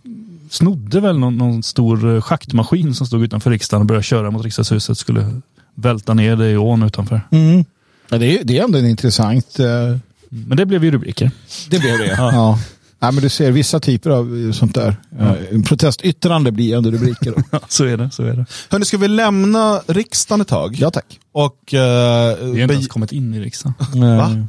snodde 0.51 0.99
väl 0.99 1.17
någon, 1.19 1.37
någon 1.37 1.63
stor 1.63 2.15
eh, 2.15 2.21
schaktmaskin 2.21 2.95
som 2.95 3.07
stod 3.07 3.23
utanför 3.23 3.49
riksdagen 3.51 3.81
och 3.81 3.85
började 3.87 4.03
köra 4.03 4.31
mot 4.31 4.43
riksdagshuset. 4.43 4.97
Skulle 4.97 5.41
välta 5.75 6.13
ner 6.13 6.35
det 6.35 6.49
i 6.51 6.57
ån 6.57 6.83
utanför. 6.83 7.21
Mm. 7.31 7.65
Ja, 8.09 8.17
det, 8.17 8.39
är, 8.39 8.43
det 8.43 8.57
är 8.59 8.63
ändå 8.63 8.77
en 8.77 8.85
intressant... 8.87 9.59
eh, 9.59 9.97
Men 10.29 10.57
det 10.57 10.65
blev 10.65 10.83
ju 10.85 10.91
rubriker. 10.91 11.31
Det 11.69 11.79
blev 11.79 11.97
det. 11.97 12.07
Ja. 12.17 12.59
Ja. 13.03 13.11
men 13.11 13.23
du 13.23 13.29
ser 13.29 13.51
vissa 13.51 13.79
typer 13.79 14.09
av 14.09 14.45
eh, 14.47 14.51
sånt 14.51 14.75
där. 14.75 14.95
Ja. 15.19 15.35
Protestyttrande 15.65 16.51
blir 16.51 16.77
ändå 16.77 16.91
rubriker. 16.91 17.33
så 17.67 17.85
är 17.85 17.97
det. 17.97 18.11
Så 18.11 18.23
är 18.23 18.33
det. 18.35 18.45
Hörni, 18.69 18.85
ska 18.85 18.97
vi 18.97 19.07
lämna 19.07 19.81
riksdagen 19.87 20.41
ett 20.41 20.47
tag? 20.47 20.75
ja, 20.79 20.91
tack. 20.91 21.19
Och, 21.31 21.73
eh, 21.73 22.37
Vi 22.39 22.51
har 22.51 22.61
inte 22.61 22.73
ens 22.73 22.87
kommit 22.87 23.11
in 23.11 23.33
i 23.33 23.39
riksdagen. 23.39 23.73
Va? 24.17 24.47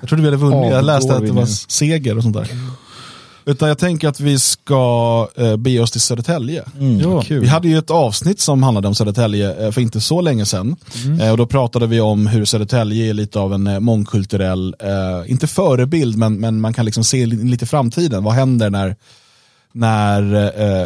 Jag 0.00 0.08
trodde 0.08 0.22
vi 0.22 0.28
hade 0.28 0.36
vunnit. 0.36 0.56
Ja, 0.70 0.70
jag 0.70 0.84
läste 0.84 1.14
att 1.16 1.26
det 1.26 1.32
var 1.32 1.46
seger 1.46 2.16
och 2.16 2.22
sånt 2.22 2.36
där. 2.36 2.48
Utan 3.44 3.68
jag 3.68 3.78
tänker 3.78 4.08
att 4.08 4.20
vi 4.20 4.38
ska 4.38 5.28
eh, 5.36 5.56
bege 5.56 5.80
oss 5.80 5.90
till 5.90 6.00
Södertälje. 6.00 6.64
Ja. 7.02 7.22
Kul. 7.22 7.40
Vi 7.40 7.46
hade 7.48 7.68
ju 7.68 7.78
ett 7.78 7.90
avsnitt 7.90 8.40
som 8.40 8.62
handlade 8.62 8.88
om 8.88 8.94
Södertälje 8.94 9.66
eh, 9.66 9.72
för 9.72 9.80
inte 9.80 10.00
så 10.00 10.20
länge 10.20 10.46
sedan. 10.46 10.76
Eh, 11.20 11.30
Och 11.30 11.36
då 11.36 11.46
pratade 11.46 11.86
vi 11.86 12.00
om 12.00 12.26
hur 12.26 12.44
Södertälje 12.44 13.10
är 13.10 13.14
lite 13.14 13.38
av 13.38 13.54
en 13.54 13.66
eh, 13.66 13.80
mångkulturell, 13.80 14.74
eh, 14.78 15.30
inte 15.32 15.46
förebild, 15.46 16.16
men, 16.18 16.34
men 16.40 16.60
man 16.60 16.72
kan 16.74 16.84
liksom 16.84 17.04
se 17.04 17.26
li- 17.26 17.44
lite 17.50 17.66
framtiden. 17.66 18.24
Vad 18.24 18.34
händer 18.34 18.70
när, 18.70 18.96
när 19.72 20.34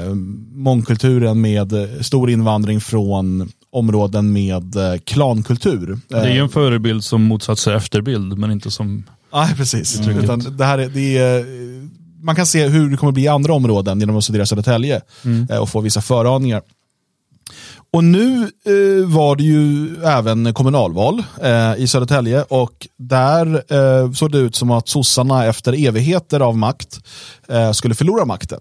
eh, 0.06 0.14
mångkulturen 0.54 1.40
med 1.40 1.72
stor 2.00 2.30
invandring 2.30 2.80
från 2.80 3.50
områden 3.72 4.32
med 4.32 4.76
eh, 4.76 4.98
klankultur. 5.04 5.98
Det 6.08 6.16
är 6.16 6.34
ju 6.34 6.40
en 6.40 6.48
förebild 6.48 7.04
som 7.04 7.22
motsats 7.22 7.66
är 7.66 7.74
efterbild, 7.74 8.38
men 8.38 8.50
inte 8.50 8.70
som... 8.70 9.04
Nej, 9.32 9.54
precis. 9.56 10.00
Utan 10.22 10.56
det 10.56 10.64
här 10.64 10.78
är, 10.78 10.88
det 10.88 11.18
är, 11.18 11.44
man 12.24 12.36
kan 12.36 12.46
se 12.46 12.68
hur 12.68 12.90
det 12.90 12.96
kommer 12.96 13.12
bli 13.12 13.22
i 13.22 13.28
andra 13.28 13.52
områden 13.52 14.00
genom 14.00 14.16
att 14.16 14.24
studera 14.24 14.46
Södertälje 14.46 15.00
eh, 15.50 15.58
och 15.58 15.68
få 15.68 15.80
vissa 15.80 16.00
föraningar. 16.00 16.62
Och 17.94 18.04
nu 18.04 18.42
eh, 18.42 19.06
var 19.06 19.36
det 19.36 19.42
ju 19.42 19.96
även 20.04 20.54
kommunalval 20.54 21.22
eh, 21.42 21.74
i 21.76 21.86
Södertälje 21.86 22.42
och 22.42 22.86
där 22.98 23.62
eh, 23.74 24.12
såg 24.12 24.32
det 24.32 24.38
ut 24.38 24.56
som 24.56 24.70
att 24.70 24.88
sossarna 24.88 25.44
efter 25.46 25.86
evigheter 25.86 26.40
av 26.40 26.58
makt 26.58 27.00
eh, 27.48 27.72
skulle 27.72 27.94
förlora 27.94 28.24
makten. 28.24 28.60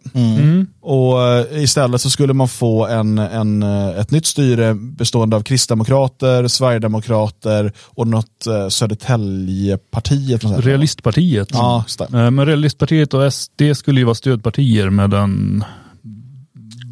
Och 0.81 1.21
eh, 1.27 1.63
istället 1.63 2.01
så 2.01 2.09
skulle 2.09 2.33
man 2.33 2.47
få 2.47 2.87
en, 2.87 3.17
en, 3.17 3.63
eh, 3.63 3.99
ett 3.99 4.11
nytt 4.11 4.25
styre 4.25 4.73
bestående 4.73 5.35
av 5.35 5.41
kristdemokrater, 5.41 6.47
sverigedemokrater 6.47 7.73
och 7.85 8.07
något 8.07 8.47
eh, 8.47 8.67
Södertäljepartiet. 8.67 10.43
Realistpartiet. 10.43 11.49
Ja, 11.51 11.83
Men 12.09 12.45
Realistpartiet 12.45 13.13
och 13.13 13.33
SD 13.33 13.61
skulle 13.75 13.99
ju 13.99 14.05
vara 14.05 14.15
stödpartier 14.15 14.89
medan... 14.89 15.63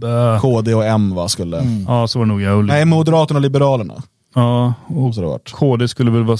Äh, 0.03 0.41
KD 0.41 0.73
och 0.73 0.85
M 0.85 1.15
va, 1.15 1.29
skulle. 1.29 1.83
ja, 1.87 2.07
så 2.07 2.19
var 2.19 2.25
det 2.25 2.29
nog. 2.31 2.41
Ja, 2.41 2.53
och, 2.53 2.65
Nej, 2.65 2.85
Moderaterna 2.85 3.37
och 3.37 3.41
Liberalerna. 3.41 4.03
ja, 4.35 4.73
och 4.87 5.15
Så 5.15 5.21
det 5.21 5.27
varit. 5.27 5.51
KD 5.51 5.87
skulle 5.87 6.11
väl 6.11 6.23
vara... 6.23 6.37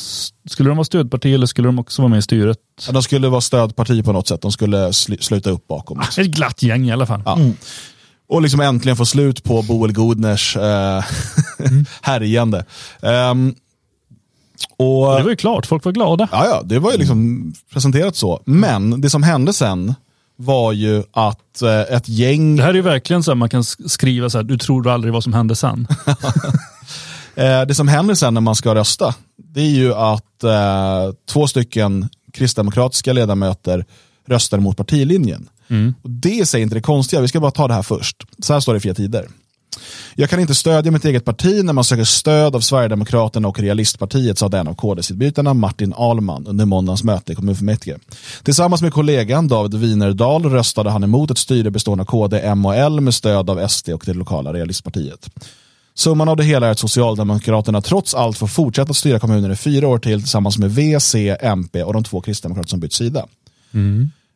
Skulle 0.49 0.69
de 0.69 0.77
vara 0.77 0.85
stödparti 0.85 1.33
eller 1.33 1.45
skulle 1.45 1.67
de 1.67 1.79
också 1.79 2.01
vara 2.01 2.09
med 2.09 2.19
i 2.19 2.21
styret? 2.21 2.57
Ja, 2.87 2.91
De 2.93 3.03
skulle 3.03 3.27
vara 3.29 3.41
stödparti 3.41 4.03
på 4.05 4.11
något 4.11 4.27
sätt. 4.27 4.41
De 4.41 4.51
skulle 4.51 4.87
sl- 4.87 5.21
sluta 5.21 5.49
upp 5.49 5.67
bakom. 5.67 5.99
Liksom. 5.99 6.23
Ett 6.23 6.29
glatt 6.31 6.63
gäng 6.63 6.85
i 6.85 6.91
alla 6.91 7.05
fall. 7.05 7.21
Ja. 7.25 7.37
Och 8.29 8.41
liksom 8.41 8.59
äntligen 8.59 8.97
få 8.97 9.05
slut 9.05 9.43
på 9.43 9.61
Boel 9.61 9.93
Godners 9.93 10.57
eh, 10.57 11.03
härjande. 12.01 12.65
Ehm, 13.01 13.55
och, 14.77 15.15
Det 15.17 15.23
var 15.23 15.29
ju 15.29 15.35
klart, 15.35 15.65
folk 15.65 15.85
var 15.85 15.91
glada. 15.91 16.27
ja, 16.31 16.45
ja, 16.45 16.61
det 16.65 16.79
var 16.79 16.91
ju 16.91 16.97
liksom 16.97 17.53
presenterat 17.73 18.15
så. 18.15 18.41
Men 18.45 19.01
det 19.01 19.09
som 19.09 19.23
hände 19.23 19.53
sen 19.53 19.95
var 20.45 20.71
ju 20.71 21.03
att 21.13 21.61
eh, 21.61 21.79
ett 21.95 22.09
gäng 22.09 22.55
Det 22.55 22.63
här 22.63 22.69
är 22.69 22.73
ju 22.73 22.81
verkligen 22.81 23.23
så 23.23 23.31
att 23.31 23.37
man 23.37 23.49
kan 23.49 23.61
sk- 23.61 23.87
skriva 23.87 24.29
så 24.29 24.37
här, 24.37 24.43
du 24.43 24.57
tror 24.57 24.89
aldrig 24.89 25.13
vad 25.13 25.23
som 25.23 25.33
hände 25.33 25.55
sen. 25.55 25.87
Eh, 27.35 27.61
det 27.61 27.75
som 27.75 27.87
händer 27.87 28.15
sen 28.15 28.33
när 28.33 28.41
man 28.41 28.55
ska 28.55 28.75
rösta, 28.75 29.15
det 29.37 29.61
är 29.61 29.69
ju 29.69 29.93
att 29.93 30.43
eh, 30.43 31.13
två 31.29 31.47
stycken 31.47 32.09
kristdemokratiska 32.33 33.13
ledamöter 33.13 33.85
röstar 34.27 34.59
mot 34.59 34.77
partilinjen. 34.77 35.49
Och 36.01 36.09
det 36.09 36.39
är 36.39 36.45
sig 36.45 36.61
inte 36.61 36.75
det 36.75 36.81
konstiga, 36.81 37.21
vi 37.21 37.27
ska 37.27 37.39
bara 37.39 37.51
ta 37.51 37.67
det 37.67 37.73
här 37.73 37.81
först. 37.81 38.17
Så 38.39 38.53
här 38.53 38.59
står 38.59 38.73
det 38.73 38.77
i 38.77 38.79
Fria 38.79 38.93
Tider. 38.93 39.27
Jag 40.15 40.29
kan 40.29 40.39
inte 40.39 40.55
stödja 40.55 40.91
mitt 40.91 41.05
eget 41.05 41.25
parti 41.25 41.63
när 41.63 41.73
man 41.73 41.83
söker 41.83 42.03
stöd 42.03 42.55
av 42.55 42.59
Sverigedemokraterna 42.59 43.47
och 43.47 43.59
Realistpartiet, 43.59 44.37
sa 44.37 44.49
den 44.49 44.67
av 44.67 44.75
KD-sidbytarna 44.75 45.53
Martin 45.53 45.93
Ahlman 45.97 46.47
under 46.47 46.65
måndagens 46.65 47.03
möte 47.03 47.31
i 47.31 47.35
kommunfullmäktige. 47.35 47.97
Tillsammans 48.43 48.81
med 48.81 48.93
kollegan 48.93 49.47
David 49.47 49.75
Winerdal 49.75 50.45
röstade 50.45 50.89
han 50.89 51.03
emot 51.03 51.31
ett 51.31 51.37
styre 51.37 51.71
bestående 51.71 52.01
av 52.01 52.05
KD, 52.05 52.39
M 52.39 52.65
och 52.65 52.75
L 52.75 53.01
med 53.01 53.13
stöd 53.13 53.49
av 53.49 53.67
SD 53.67 53.89
och 53.89 54.03
det 54.05 54.13
lokala 54.13 54.53
Realistpartiet. 54.53 55.29
Summan 55.93 56.29
av 56.29 56.37
det 56.37 56.43
hela 56.43 56.67
är 56.67 56.71
att 56.71 56.79
Socialdemokraterna 56.79 57.81
trots 57.81 58.15
allt 58.15 58.37
får 58.37 58.47
fortsätta 58.47 58.93
styra 58.93 59.19
kommunen 59.19 59.51
i 59.51 59.55
fyra 59.55 59.87
år 59.87 59.97
till 59.97 60.21
tillsammans 60.21 60.57
med 60.57 60.75
V, 60.75 60.99
C, 60.99 61.37
MP 61.41 61.83
och 61.83 61.93
de 61.93 62.03
två 62.03 62.21
kristdemokrater 62.21 62.69
som 62.69 62.79
bytt 62.79 62.93
sida. 62.93 63.25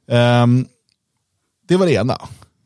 Ehm, 0.07 0.65
det 1.67 1.77
var 1.77 1.85
det 1.85 1.93
ena. 1.93 2.17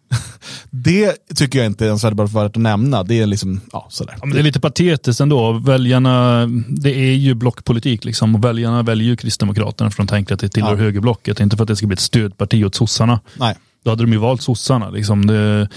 Det 0.69 1.15
tycker 1.35 1.59
jag 1.59 1.65
inte 1.65 1.85
ens 1.85 2.03
hade 2.03 2.15
varit 2.15 2.31
värt 2.33 2.55
att 2.55 2.61
nämna. 2.61 3.03
Det 3.03 3.19
är 3.19 3.25
liksom, 3.27 3.61
ja 3.71 3.87
sådär. 3.89 4.13
Ja, 4.19 4.25
men 4.25 4.33
det 4.33 4.39
är 4.41 4.43
lite 4.43 4.59
patetiskt 4.59 5.21
ändå. 5.21 5.51
Väljarna, 5.51 6.45
det 6.69 6.95
är 6.95 7.15
ju 7.15 7.33
blockpolitik 7.33 8.05
liksom. 8.05 8.35
Och 8.35 8.43
väljarna 8.43 8.83
väljer 8.83 9.07
ju 9.07 9.15
Kristdemokraterna 9.17 9.89
för 9.91 9.97
de 10.03 10.07
tänker 10.07 10.33
att 10.33 10.39
det 10.39 10.49
tillhör 10.49 10.71
Ja. 10.71 10.77
högerblocket. 10.77 11.39
Inte 11.39 11.57
för 11.57 11.63
att 11.63 11.67
det 11.67 11.75
ska 11.75 11.87
bli 11.87 11.93
ett 11.93 11.99
stödparti 11.99 12.63
åt 12.65 12.75
sossarna. 12.75 13.19
Nej. 13.39 13.55
Då 13.83 13.89
hade 13.89 14.03
de 14.03 14.11
ju 14.11 14.17
valt 14.19 14.41
sossarna. 14.41 14.89
Liksom. 14.89 15.27
Det, 15.27 15.67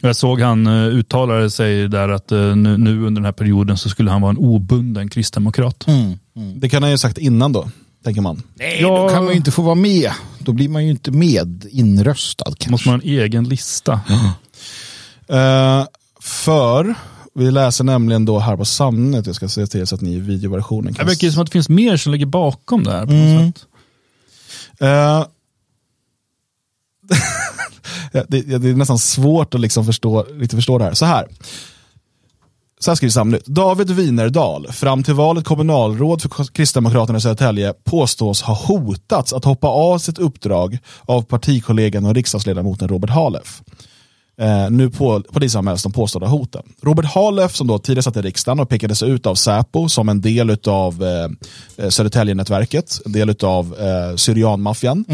jag 0.00 0.16
såg 0.16 0.40
han 0.40 0.66
uh, 0.66 0.86
uttalade 0.94 1.50
sig 1.50 1.88
där 1.88 2.08
att 2.08 2.32
eh, 2.32 2.56
nu, 2.56 2.76
nu 2.78 2.90
under 3.06 3.20
den 3.20 3.24
här 3.24 3.32
perioden 3.32 3.76
så 3.76 3.88
skulle 3.88 4.10
han 4.10 4.20
vara 4.20 4.30
en 4.30 4.36
obunden 4.38 5.08
kristdemokrat. 5.08 5.86
Det 6.56 6.68
kan 6.68 6.82
han 6.82 6.90
ju 6.90 6.92
ha 6.92 6.98
sagt 6.98 7.18
innan 7.18 7.52
då, 7.52 7.68
tänker 8.04 8.20
man. 8.20 8.42
Nej, 8.54 8.78
Ja. 8.82 8.88
då 9.02 9.08
kan 9.08 9.24
man 9.24 9.32
ju 9.32 9.36
inte 9.36 9.50
få 9.50 9.62
vara 9.62 9.74
med. 9.74 10.12
Då 10.38 10.52
blir 10.52 10.68
man 10.68 10.84
ju 10.84 10.90
inte 10.90 11.10
med 11.10 11.66
inröstad 11.70 12.44
kanske. 12.44 12.70
Måste 12.70 12.88
man 12.88 13.00
ha 13.00 13.02
en 13.02 13.08
egen 13.22 13.48
lista. 13.48 14.00
Eh, 15.28 15.84
för, 16.20 16.94
vi 17.34 17.50
läser 17.50 17.84
nämligen 17.84 18.24
då 18.24 18.38
här 18.38 18.56
på 18.56 18.64
Samnet, 18.64 19.26
jag 19.26 19.34
ska 19.36 19.48
se 19.48 19.66
till 19.66 19.86
så 19.86 19.94
att 19.94 20.00
ni 20.00 20.12
i 20.14 20.20
videoversionen 20.20 20.92
Det 20.92 20.98
kan 20.98 21.06
verkar 21.06 21.26
ju 21.26 21.32
som 21.32 21.42
att 21.42 21.46
det 21.48 21.52
finns 21.52 21.68
mer 21.68 21.96
som 21.96 22.12
ligger 22.12 22.26
bakom 22.26 22.84
det 22.84 22.90
här. 22.90 23.06
På 23.06 23.12
något 23.12 23.26
Mm. 23.40 23.52
sätt. 23.52 23.64
Eh, 24.80 24.88
ja, 28.12 28.24
det, 28.28 28.40
det 28.58 28.68
är 28.68 28.74
nästan 28.74 28.98
svårt 28.98 29.54
att 29.54 29.60
liksom 29.60 29.84
förstå, 29.86 30.22
riktigt 30.22 30.58
förstå 30.58 30.78
det 30.78 30.84
här. 30.84 30.94
Så 30.94 31.04
här. 31.06 31.28
Så 32.82 32.90
här 32.90 32.96
skriver 32.96 33.10
Samnytt. 33.10 33.46
David 33.46 33.90
Winerdal, 33.90 34.66
fram 34.72 35.02
till 35.02 35.14
valet 35.14 35.44
kommunalråd 35.44 36.22
för 36.22 36.44
Kristdemokraterna 36.52 37.18
i 37.18 37.20
Södertälje, 37.20 37.72
påstås 37.84 38.42
ha 38.42 38.54
hotats 38.54 39.32
att 39.32 39.44
hoppa 39.44 39.68
av 39.68 39.98
sitt 39.98 40.18
uppdrag 40.18 40.78
av 41.00 41.22
partikollegan 41.22 42.04
och 42.04 42.14
riksdagsledamoten 42.14 42.88
Robert 42.88 43.10
Halef. 43.10 43.62
Eh, 44.40 44.70
nu 44.70 44.90
på, 44.90 45.22
polisanmäls 45.32 45.82
de 45.82 45.92
påstådda 45.92 46.26
hoten. 46.26 46.62
Robert 46.82 47.04
Halef 47.04 47.54
som 47.54 47.66
då 47.66 47.78
tidigare 47.78 48.02
satt 48.02 48.16
i 48.16 48.22
riksdagen 48.22 48.60
och 48.60 48.68
pekades 48.68 49.02
ut 49.02 49.26
av 49.26 49.34
Säpo 49.34 49.88
som 49.88 50.08
en 50.08 50.20
del 50.20 50.56
av 50.66 51.04
eh, 51.76 51.88
Södertälje-nätverket, 51.88 53.00
en 53.06 53.12
del 53.12 53.34
av 53.42 53.76
eh, 53.80 54.16
Syrianmaffian 54.16 55.04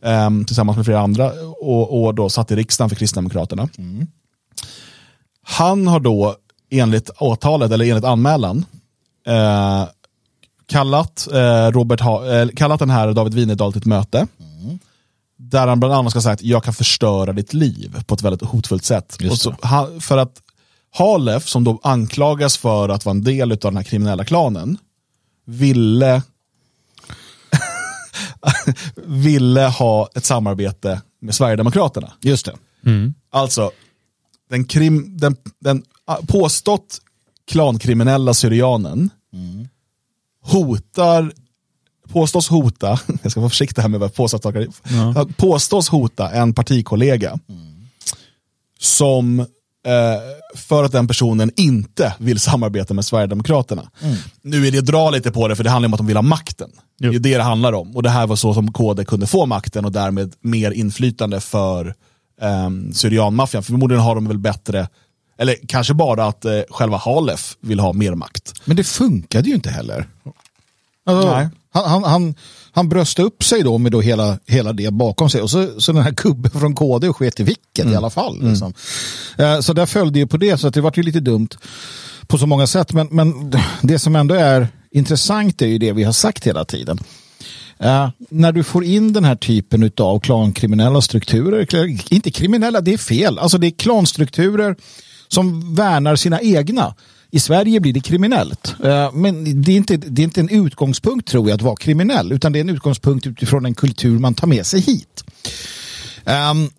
eh, 0.00 0.30
tillsammans 0.46 0.76
med 0.76 0.84
flera 0.84 1.00
andra 1.00 1.32
och, 1.60 2.04
och 2.04 2.14
då 2.14 2.28
satt 2.28 2.50
i 2.50 2.56
riksdagen 2.56 2.88
för 2.88 2.96
Kristdemokraterna. 2.96 3.68
Han 5.42 5.86
har 5.86 6.00
då 6.00 6.36
enligt 6.70 7.10
åtalet 7.18 7.72
eller 7.72 7.84
enligt 7.84 8.04
anmälan 8.04 8.64
eh, 9.26 9.84
kallat, 10.66 11.28
eh, 11.32 11.66
Robert 11.70 12.00
ha, 12.00 12.34
eh, 12.34 12.48
kallat 12.48 12.78
den 12.78 12.90
här 12.90 13.12
David 13.12 13.34
Winedal 13.34 13.72
till 13.72 13.80
ett 13.80 13.86
möte. 13.86 14.26
Där 15.38 15.66
han 15.66 15.80
bland 15.80 15.94
annat 15.94 16.10
ska 16.10 16.20
säga 16.20 16.32
att 16.32 16.42
jag 16.42 16.64
kan 16.64 16.74
förstöra 16.74 17.32
ditt 17.32 17.54
liv 17.54 18.02
på 18.06 18.14
ett 18.14 18.22
väldigt 18.22 18.42
hotfullt 18.42 18.84
sätt. 18.84 19.18
Så, 19.32 19.54
han, 19.62 20.00
för 20.00 20.18
att 20.18 20.42
Halef, 20.94 21.48
som 21.48 21.64
då 21.64 21.80
anklagas 21.82 22.56
för 22.56 22.88
att 22.88 23.04
vara 23.04 23.14
en 23.16 23.24
del 23.24 23.52
av 23.52 23.58
den 23.58 23.76
här 23.76 23.84
kriminella 23.84 24.24
klanen, 24.24 24.78
ville 25.44 26.22
ville 29.06 29.60
ha 29.60 30.08
ett 30.14 30.24
samarbete 30.24 31.00
med 31.20 31.34
Sverigedemokraterna. 31.34 32.12
Just 32.20 32.46
det. 32.46 32.54
Alltså, 33.30 33.70
den, 34.50 34.64
krim, 34.64 35.16
den, 35.16 35.36
den 35.60 35.82
ah, 36.04 36.18
påstått 36.26 37.00
klankriminella 37.46 38.34
syrianen 38.34 39.10
hotar, 40.42 41.32
påstås 42.08 42.48
hota, 42.48 43.00
jag 43.22 43.30
ska 43.30 43.40
vara 43.40 43.50
försiktig 43.50 43.82
här 43.82 43.88
med 43.88 44.00
vad 44.00 44.14
påstås, 44.14 44.40
ja. 44.44 45.26
påstås 45.36 45.88
hota 45.88 46.30
en 46.30 46.54
partikollega 46.54 47.38
som 48.78 49.40
eh, 49.40 49.46
för 50.54 50.84
att 50.84 50.92
den 50.92 51.08
personen 51.08 51.50
inte 51.56 52.14
vill 52.18 52.40
samarbeta 52.40 52.94
med 52.94 53.04
Sverigedemokraterna. 53.04 53.90
Nu 54.42 54.66
är 54.66 54.72
det 54.72 54.78
att 54.78 54.86
dra 54.86 55.10
lite 55.10 55.32
på 55.32 55.48
det 55.48 55.56
för 55.56 55.64
det 55.64 55.70
handlar 55.70 55.88
om 55.88 55.94
att 55.94 55.98
de 55.98 56.06
vill 56.06 56.16
ha 56.16 56.22
makten. 56.22 56.70
Jo. 56.98 57.10
Det 57.10 57.16
är 57.16 57.20
det 57.20 57.36
det 57.36 57.42
handlar 57.42 57.72
om. 57.72 57.96
Och 57.96 58.02
det 58.02 58.10
här 58.10 58.26
var 58.26 58.36
så 58.36 58.54
som 58.54 58.72
KD 58.72 59.04
kunde 59.04 59.26
få 59.26 59.46
makten 59.46 59.84
och 59.84 59.92
därmed 59.92 60.34
mer 60.40 60.70
inflytande 60.70 61.40
för 61.40 61.94
um, 62.40 62.92
Syrianmaffian. 62.92 63.62
Förmodligen 63.62 64.02
har 64.02 64.14
de 64.14 64.28
väl 64.28 64.38
bättre, 64.38 64.88
eller 65.38 65.56
kanske 65.68 65.94
bara 65.94 66.26
att 66.26 66.44
eh, 66.44 66.60
själva 66.70 66.96
Halef 66.96 67.56
vill 67.60 67.80
ha 67.80 67.92
mer 67.92 68.14
makt. 68.14 68.52
Men 68.64 68.76
det 68.76 68.84
funkade 68.84 69.48
ju 69.48 69.54
inte 69.54 69.70
heller. 69.70 70.08
Alltså, 71.06 71.34
Nej. 71.34 71.48
Han, 71.72 71.84
han, 71.90 72.04
han, 72.04 72.34
han 72.72 72.88
bröstade 72.88 73.26
upp 73.28 73.44
sig 73.44 73.62
då 73.62 73.78
med 73.78 73.92
då 73.92 74.00
hela, 74.00 74.38
hela 74.46 74.72
det 74.72 74.90
bakom 74.92 75.30
sig 75.30 75.42
och 75.42 75.50
så, 75.50 75.80
så 75.80 75.92
den 75.92 76.02
här 76.02 76.12
kubben 76.12 76.50
från 76.50 76.74
KD 76.74 77.08
och 77.08 77.16
sket 77.16 77.40
i 77.40 77.42
vilket 77.42 77.86
i 77.86 77.94
alla 77.96 78.10
fall. 78.10 78.48
Liksom. 78.48 78.74
Eh, 79.38 79.60
Så 79.60 79.72
där 79.72 79.86
följde 79.86 80.18
ju 80.18 80.26
på 80.26 80.36
det 80.36 80.58
så 80.58 80.68
att 80.68 80.74
det 80.74 80.80
var 80.80 80.92
ju 80.96 81.02
lite 81.02 81.20
dumt 81.20 81.48
på 82.26 82.38
så 82.38 82.46
många 82.46 82.66
sätt. 82.66 82.92
Men, 82.92 83.08
men 83.10 83.54
det 83.82 83.98
som 83.98 84.16
ändå 84.16 84.34
är 84.34 84.68
intressant 84.90 85.62
är 85.62 85.66
ju 85.66 85.78
det 85.78 85.92
vi 85.92 86.04
har 86.04 86.12
sagt 86.12 86.46
hela 86.46 86.64
tiden. 86.64 86.98
Eh, 87.78 88.08
när 88.30 88.52
du 88.52 88.62
får 88.62 88.84
in 88.84 89.12
den 89.12 89.24
här 89.24 89.36
typen 89.36 89.90
av 89.96 90.20
klankriminella 90.20 91.00
strukturer, 91.00 91.86
inte 92.12 92.30
kriminella, 92.30 92.80
det 92.80 92.92
är 92.92 92.98
fel, 92.98 93.38
alltså 93.38 93.58
det 93.58 93.66
är 93.66 93.70
klanstrukturer 93.70 94.76
som 95.28 95.74
värnar 95.74 96.16
sina 96.16 96.40
egna. 96.40 96.94
I 97.30 97.40
Sverige 97.40 97.80
blir 97.80 97.92
det 97.92 98.00
kriminellt. 98.00 98.74
Eh, 98.84 99.12
men 99.12 99.62
det 99.62 99.72
är, 99.72 99.76
inte, 99.76 99.96
det 99.96 100.22
är 100.22 100.24
inte 100.24 100.40
en 100.40 100.48
utgångspunkt 100.48 101.28
tror 101.28 101.48
jag 101.48 101.54
att 101.54 101.62
vara 101.62 101.76
kriminell, 101.76 102.32
utan 102.32 102.52
det 102.52 102.58
är 102.58 102.60
en 102.60 102.70
utgångspunkt 102.70 103.26
utifrån 103.26 103.66
en 103.66 103.74
kultur 103.74 104.18
man 104.18 104.34
tar 104.34 104.46
med 104.46 104.66
sig 104.66 104.80
hit. 104.80 105.24
Ehm, 106.24 106.70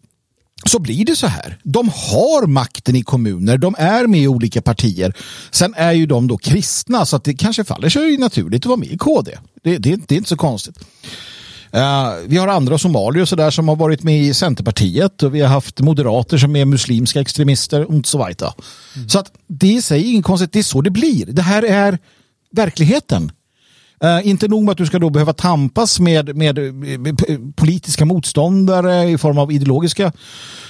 så 0.67 0.79
blir 0.79 1.05
det 1.05 1.15
så 1.15 1.27
här. 1.27 1.57
De 1.63 1.89
har 1.89 2.47
makten 2.47 2.95
i 2.95 3.03
kommuner, 3.03 3.57
de 3.57 3.75
är 3.77 4.07
med 4.07 4.21
i 4.21 4.27
olika 4.27 4.61
partier. 4.61 5.13
Sen 5.51 5.73
är 5.77 5.91
ju 5.91 6.05
de 6.05 6.27
då 6.27 6.37
kristna 6.37 7.05
så 7.05 7.15
att 7.15 7.23
det 7.23 7.33
kanske 7.33 7.63
faller 7.63 7.89
sig 7.89 8.17
naturligt 8.17 8.61
att 8.61 8.65
vara 8.65 8.77
med 8.77 8.91
i 8.91 8.97
KD. 8.97 9.37
Det, 9.63 9.77
det, 9.77 9.95
det 9.95 10.15
är 10.15 10.17
inte 10.17 10.29
så 10.29 10.37
konstigt. 10.37 10.79
Eh, 11.71 12.13
vi 12.27 12.37
har 12.37 12.47
andra 12.47 12.77
somalier 12.77 13.21
och 13.21 13.29
sådär 13.29 13.51
som 13.51 13.67
har 13.67 13.75
varit 13.75 14.03
med 14.03 14.21
i 14.21 14.33
Centerpartiet 14.33 15.23
och 15.23 15.35
vi 15.35 15.41
har 15.41 15.49
haft 15.49 15.79
moderater 15.79 16.37
som 16.37 16.55
är 16.55 16.65
muslimska 16.65 17.21
extremister 17.21 17.91
och 17.91 18.05
så 18.05 18.27
vidare. 18.27 18.53
Så 19.07 19.19
att 19.19 19.31
det 19.47 19.67
i 19.67 19.81
sig 19.81 20.01
är 20.01 20.11
inget 20.11 20.25
konstigt, 20.25 20.51
det 20.51 20.59
är 20.59 20.63
så 20.63 20.81
det 20.81 20.91
blir. 20.91 21.25
Det 21.25 21.41
här 21.41 21.63
är 21.63 21.99
verkligheten. 22.51 23.31
Eh, 24.03 24.27
inte 24.27 24.47
nog 24.47 24.63
med 24.63 24.71
att 24.71 24.77
du 24.77 24.85
ska 24.85 24.99
då 24.99 25.09
behöva 25.09 25.33
tampas 25.33 25.99
med, 25.99 26.35
med, 26.35 26.57
eh, 26.57 26.73
med 26.73 27.29
eh, 27.29 27.39
politiska 27.55 28.05
motståndare 28.05 29.09
i 29.09 29.17
form 29.17 29.37
av 29.37 29.51
ideologiska 29.51 30.11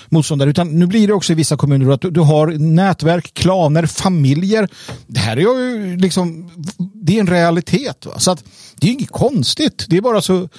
motståndare, 0.10 0.50
utan 0.50 0.80
nu 0.80 0.86
blir 0.86 1.08
det 1.08 1.14
också 1.14 1.32
i 1.32 1.36
vissa 1.36 1.58
kommuner 1.58 1.92
att 1.92 2.02
du, 2.02 2.12
du 2.12 2.22
har 2.22 2.48
nätverk, 2.48 3.34
klaner, 3.34 3.86
familjer. 3.86 4.70
Det 5.08 5.20
här 5.20 5.38
är 5.38 5.42
ju 5.42 5.98
liksom, 5.98 6.50
det 6.78 7.16
är 7.16 7.20
en 7.20 7.28
realitet. 7.28 8.06
Va? 8.06 8.20
Så 8.20 8.32
att 8.32 8.44
det 8.76 8.88
är 8.88 8.92
inget 8.92 9.12
konstigt. 9.12 9.86
Det 9.90 9.98
är 9.98 10.02
bara 10.02 10.22
så, 10.22 10.50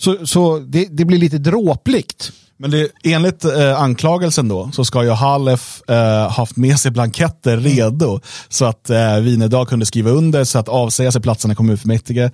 så, 0.00 0.26
så 0.26 0.58
det, 0.58 0.88
det 0.90 1.04
blir 1.04 1.18
lite 1.18 1.38
dråpligt. 1.38 2.32
Men 2.58 2.70
det, 2.70 2.88
enligt 3.04 3.44
eh, 3.44 3.80
anklagelsen 3.80 4.48
då 4.48 4.70
så 4.72 4.84
ska 4.84 5.04
ju 5.04 5.10
Halef 5.10 5.82
eh, 5.88 6.30
haft 6.30 6.56
med 6.56 6.78
sig 6.78 6.90
blanketter 6.90 7.56
redo 7.56 8.20
så 8.48 8.64
att 8.64 8.90
eh, 8.90 9.16
Winedal 9.16 9.66
kunde 9.66 9.86
skriva 9.86 10.10
under 10.10 10.44
så 10.44 10.58
att 10.58 10.68
avsäga 10.68 11.12
sig 11.12 11.22
platsen 11.22 11.50
i 11.50 11.54
kommunfullmäktige 11.54 12.30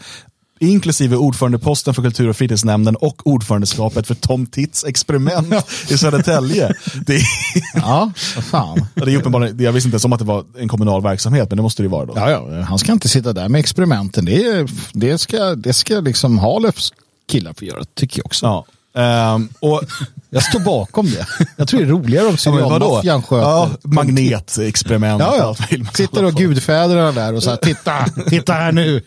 inklusive 0.61 1.17
ordförandeposten 1.17 1.95
för 1.95 2.03
kultur 2.03 2.29
och 2.29 2.37
fritidsnämnden 2.37 2.97
och 2.97 3.27
ordförandeskapet 3.27 4.07
för 4.07 4.15
Tom 4.15 4.47
Tits 4.47 4.85
experiment 4.85 5.55
i 5.91 5.99
Södertälje. 5.99 6.75
Det, 7.07 7.15
är- 7.17 7.23
Ja, 7.75 8.13
fan. 8.51 8.87
det 8.95 9.13
är 9.13 9.17
uppenbarligen, 9.17 9.61
jag 9.61 9.73
visste 9.73 9.87
inte 9.89 9.95
ens 9.95 10.05
om 10.05 10.13
att 10.13 10.19
det 10.19 10.25
var 10.25 10.45
en 10.59 10.69
kommunal 10.69 11.03
verksamhet, 11.03 11.51
men 11.51 11.57
det 11.57 11.63
måste 11.63 11.83
det 11.83 11.85
ju 11.85 11.91
vara 11.91 12.07
då. 12.07 12.13
Ja, 12.17 12.31
ja, 12.31 12.63
han 12.63 12.79
ska 12.79 12.93
inte 12.93 13.09
sitta 13.09 13.33
där 13.33 13.49
med 13.49 13.59
experimenten. 13.59 14.25
Det, 14.25 14.45
är, 14.47 14.69
det, 14.93 15.19
ska, 15.19 15.55
det 15.55 15.73
ska 15.73 16.01
liksom 16.01 16.39
Halefs 16.39 16.93
killar 17.29 17.53
få 17.59 17.65
göra, 17.65 17.85
tycker 17.95 18.19
jag 18.19 18.27
också. 18.27 18.47
Ja. 18.47 18.65
Ehm, 19.01 19.49
och, 19.61 19.83
Jag 20.31 20.43
står 20.43 20.61
bakom 20.61 21.07
det. 21.11 21.27
Jag 21.57 21.69
tror 21.69 21.81
det 21.81 21.87
är 21.87 21.91
roligare 21.91 22.27
om? 22.27 22.37
Syrianmaffian 22.37 23.23
sköter. 23.23 23.49
Ja, 23.49 23.71
magnetexperiment. 23.83 25.21
Ja, 25.21 25.37
ja. 25.71 25.79
Sitter 25.95 26.25
och 26.25 26.33
gudfäderna 26.35 27.13
där 27.13 27.35
och 27.35 27.43
så 27.43 27.51
här, 27.51 27.57
titta, 27.57 28.05
titta 28.29 28.53
här 28.53 28.73
nu. 28.73 29.03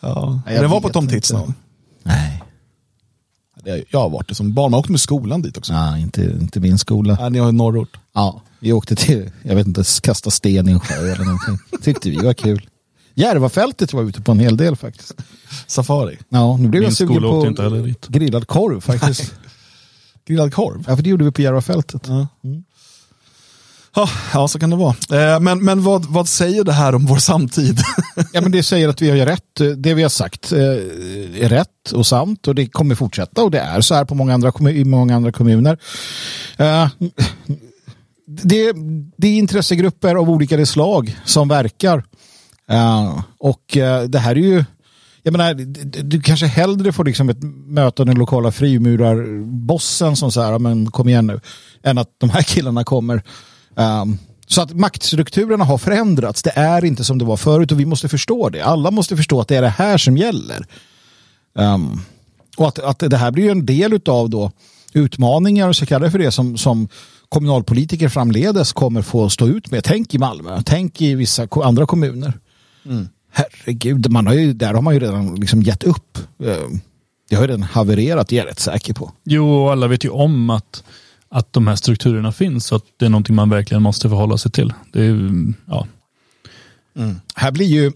Ja. 0.00 0.42
Nej, 0.46 0.58
Den 0.60 0.70
var 0.70 0.80
på 0.80 0.88
Tom. 0.88 1.08
Tits 1.08 1.32
någon. 1.32 1.54
Nej, 2.02 2.42
Det- 3.64 3.84
Jag 3.90 4.00
har 4.00 4.10
varit 4.10 4.28
det 4.28 4.34
som 4.34 4.54
barn, 4.54 4.70
man 4.70 4.80
åkte 4.80 4.92
med 4.92 5.00
skolan 5.00 5.42
dit 5.42 5.56
också. 5.58 5.72
ja, 5.72 5.98
inte, 5.98 6.22
inte 6.22 6.60
min 6.60 6.78
skola. 6.78 7.16
Ja, 7.20 7.28
ni 7.28 7.38
har 7.38 7.52
norrort. 7.52 7.96
Ja, 8.14 8.42
vi 8.60 8.72
åkte 8.72 8.96
till, 8.96 9.30
jag 9.42 9.54
vet 9.54 9.66
inte, 9.66 9.84
kasta 10.02 10.30
sten 10.30 10.68
i 10.68 10.72
en 10.72 10.80
sjö 10.80 10.94
eller 11.12 11.24
någonting. 11.24 11.58
Tyckte 11.82 12.10
vi 12.10 12.16
var 12.16 12.34
kul. 12.34 12.68
Järvafältet 13.18 13.92
var 13.92 14.00
jag 14.00 14.08
ute 14.08 14.20
på 14.22 14.32
en 14.32 14.38
hel 14.40 14.56
del 14.56 14.76
faktiskt. 14.76 15.14
Safari. 15.66 16.18
Ja, 16.28 16.56
nu 16.56 16.68
blev 16.68 16.80
Min 16.80 16.88
jag 16.88 16.96
sugen 16.96 17.22
på 17.22 17.46
inte 17.46 17.62
heller 17.62 17.82
dit. 17.82 18.06
grillad 18.08 18.46
korv 18.46 18.80
faktiskt. 18.90 19.34
Grillad 20.26 20.54
korv. 20.54 20.84
ja, 20.88 20.96
för 20.96 21.02
det 21.02 21.10
gjorde 21.10 21.24
vi 21.24 21.30
på 21.32 21.42
Järvafältet. 21.42 22.08
Ja, 23.94 24.08
ja, 24.32 24.48
så 24.48 24.58
kan 24.58 24.70
det 24.70 24.76
vara. 24.76 24.94
Eh, 25.34 25.40
men 25.40 25.64
men 25.64 25.82
vad, 25.82 26.04
vad 26.04 26.28
säger 26.28 26.64
det 26.64 26.72
här 26.72 26.94
om 26.94 27.06
vår 27.06 27.16
samtid? 27.16 27.78
Ja, 28.32 28.40
men 28.40 28.52
det 28.52 28.62
säger 28.62 28.88
att 28.88 29.02
vi 29.02 29.18
har 29.18 29.26
rätt. 29.26 29.60
Det 29.76 29.94
vi 29.94 30.02
har 30.02 30.08
sagt 30.08 30.52
eh, 30.52 30.58
är 31.44 31.48
rätt 31.48 31.92
och 31.94 32.06
sant 32.06 32.48
och 32.48 32.54
det 32.54 32.66
kommer 32.66 32.94
fortsätta 32.94 33.42
och 33.42 33.50
det 33.50 33.58
är 33.58 33.80
så 33.80 33.94
här 33.94 34.04
på 34.04 34.14
många 34.14 34.34
andra, 34.34 34.70
i 34.70 34.84
många 34.84 35.16
andra 35.16 35.32
kommuner. 35.32 35.78
Eh, 36.56 36.88
det, 38.26 38.72
det 39.16 39.28
är 39.28 39.38
intressegrupper 39.38 40.14
av 40.14 40.30
olika 40.30 40.66
slag 40.66 41.16
som 41.24 41.48
verkar. 41.48 42.04
Och 43.38 43.76
uh, 43.76 44.02
det 44.02 44.18
här 44.18 44.30
är 44.30 44.40
ju, 44.40 44.64
jag 45.22 45.32
menar, 45.32 45.54
du, 46.02 46.20
kanske 46.20 46.46
hellre 46.46 46.92
får 46.92 47.04
liksom 47.04 47.28
ett 47.28 47.42
möte 47.66 48.02
av 48.02 48.06
den 48.06 48.18
lokala 48.18 48.52
frimurarbossen 48.52 50.16
som 50.16 50.32
säger, 50.32 50.52
"Ja, 50.52 50.58
men 50.58 50.90
kom 50.90 51.08
igen 51.08 51.26
nu, 51.26 51.40
än 51.82 51.98
att 51.98 52.08
de 52.18 52.30
här 52.30 52.42
killarna 52.42 52.84
kommer. 52.84 53.22
Um, 53.74 54.18
så 54.46 54.62
att 54.62 54.74
maktstrukturerna 54.74 55.64
har 55.64 55.78
förändrats. 55.78 56.42
Det 56.42 56.52
är 56.56 56.84
inte 56.84 57.04
som 57.04 57.18
det 57.18 57.24
var 57.24 57.36
förut 57.36 57.72
och 57.72 57.80
vi 57.80 57.86
måste 57.86 58.08
förstå 58.08 58.48
det. 58.48 58.60
Alla 58.60 58.90
måste 58.90 59.16
förstå 59.16 59.40
att 59.40 59.48
det 59.48 59.56
är 59.56 59.62
det 59.62 59.68
här 59.68 59.98
som 59.98 60.16
gäller. 60.16 60.66
Um, 61.54 62.00
och 62.56 62.68
att, 62.68 62.78
att 62.78 62.98
det 62.98 63.16
här 63.16 63.30
blir 63.30 63.44
ju 63.44 63.50
en 63.50 63.66
del 63.66 64.00
av 64.06 64.30
då 64.30 64.50
utmaningar, 64.92 65.68
och 65.68 65.76
så 65.76 65.86
kallar 65.86 66.06
det 66.06 66.10
för 66.10 66.18
det, 66.18 66.30
som, 66.30 66.56
som 66.56 66.88
kommunalpolitiker 67.28 68.08
framledes 68.08 68.72
kommer 68.72 69.02
få 69.02 69.30
stå 69.30 69.46
ut 69.46 69.70
med. 69.70 69.84
Tänk 69.84 70.14
i 70.14 70.18
Malmö, 70.18 70.62
tänk 70.66 71.02
i 71.02 71.14
vissa 71.14 71.48
andra 71.50 71.86
kommuner. 71.86 72.32
Herregud, 73.32 74.10
man 74.10 74.26
har 74.26 74.34
ju, 74.34 74.52
där 74.52 74.74
har 74.74 74.82
man 74.82 74.94
ju 74.94 75.00
redan 75.00 75.34
liksom 75.34 75.62
gett 75.62 75.82
upp. 75.84 76.18
Ehm, 76.44 76.80
Det 77.30 77.36
har 77.36 77.42
ju 77.42 77.48
redan 77.48 77.62
havererat, 77.62 78.28
det 78.28 78.36
är 78.36 78.38
jag 78.38 78.46
rätt 78.46 78.58
säker 78.60 78.94
på. 78.94 79.12
Jo, 79.24 79.62
och 79.62 79.72
alla 79.72 79.86
vet 79.86 80.04
ju 80.04 80.08
om 80.08 80.50
att, 80.50 80.84
att 81.28 81.52
de 81.52 81.66
här 81.66 81.76
strukturerna 81.76 82.32
finns. 82.32 82.66
Så 82.66 82.76
att 82.76 82.84
det 82.96 83.04
är 83.04 83.10
någonting 83.10 83.34
man 83.36 83.50
verkligen 83.50 83.82
måste 83.82 84.08
förhålla 84.08 84.38
sig 84.38 84.50
till. 84.52 84.72
Det 84.92 85.04
är, 85.04 85.30
ja. 85.66 85.86
Här 87.34 87.50
blir 87.50 87.66
ju, 87.66 87.92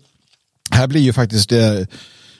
här 0.70 0.86
blir 0.86 1.00
ju 1.00 1.12
faktiskt 1.12 1.52
eh, 1.52 1.60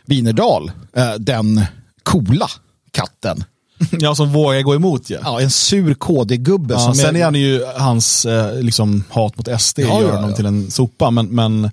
Vinerdal 0.06 0.72
eh, 0.96 1.14
den 1.14 1.60
coola 2.02 2.48
katten. 2.90 3.44
Ja, 3.90 4.14
som 4.14 4.32
vågar 4.32 4.62
gå 4.62 4.74
emot 4.74 5.10
ja. 5.10 5.18
Ja, 5.22 5.40
en 5.40 5.50
sur 5.50 5.94
KD-gubbe. 5.94 6.74
Ja, 6.74 6.94
sen 6.94 7.16
är, 7.16 7.20
är 7.20 7.24
han 7.24 7.34
ju 7.34 7.64
hans 7.76 8.26
eh, 8.26 8.60
liksom, 8.60 9.04
hat 9.10 9.36
mot 9.36 9.60
SD 9.60 9.78
Ja, 9.78 10.00
gör 10.00 10.08
ja, 10.08 10.14
honom 10.14 10.30
ja. 10.30 10.36
till 10.36 10.46
en 10.46 10.70
sopa, 10.70 11.10
men, 11.10 11.26
men, 11.26 11.70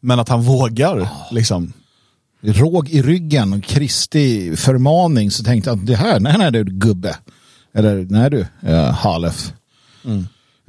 men 0.00 0.20
att 0.20 0.28
han 0.28 0.42
vågar. 0.42 1.08
Liksom. 1.30 1.72
råg 2.42 2.88
i 2.88 3.02
ryggen 3.02 3.52
och 3.52 3.64
Kristi 3.64 4.56
förmaning 4.56 5.30
så 5.30 5.44
tänkte 5.44 5.70
jag 5.70 5.78
att 5.78 5.86
det 5.86 5.96
här, 5.96 6.20
nej, 6.20 6.34
nej 6.38 6.52
du 6.52 6.64
gubbe. 6.64 7.16
Eller 7.74 8.06
nej 8.10 8.30
du, 8.30 8.46
uh, 8.68 8.90
Halef. 8.90 9.52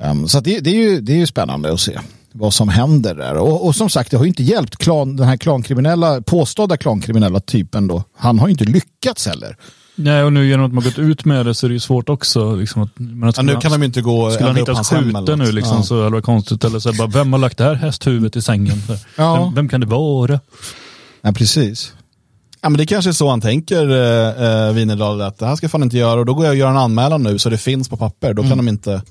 Um, 0.04 0.28
så 0.28 0.40
det, 0.40 0.60
det, 0.60 0.70
är 0.70 0.76
ju, 0.76 1.02
det 1.02 1.14
är 1.14 1.18
ju 1.18 1.28
spännande 1.28 1.74
att 1.74 1.80
se 1.80 2.00
vad 2.32 2.54
som 2.54 2.70
händer 2.70 3.16
där. 3.16 3.36
Och, 3.36 3.66
och 3.66 3.76
som 3.76 3.90
sagt, 3.90 4.12
det 4.12 4.18
har 4.18 4.24
ju 4.24 4.30
inte 4.30 4.44
hjälpt 4.44 4.78
klan, 4.78 5.16
den 5.16 5.28
här 5.28 5.38
klankriminella, 5.38 6.22
påstådda 6.22 6.78
klankriminella 6.78 7.40
typen 7.40 7.88
då. 7.88 8.04
Han 8.18 8.40
har 8.40 8.48
ju 8.48 8.52
inte 8.52 8.66
lyckats 8.66 9.28
heller. 9.28 9.58
Nej, 9.96 10.24
och 10.24 10.34
nu 10.34 10.48
genom 10.48 10.66
att 10.66 10.74
man 10.74 10.84
gått 10.84 11.00
ut 11.00 11.26
med 11.26 11.46
det 11.46 11.54
så 11.56 11.66
är 11.66 11.70
det 11.70 11.74
ju 11.74 11.80
svårt 11.80 12.10
också. 12.10 12.56
Liksom, 12.56 12.82
att, 12.82 12.90
men 12.96 13.30
att 13.30 13.38
Ja, 13.38 13.44
nu 13.44 13.56
kan 13.56 13.72
de 13.72 13.82
ju 13.82 13.86
inte 13.86 14.02
gå 14.02 14.32
Skulle 14.32 14.48
han 14.50 14.56
hittas 14.56 14.90
skjuten 14.90 15.40
nu 15.40 15.52
liksom, 15.52 15.78
Ja. 15.78 15.84
så 15.84 15.96
hade 15.96 16.06
det 16.06 16.12
varit 16.12 16.26
konstigt. 16.26 16.64
Eller 16.64 16.80
så 16.80 16.94
bara, 16.94 17.08
vem 17.08 17.34
har 17.34 17.40
lagt 17.40 17.58
det 17.58 17.64
här 17.64 17.74
hästhuvudet 17.74 18.36
i 18.36 18.42
sängen? 18.42 18.78
Ja. 19.16 19.44
vem, 19.46 19.56
vem 19.56 19.70
kan 19.70 19.80
det 19.82 19.88
vara? 19.88 20.40
Ja, 21.22 21.32
precis. 21.32 21.94
Ja, 22.62 22.70
men 22.70 22.78
det 22.78 22.86
kanske 22.86 23.12
är 23.12 23.14
så 23.14 23.30
han 23.30 23.42
tänker, 23.42 23.90
eh, 23.90 24.68
eh, 24.68 24.74
Wienerdahl, 24.74 25.22
att 25.22 25.38
det 25.40 25.46
här 25.46 25.56
ska 25.56 25.70
fan 25.70 25.84
inte 25.84 25.98
göra 25.98 26.20
och 26.20 26.26
då 26.26 26.34
går 26.34 26.46
jag 26.46 26.52
och 26.52 26.58
gör 26.58 26.70
en 26.70 26.78
anmälan 26.78 27.24
nu 27.24 27.40
så 27.40 27.50
det 27.50 27.58
finns 27.58 27.90
på 27.90 27.98
papper. 27.98 28.34
Då 28.34 28.44
kan 28.44 28.58
de 28.58 28.68
inte... 28.68 29.02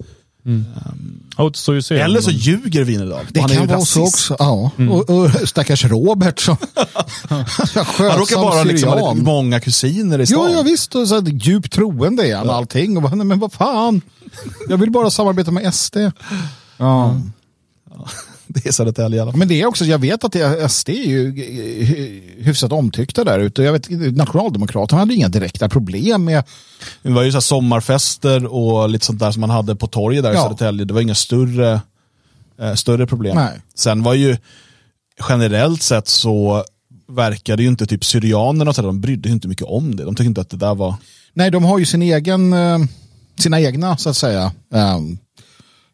Ja, 1.36 1.50
så 1.54 1.74
ju 1.74 1.82
ser 1.82 1.94
Eller 1.96 2.20
så 2.20 2.30
ljuger 2.30 2.84
Wienerdahl. 2.84 3.24
Det 3.30 3.40
han 3.40 3.48
kan 3.50 3.60
ju 3.62 3.66
vara 3.66 3.80
så 3.80 4.02
också. 4.02 4.36
Ja. 4.38 4.70
Och, 4.90 5.10
och 5.10 5.30
stackars 5.48 5.84
Robert 5.84 6.40
som 6.40 6.56
Han 7.28 8.18
råkar 8.18 8.36
bara 8.36 8.62
liksom 8.62 8.88
ha 8.88 9.14
många 9.14 9.60
kusiner 9.60 10.18
i 10.18 10.22
Jo, 10.22 10.26
stan. 10.26 10.52
ja, 10.52 10.62
visst. 10.62 10.94
Och 10.94 11.08
så 11.08 11.14
här, 11.14 11.22
djupt 11.28 11.72
troende 11.72 12.28
är 12.28 12.36
han 12.36 12.48
och 12.48 12.54
allting. 12.54 12.96
Och 12.96 13.02
bara, 13.02 13.14
nej, 13.14 13.26
men 13.26 13.38
vad 13.38 13.52
fan. 13.52 14.00
Jag 14.68 14.76
vill 14.78 14.90
bara 14.90 15.10
samarbeta 15.10 15.50
med 15.50 15.74
SD. 15.74 15.96
Ja. 16.76 17.16
Det 18.54 18.66
är 18.66 18.72
Södertälje 18.72 19.16
i 19.18 19.20
alla 19.20 19.30
fall. 19.30 19.38
Men 19.38 19.48
det 19.48 19.60
är 19.60 19.66
också, 19.66 19.84
jag 19.84 19.98
vet 19.98 20.24
att 20.24 20.32
det, 20.32 20.68
SD 20.68 20.88
är 20.88 21.06
ju 21.06 21.32
hyfsat 22.38 22.72
omtyckta 22.72 23.24
där 23.24 23.38
ute. 23.38 23.62
Jag 23.62 23.72
vet, 23.72 23.90
Nationaldemokraterna 24.16 25.00
hade 25.00 25.14
inga 25.14 25.28
direkta 25.28 25.68
problem 25.68 26.24
med 26.24 26.44
Det 27.02 27.10
var 27.10 27.22
ju 27.22 27.30
så 27.30 27.36
här 27.36 27.40
sommarfester 27.40 28.46
och 28.46 28.88
lite 28.90 29.06
sånt 29.06 29.20
där 29.20 29.32
som 29.32 29.40
man 29.40 29.50
hade 29.50 29.76
på 29.76 29.86
torget 29.86 30.22
där 30.22 30.32
i 30.32 30.34
Ja. 30.34 30.42
Södertälje. 30.42 30.84
Det 30.84 30.94
var 30.94 31.00
inga 31.00 31.14
större, 31.14 31.80
eh, 32.60 32.74
större 32.74 33.06
problem. 33.06 33.36
Nej. 33.36 33.60
Sen 33.74 34.02
var 34.02 34.14
ju 34.14 34.36
generellt 35.28 35.82
sett 35.82 36.08
så 36.08 36.64
verkade 37.08 37.62
ju 37.62 37.68
inte 37.68 37.86
typ 37.86 38.04
syrianerna 38.04 38.72
så 38.72 38.82
där, 38.82 38.86
de 38.86 39.00
brydde 39.00 39.28
sig 39.28 39.32
inte 39.32 39.48
mycket 39.48 39.66
om 39.66 39.96
det. 39.96 40.04
De 40.04 40.14
tyckte 40.14 40.28
inte 40.28 40.40
att 40.40 40.50
det 40.50 40.56
där 40.56 40.74
var... 40.74 40.94
Nej, 41.34 41.50
de 41.50 41.64
har 41.64 41.78
ju 41.78 41.86
sin 41.86 42.02
egen, 42.02 42.52
eh, 42.52 42.78
sina 43.38 43.60
egna 43.60 43.96
så 43.96 44.10
att 44.10 44.16
säga. 44.16 44.52
Um, 44.70 45.18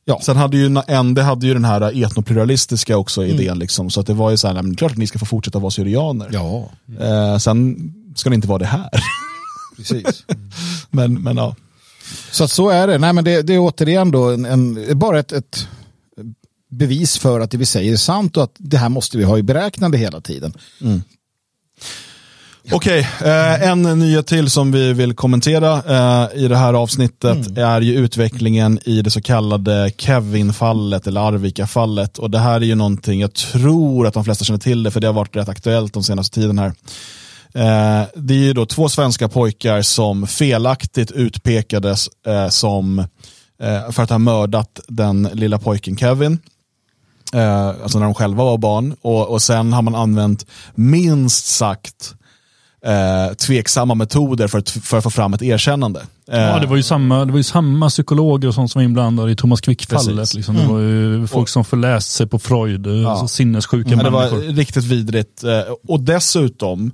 ja. 0.08 0.20
Sen 0.22 0.36
hade 0.36 0.56
ju 0.56 0.68
ND 1.02 1.18
hade 1.18 1.46
ju 1.46 1.54
den 1.54 1.64
här 1.64 2.04
etnopluralistiska 2.04 2.96
också 2.96 3.24
Mm. 3.24 3.34
idén 3.36 3.58
liksom. 3.58 3.90
Så 3.90 4.00
att 4.00 4.06
det 4.06 4.14
var 4.14 4.30
ju 4.30 4.36
så 4.36 4.48
här, 4.48 4.62
nej, 4.62 4.76
klart 4.76 4.92
att 4.92 4.98
ni 4.98 5.06
ska 5.06 5.18
få 5.18 5.26
fortsätta 5.26 5.58
vara 5.58 5.70
syrianer. 5.70 6.28
ja, 6.32 6.70
Eh, 7.00 7.38
sen 7.38 7.76
ska 8.16 8.28
det 8.30 8.34
inte 8.34 8.48
vara 8.48 8.58
det 8.58 8.66
här. 8.66 8.90
precis. 9.76 10.24
men, 10.90 11.22
men 11.22 11.36
ja. 11.36 11.56
Så 12.30 12.44
att 12.44 12.50
så 12.50 12.68
är 12.70 12.86
det. 12.86 12.98
Nej, 12.98 13.12
men 13.12 13.24
det, 13.24 13.42
det 13.42 13.54
är 13.54 13.58
återigen 13.58 14.10
då 14.10 14.30
en, 14.30 14.44
en, 14.44 14.98
bara 14.98 15.18
ett, 15.18 15.32
ett 15.32 15.68
bevis 16.70 17.18
för 17.18 17.40
att 17.40 17.50
det 17.50 17.56
vi 17.56 17.66
säger 17.66 17.92
är 17.92 17.96
sant 17.96 18.36
och 18.36 18.42
att 18.42 18.54
det 18.58 18.76
här 18.78 18.88
måste 18.88 19.18
vi 19.18 19.24
ha 19.24 19.38
i 19.38 19.42
beräknande 19.42 19.98
hela 19.98 20.20
tiden. 20.20 20.52
Okej, 22.72 23.08
eh, 23.24 23.68
en 23.68 23.82
nyhet 23.82 24.26
till 24.26 24.50
som 24.50 24.72
vi 24.72 24.92
vill 24.92 25.14
kommentera 25.14 25.72
eh, 25.72 26.44
i 26.44 26.48
det 26.48 26.56
här 26.56 26.74
avsnittet 26.74 27.58
är 27.58 27.80
ju 27.80 27.94
utvecklingen 27.94 28.78
i 28.84 29.02
det 29.02 29.10
så 29.10 29.20
kallade 29.20 29.90
Kevin-fallet 29.96 31.06
eller 31.06 31.20
Arvika-fallet. 31.20 32.18
Och 32.18 32.30
det 32.30 32.38
här 32.38 32.60
är 32.60 32.64
ju 32.64 32.74
någonting, 32.74 33.20
jag 33.20 33.34
tror 33.34 34.06
att 34.06 34.14
de 34.14 34.24
flesta 34.24 34.44
känner 34.44 34.58
till 34.58 34.82
det 34.82 34.90
för 34.90 35.00
det 35.00 35.06
har 35.06 35.14
varit 35.14 35.36
rätt 35.36 35.48
aktuellt 35.48 35.94
de 35.94 36.02
senaste 36.02 36.40
tiden 36.40 36.58
här. 36.58 36.72
Eh, 37.54 38.06
det 38.14 38.34
är 38.34 38.38
ju 38.38 38.52
då 38.52 38.66
två 38.66 38.88
svenska 38.88 39.28
pojkar 39.28 39.82
som 39.82 40.26
felaktigt 40.26 41.10
utpekades 41.10 42.08
eh, 42.26 42.48
som 42.48 42.98
eh, 43.62 43.90
för 43.90 44.02
att 44.02 44.10
ha 44.10 44.18
mördat 44.18 44.80
den 44.88 45.28
lilla 45.32 45.58
pojken 45.58 45.96
Kevin. 45.96 46.38
Eh, 47.34 47.66
alltså 47.66 47.98
när 47.98 48.06
de 48.06 48.14
själva 48.14 48.44
var 48.44 48.58
barn. 48.58 48.96
Och, 49.02 49.28
och 49.28 49.42
sen 49.42 49.72
har 49.72 49.82
man 49.82 49.94
använt 49.94 50.46
minst 50.74 51.46
sagt 51.46 52.14
eh, 52.86 53.34
tveksamma 53.34 53.94
metoder 53.94 54.48
för 54.48 54.58
att, 54.58 54.70
för 54.70 54.98
att 54.98 55.04
få 55.04 55.10
fram 55.10 55.34
ett 55.34 55.42
erkännande. 55.42 56.00
Eh, 56.32 56.40
Ja, 56.40 56.58
det 56.58 56.66
var 56.66 56.76
ju 56.76 56.82
samma, 56.82 57.24
det 57.24 57.30
var 57.32 57.38
ju 57.38 57.42
samma 57.42 57.88
psykologer 57.88 58.48
och 58.48 58.54
sånt 58.54 58.70
som 58.70 58.78
var 58.80 58.84
inblandade 58.84 59.30
i 59.32 59.36
Thomas 59.36 59.60
Quick-fallet. 59.60 60.34
Liksom. 60.34 60.54
Det 60.56 60.66
var 60.66 60.78
ju 60.80 61.26
folk 61.26 61.48
som 61.48 61.64
förläst 61.64 62.12
sig 62.12 62.26
på 62.26 62.38
Freud, 62.38 62.86
ja. 62.86 63.28
sinnessjuka 63.28 63.90
Ja, 63.90 64.02
det 64.02 64.10
var 64.10 64.30
människor. 64.30 64.52
riktigt 64.52 64.84
vidrigt. 64.84 65.44
Eh, 65.44 65.60
Och 65.88 66.00
dessutom 66.00 66.92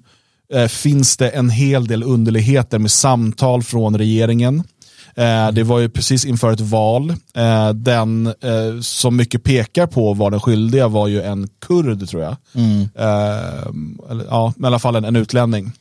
eh, 0.55 0.67
finns 0.67 1.17
det 1.17 1.29
en 1.29 1.51
hel 1.51 1.87
del 1.87 2.03
underligheter 2.03 2.79
med 2.79 2.91
samtal 2.91 3.63
från 3.63 3.99
regeringen. 3.99 4.63
Eh, 5.17 5.51
Det 5.53 5.63
var 5.63 5.79
ju 5.79 5.89
precis 5.89 6.25
inför 6.25 6.53
ett 6.53 6.61
val. 6.61 7.11
Eh, 7.35 7.71
Den 7.73 8.27
eh, 8.27 8.81
som 8.81 9.17
mycket 9.17 9.43
pekar 9.45 9.87
på 9.87 10.15
var 10.15 10.31
den 10.31 10.41
skyldiga 10.41 10.89
var 10.89 11.09
ju 11.09 11.23
en 11.23 11.49
kurd 11.67 12.09
tror 12.09 12.23
jag. 12.23 12.37
Eh, 12.95 13.67
eller, 14.11 14.25
ja, 14.31 14.53
i 14.63 14.67
alla 14.67 14.79
fall 14.79 14.97
en, 14.97 15.05
en 15.05 15.17
utlänning. 15.17 15.73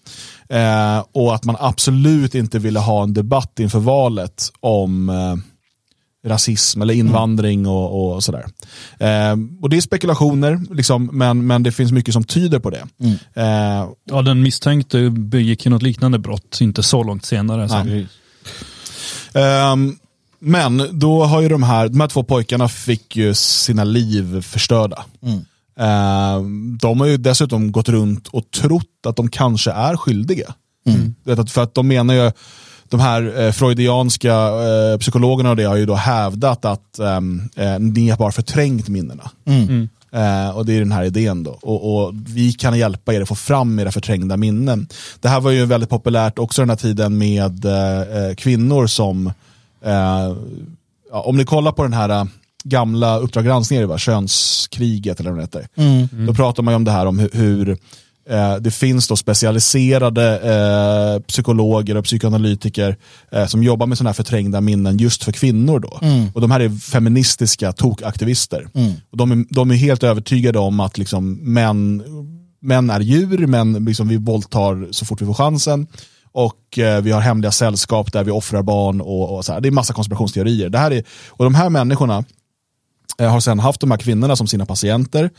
Och 1.11 1.35
att 1.35 1.43
man 1.45 1.55
absolut 1.59 2.35
inte 2.35 2.59
ville 2.59 2.79
ha 2.79 3.03
en 3.03 3.13
debatt 3.13 3.59
inför 3.59 3.79
valet 3.79 4.51
om 4.59 5.11
rasism 6.25 6.81
eller 6.81 6.93
invandring 6.93 7.67
och, 7.67 8.13
och 8.15 8.23
sådär. 8.23 8.45
Eh, 8.99 9.35
och 9.61 9.69
det 9.69 9.77
är 9.77 9.81
spekulationer, 9.81 10.61
liksom, 10.75 11.09
men, 11.13 11.47
men 11.47 11.63
det 11.63 11.71
finns 11.71 11.91
mycket 11.91 12.13
som 12.13 12.23
tyder 12.23 12.59
på 12.59 12.69
det. 12.69 12.83
Eh, 13.33 13.89
Ja, 14.05 14.21
den 14.21 14.41
misstänkte 14.41 15.09
begick 15.09 15.65
ju 15.65 15.69
något 15.71 15.81
liknande 15.81 16.19
brott, 16.19 16.57
inte 16.61 16.83
så 16.83 17.03
långt 17.03 17.25
senare. 17.25 17.69
Så. 17.69 17.75
Ehm, 19.33 19.95
men 20.39 20.87
då 20.99 21.23
har 21.23 21.41
ju 21.41 21.49
de 21.49 21.63
här, 21.63 21.87
de 21.89 21.99
här 21.99 22.07
två 22.07 22.23
pojkarna 22.23 22.67
fick 22.67 23.15
ju 23.15 23.33
sina 23.33 23.83
liv 23.83 24.41
förstörda. 24.41 25.05
Ehm, 25.79 26.77
de 26.81 26.99
har 26.99 27.07
ju 27.07 27.17
dessutom 27.17 27.71
gått 27.71 27.89
runt 27.89 28.27
och 28.27 28.51
trott 28.51 28.85
att 29.07 29.15
de 29.15 29.29
kanske 29.29 29.71
är 29.71 29.97
skyldiga. 29.97 30.53
Vet 31.23 31.39
att- 31.39 31.51
För 31.51 31.63
att 31.63 31.73
de 31.73 31.87
menar 31.87 32.13
ju, 32.13 32.31
de 32.89 32.99
här 32.99 33.41
eh, 33.45 33.51
freudianska 33.51 34.33
eh, 34.33 34.97
psykologerna 34.99 35.49
och 35.49 35.55
det 35.55 35.63
har 35.63 35.75
ju 35.75 35.85
då 35.85 35.95
hävdat 35.95 36.65
att 36.65 36.99
ehm, 36.99 37.49
eh, 37.55 37.79
ni 37.79 38.09
har 38.09 38.17
bara 38.17 38.31
förträngt 38.31 38.89
minnena. 38.89 39.29
Eh, 40.13 40.49
och 40.49 40.65
det 40.65 40.73
är 40.73 40.79
den 40.79 40.91
här 40.91 41.03
idén 41.03 41.43
då. 41.43 41.51
Och, 41.51 42.05
och 42.05 42.13
vi 42.27 42.53
kan 42.53 42.77
hjälpa 42.77 43.13
er 43.13 43.21
att 43.21 43.27
få 43.27 43.35
fram 43.35 43.79
era 43.79 43.91
förträngda 43.91 44.37
minnen. 44.37 44.87
Det 45.19 45.29
här 45.29 45.39
var 45.39 45.51
ju 45.51 45.65
väldigt 45.65 45.89
populärt 45.89 46.39
också 46.39 46.61
den 46.61 46.69
här 46.69 46.77
tiden 46.77 47.17
med 47.17 47.65
eh, 47.65 48.01
eh, 48.01 48.35
kvinnor 48.35 48.87
som, 48.87 49.27
eh, 49.85 50.35
om 51.11 51.37
ni 51.37 51.45
kollar 51.45 51.71
på 51.71 51.83
den 51.83 51.93
här 51.93 52.09
eh, 52.09 52.25
gamla 52.63 53.17
Uppdrag 53.17 53.45
granskning, 53.45 53.97
könskriget 53.97 55.19
eller 55.19 55.29
vad 55.29 55.39
det 55.39 55.43
heter. 55.43 55.67
Då 56.27 56.33
pratar 56.33 56.63
man 56.63 56.71
ju 56.71 56.75
om 56.75 56.83
det 56.83 56.91
här 56.91 57.05
om 57.05 57.19
hur, 57.19 57.29
hur 57.33 57.77
det 58.61 58.71
finns 58.71 59.07
då 59.07 59.15
specialiserade 59.15 60.39
eh, 60.39 61.21
psykologer 61.21 61.97
och 61.97 62.03
psykoanalytiker 62.05 62.97
eh, 63.31 63.45
som 63.45 63.63
jobbar 63.63 63.87
med 63.87 63.97
sådana 63.97 64.09
här 64.09 64.13
förträngda 64.13 64.61
minnen 64.61 64.97
just 64.97 65.23
för 65.23 65.31
kvinnor. 65.31 65.79
Då. 65.79 65.99
Och 66.33 66.41
de 66.41 66.51
här 66.51 66.59
är 66.59 66.69
feministiska 66.69 67.71
tokaktivister. 67.71 68.67
Och 69.11 69.17
de, 69.17 69.31
är, 69.31 69.45
de 69.49 69.71
är 69.71 69.75
helt 69.75 70.03
övertygade 70.03 70.59
om 70.59 70.79
att 70.79 70.97
liksom, 70.97 71.53
män, 71.53 72.03
män 72.59 72.89
är 72.89 72.99
djur, 72.99 73.47
men 73.47 73.85
liksom, 73.85 74.07
vi 74.07 74.17
våldtar 74.17 74.91
så 74.91 75.05
fort 75.05 75.21
vi 75.21 75.25
får 75.25 75.33
chansen. 75.33 75.87
Och 76.33 76.79
eh, 76.79 77.01
vi 77.01 77.11
har 77.11 77.21
hemliga 77.21 77.51
sällskap 77.51 78.13
där 78.13 78.23
vi 78.23 78.31
offrar 78.31 78.61
barn. 78.61 79.01
Och, 79.01 79.35
och 79.35 79.45
så 79.45 79.53
här. 79.53 79.61
Det 79.61 79.69
är 79.69 79.71
massa 79.71 79.93
konspirationsteorier. 79.93 80.69
Det 80.69 80.77
här 80.77 80.91
är, 80.91 81.03
och 81.27 81.43
de 81.43 81.55
här 81.55 81.69
människorna 81.69 82.23
eh, 83.19 83.31
har 83.31 83.39
sedan 83.39 83.59
haft 83.59 83.81
de 83.81 83.91
här 83.91 83.97
kvinnorna 83.97 84.35
som 84.35 84.47
sina 84.47 84.65
patienter 84.65 85.29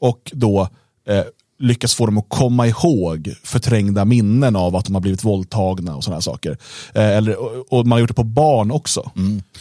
och 0.00 0.30
då 0.34 0.68
eh, 1.08 1.24
lyckas 1.60 1.94
få 1.94 2.06
dem 2.06 2.18
att 2.18 2.28
komma 2.28 2.66
ihåg 2.66 3.34
förträngda 3.44 4.04
minnen 4.04 4.56
av 4.56 4.76
att 4.76 4.84
de 4.84 4.94
har 4.94 5.00
blivit 5.00 5.24
våldtagna 5.24 5.96
och 5.96 6.04
sådana 6.04 6.20
saker. 6.20 6.58
Eh, 6.94 7.16
eller, 7.16 7.36
och, 7.36 7.78
och 7.78 7.86
man 7.86 7.92
har 7.92 8.00
gjort 8.00 8.08
det 8.10 8.14
på 8.14 8.24
barn 8.24 8.70
också. 8.70 9.10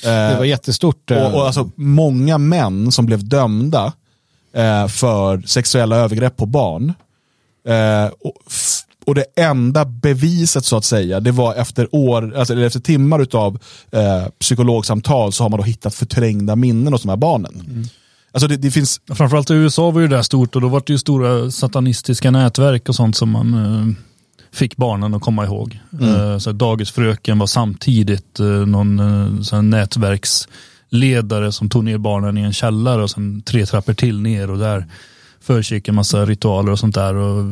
Det 0.01 0.35
var 0.37 0.45
jättestort. 0.45 1.11
eh, 1.11 1.17
Och, 1.25 1.33
och 1.33 1.45
alltså, 1.45 1.69
många 1.75 2.37
män 2.37 2.91
som 2.91 3.05
blev 3.05 3.27
dömda 3.29 3.93
eh, 4.53 4.87
för 4.87 5.41
sexuella 5.45 5.95
övergrepp 5.95 6.37
på 6.37 6.45
barn. 6.45 6.93
Eh, 7.67 8.11
och, 8.19 8.33
och 9.05 9.15
det 9.15 9.25
enda 9.35 9.85
beviset 9.85 10.65
så 10.65 10.77
att 10.77 10.85
säga, 10.85 11.19
det 11.19 11.31
var 11.31 11.55
efter 11.55 11.95
år, 11.95 12.35
alltså, 12.37 12.53
eller 12.53 12.65
efter 12.65 12.79
timmar 12.79 13.19
eh, 13.91 14.27
psykologsamtal 14.39 15.33
så 15.33 15.43
har 15.43 15.49
man 15.49 15.59
då 15.59 15.63
hittat 15.63 15.95
förträngda 15.95 16.55
minnen 16.55 16.93
hos 16.93 17.01
de 17.01 17.09
här 17.09 17.15
barnen. 17.17 17.87
Alltså 18.31 18.47
det, 18.47 18.57
det 18.57 18.71
finns, 18.71 19.01
Framförallt 19.13 19.49
i 19.49 19.53
USA 19.53 19.91
var 19.91 20.01
ju 20.01 20.07
det 20.07 20.15
där 20.15 20.21
stort 20.21 20.55
och 20.55 20.61
då 20.61 20.67
var 20.67 20.83
det 20.85 20.93
ju 20.93 20.99
stora 20.99 21.51
satanistiska 21.51 22.31
nätverk 22.31 22.89
och 22.89 22.95
sånt 22.95 23.15
som 23.15 23.29
man 23.29 23.53
eh, 23.53 23.95
fick 24.51 24.75
barnen 24.75 25.13
att 25.13 25.21
komma 25.21 25.45
ihåg. 25.45 25.79
Eh, 26.01 26.37
så 26.37 26.49
här, 26.49 26.57
dagisfröken 26.57 27.39
var 27.39 27.47
samtidigt 27.47 28.39
eh, 28.39 28.45
någon 28.45 28.99
eh, 28.99 29.41
så 29.41 29.61
nätverksledare 29.61 31.51
som 31.51 31.69
tog 31.69 31.83
ner 31.83 31.97
barnen 31.97 32.37
i 32.37 32.41
en 32.41 32.53
källare 32.53 33.03
och 33.03 33.11
sen 33.11 33.41
tre 33.41 33.65
trappor 33.65 33.93
till 33.93 34.19
ner 34.19 34.51
och 34.51 34.57
där 34.57 34.85
försiggick 35.41 35.87
en 35.87 35.95
massa 35.95 36.25
ritualer 36.25 36.71
och 36.71 36.79
sånt 36.79 36.95
där. 36.95 37.15
Och, 37.15 37.45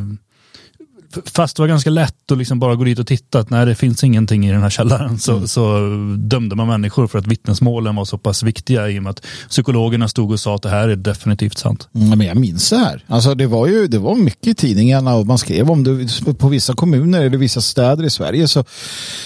fast 1.26 1.56
det 1.56 1.62
var 1.62 1.68
ganska 1.68 1.90
lätt 1.90 2.32
att 2.32 2.38
liksom 2.38 2.60
bara 2.60 2.76
gå 2.76 2.84
dit 2.84 3.00
och 3.00 3.08
titta 3.08 3.40
att 3.40 3.50
nej 3.50 3.66
det 3.66 3.76
finns 3.76 4.04
ingenting 4.04 4.48
i 4.48 4.52
den 4.52 4.62
här 4.62 4.70
källaren 4.70 5.20
så, 5.20 5.48
så 5.48 5.80
dömde 6.18 6.56
man 6.56 6.68
människor 6.68 7.08
för 7.08 7.20
att 7.20 7.28
vittnesmålen 7.28 7.96
var 7.96 8.06
så 8.06 8.18
pass 8.18 8.44
viktiga 8.44 8.90
i 8.90 9.00
och 9.00 9.04
med 9.04 9.10
att 9.10 9.26
psykologerna 9.50 10.08
stod 10.08 10.32
och 10.32 10.40
sa 10.40 10.56
att 10.56 10.62
det 10.62 10.70
här 10.70 10.90
är 10.90 10.96
definitivt 10.96 11.58
sant. 11.58 11.90
Mm, 11.96 12.18
men 12.18 12.28
jag 12.28 12.38
minns 12.38 12.70
det 12.70 12.78
här. 12.78 13.06
Alltså 13.08 13.36
det 13.36 13.48
var 13.48 13.68
ju 13.68 13.88
det 13.88 14.00
var 14.00 14.16
mycket 14.16 14.48
i 14.48 14.56
tidningarna 14.56 15.16
och 15.16 15.28
man 15.28 15.38
skrev 15.38 15.72
om 15.72 15.84
det 15.84 16.34
på 16.38 16.48
vissa 16.48 16.74
kommuner 16.74 17.22
eller 17.22 17.38
vissa 17.38 17.62
städer 17.62 18.04
i 18.04 18.10
Sverige 18.10 18.48
så, 18.48 18.64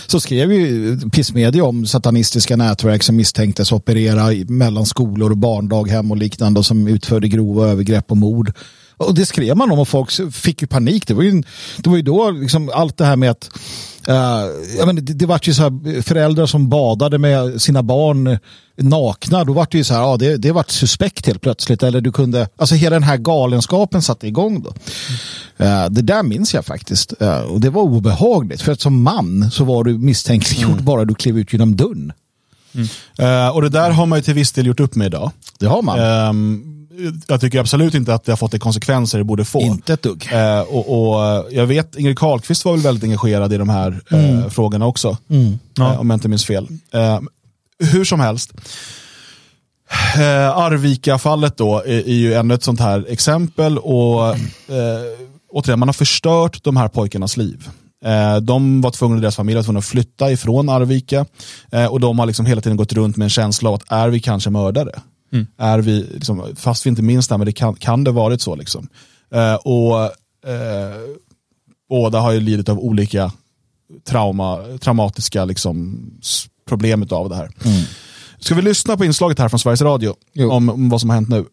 så 0.07 0.19
skrev 0.19 0.53
ju 0.53 0.99
pissmedia 0.99 1.63
om 1.63 1.85
satanistiska 1.85 2.55
nätverk 2.55 3.03
som 3.03 3.15
misstänktes 3.15 3.71
operera 3.71 4.45
mellan 4.47 4.85
skolor 4.85 5.31
och 5.31 5.37
barndaghem 5.37 6.11
och 6.11 6.17
liknande 6.17 6.59
och 6.59 6.65
som 6.65 6.87
utförde 6.87 7.27
grova 7.27 7.67
övergrepp 7.67 8.11
och 8.11 8.17
mord. 8.17 8.53
Och 9.07 9.15
det 9.15 9.25
skrev 9.25 9.57
man 9.57 9.71
om 9.71 9.79
och 9.79 9.87
folk 9.87 10.33
fick 10.33 10.61
ju 10.61 10.67
panik. 10.67 11.07
Det 11.07 11.13
var 11.13 11.23
ju, 11.23 11.43
det 11.77 11.89
var 11.89 11.97
ju 11.97 12.03
då 12.03 12.31
liksom 12.31 12.71
allt 12.73 12.97
det 12.97 13.05
här 13.05 13.15
med 13.15 13.31
att 13.31 13.49
Uh, 14.09 14.15
jag 14.77 14.87
menar, 14.87 15.01
det, 15.01 15.13
det 15.13 15.25
var 15.25 15.39
ju 15.43 15.53
så 15.53 15.61
här, 15.61 16.01
föräldrar 16.01 16.45
som 16.45 16.69
badade 16.69 17.17
med 17.17 17.61
sina 17.61 17.83
barn 17.83 18.39
nakna. 18.77 19.43
Då 19.43 19.53
var 19.53 19.67
det 19.71 19.77
ju 19.77 19.83
så 19.83 19.93
här, 19.93 20.01
ja, 20.01 20.17
det, 20.17 20.37
det 20.37 20.51
var 20.51 20.65
suspekt 20.67 21.27
helt 21.27 21.41
plötsligt. 21.41 21.83
Eller 21.83 22.01
du 22.01 22.11
kunde, 22.11 22.49
alltså 22.55 22.75
hela 22.75 22.93
den 22.93 23.03
här 23.03 23.17
galenskapen 23.17 24.01
satte 24.01 24.27
igång 24.27 24.63
då. 24.63 24.73
Eh, 25.65 25.85
det 25.89 26.01
där 26.01 26.23
minns 26.23 26.53
jag 26.53 26.65
faktiskt. 26.65 27.21
Eh, 27.21 27.39
och 27.39 27.61
det 27.61 27.69
var 27.69 27.81
obehagligt. 27.81 28.61
För 28.61 28.71
att 28.71 28.81
som 28.81 29.03
man 29.03 29.51
så 29.51 29.63
var 29.63 29.83
du 29.83 29.97
misstänkliggjord 29.97 30.83
bara 30.83 31.05
du 31.05 31.15
klev 31.15 31.37
ut 31.37 31.53
genom 31.53 31.75
dörren. 31.75 32.13
eh, 33.17 33.49
och 33.49 33.61
det 33.61 33.69
där 33.69 33.91
har 33.91 34.05
man 34.05 34.19
ju 34.19 34.23
till 34.23 34.33
viss 34.33 34.51
del 34.51 34.65
gjort 34.65 34.79
upp 34.79 34.95
med 34.95 35.07
idag. 35.07 35.31
Det 35.59 35.65
har 35.65 35.81
man. 35.81 35.99
Ehm, 35.99 36.80
jag 37.27 37.41
tycker 37.41 37.59
absolut 37.59 37.93
inte 37.93 38.13
att 38.13 38.23
det 38.23 38.31
har 38.31 38.37
fått 38.37 38.51
de 38.51 38.59
konsekvenser 38.59 39.17
det 39.17 39.23
borde 39.23 39.45
få. 39.45 39.61
Inte 39.61 39.93
ett 39.93 40.01
dugg. 40.01 40.29
Eh, 40.33 40.59
och, 40.59 41.13
och 41.15 41.45
jag 41.51 41.65
vet, 41.65 41.95
Ingrid 41.95 42.19
Carlqvist 42.19 42.65
var 42.65 42.71
väl 42.71 42.81
väldigt 42.81 43.03
engagerad 43.03 43.53
i 43.53 43.57
de 43.57 43.69
här 43.69 44.01
eh, 44.11 44.49
frågorna 44.49 44.85
också. 44.85 45.17
Eh, 45.79 45.99
om 45.99 46.09
jag 46.09 46.17
inte 46.17 46.29
minns 46.29 46.45
fel. 46.45 46.67
Eh, 46.93 47.19
hur 47.79 48.03
som 48.05 48.19
helst. 48.19 48.51
Eh, 50.15 50.57
Arvika-fallet 50.57 51.57
då 51.57 51.79
är, 51.79 52.07
är 52.07 52.13
ju 52.13 52.33
ännu 52.33 52.53
ett 52.53 52.63
sånt 52.63 52.79
här 52.79 53.05
exempel. 53.09 53.77
Och 53.77 54.27
eh, 54.27 54.37
återigen, 55.51 55.79
man 55.79 55.87
har 55.87 55.93
förstört 55.93 56.63
de 56.63 56.77
här 56.77 56.87
pojkarnas 56.87 57.37
liv. 57.37 57.69
Eh, 58.05 58.37
de 58.37 58.81
var 58.81 58.91
tvungna, 58.91 59.21
deras 59.21 59.35
familj 59.35 59.55
var 59.55 59.63
tvungna 59.63 59.79
att 59.79 59.85
flytta 59.85 60.31
ifrån 60.31 60.69
Arvika. 60.69 61.25
Eh, 61.71 61.85
och 61.85 61.99
de 61.99 62.19
har 62.19 62.25
liksom 62.25 62.45
hela 62.45 62.61
tiden 62.61 62.77
gått 62.77 62.93
runt 62.93 63.17
med 63.17 63.25
en 63.25 63.29
känsla 63.29 63.69
av 63.69 63.75
att 63.75 63.91
är 63.91 64.09
vi 64.09 64.19
kanske 64.19 64.49
mördare? 64.49 64.91
Är 65.57 65.79
vi, 65.79 66.07
liksom, 66.13 66.55
fast 66.55 66.85
vi 66.85 66.89
inte 66.89 67.01
minns 67.01 67.27
det, 67.27 67.33
här, 67.33 67.37
men 67.37 67.45
det 67.45 67.53
kan, 67.53 67.75
kan 67.75 68.03
det 68.03 68.11
varit 68.11 68.41
så. 68.41 68.55
Liksom. 68.55 68.87
Eh, 69.33 69.55
och 69.55 70.03
eh, 70.51 70.99
båda 71.89 72.19
har 72.19 72.31
ju 72.31 72.39
lidit 72.39 72.69
av 72.69 72.79
olika 72.79 73.31
trauma, 74.03 74.59
traumatiska 74.81 75.45
liksom, 75.45 75.99
problem 76.67 77.07
av 77.09 77.29
det 77.29 77.35
här. 77.35 77.49
Ska 78.39 78.55
vi 78.55 78.61
lyssna 78.61 78.97
på 78.97 79.05
inslaget 79.05 79.39
här 79.39 79.49
från 79.49 79.59
Sveriges 79.59 79.81
Radio 79.81 80.15
Jo. 80.33 80.51
om, 80.51 80.69
om 80.69 80.89
vad 80.89 81.01
som 81.01 81.09
har 81.09 81.15
hänt 81.15 81.29
nu? 81.29 81.45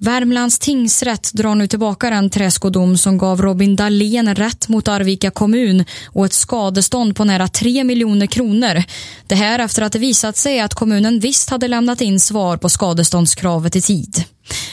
Värmlands 0.00 0.58
tingsrätt 0.58 1.32
drar 1.32 1.54
nu 1.54 1.66
tillbaka 1.66 2.10
den 2.10 2.30
träskodom 2.30 2.98
som 2.98 3.18
gav 3.18 3.42
Robin 3.42 3.76
Dahlén 3.76 4.34
rätt 4.34 4.68
mot 4.68 4.88
Arvika 4.88 5.30
kommun 5.30 5.84
och 6.06 6.26
ett 6.26 6.32
skadestånd 6.32 7.16
på 7.16 7.24
nära 7.24 7.48
3 7.48 7.84
miljoner 7.84 8.26
kronor. 8.26 8.82
Det 9.26 9.34
här 9.34 9.58
efter 9.58 9.82
att 9.82 9.92
det 9.92 9.98
visat 9.98 10.36
sig 10.36 10.60
att 10.60 10.74
kommunen 10.74 11.20
visst 11.20 11.50
hade 11.50 11.68
lämnat 11.68 12.00
in 12.00 12.20
svar 12.20 12.56
på 12.56 12.68
skadeståndskravet 12.68 13.76
i 13.76 13.80
tid. 13.80 14.24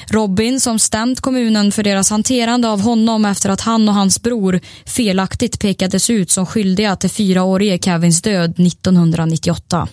Robin 0.10 0.60
som 0.60 0.80
stämt 0.80 1.22
kommunen 1.22 1.72
för 1.72 1.84
deras 1.84 2.10
hanterande 2.10 2.70
av 2.70 2.82
honom 2.82 3.26
efter 3.26 3.50
att 3.50 3.62
han 3.62 3.90
och 3.90 3.96
hans 3.96 4.22
bror 4.22 4.60
felaktigt 4.86 5.60
pekades 5.60 6.10
ut 6.10 6.32
som 6.32 6.46
skyldiga 6.46 6.96
till 6.96 7.10
fyraårige 7.10 7.80
Kevins 7.82 8.22
död 8.22 8.60
1998. 8.60 9.88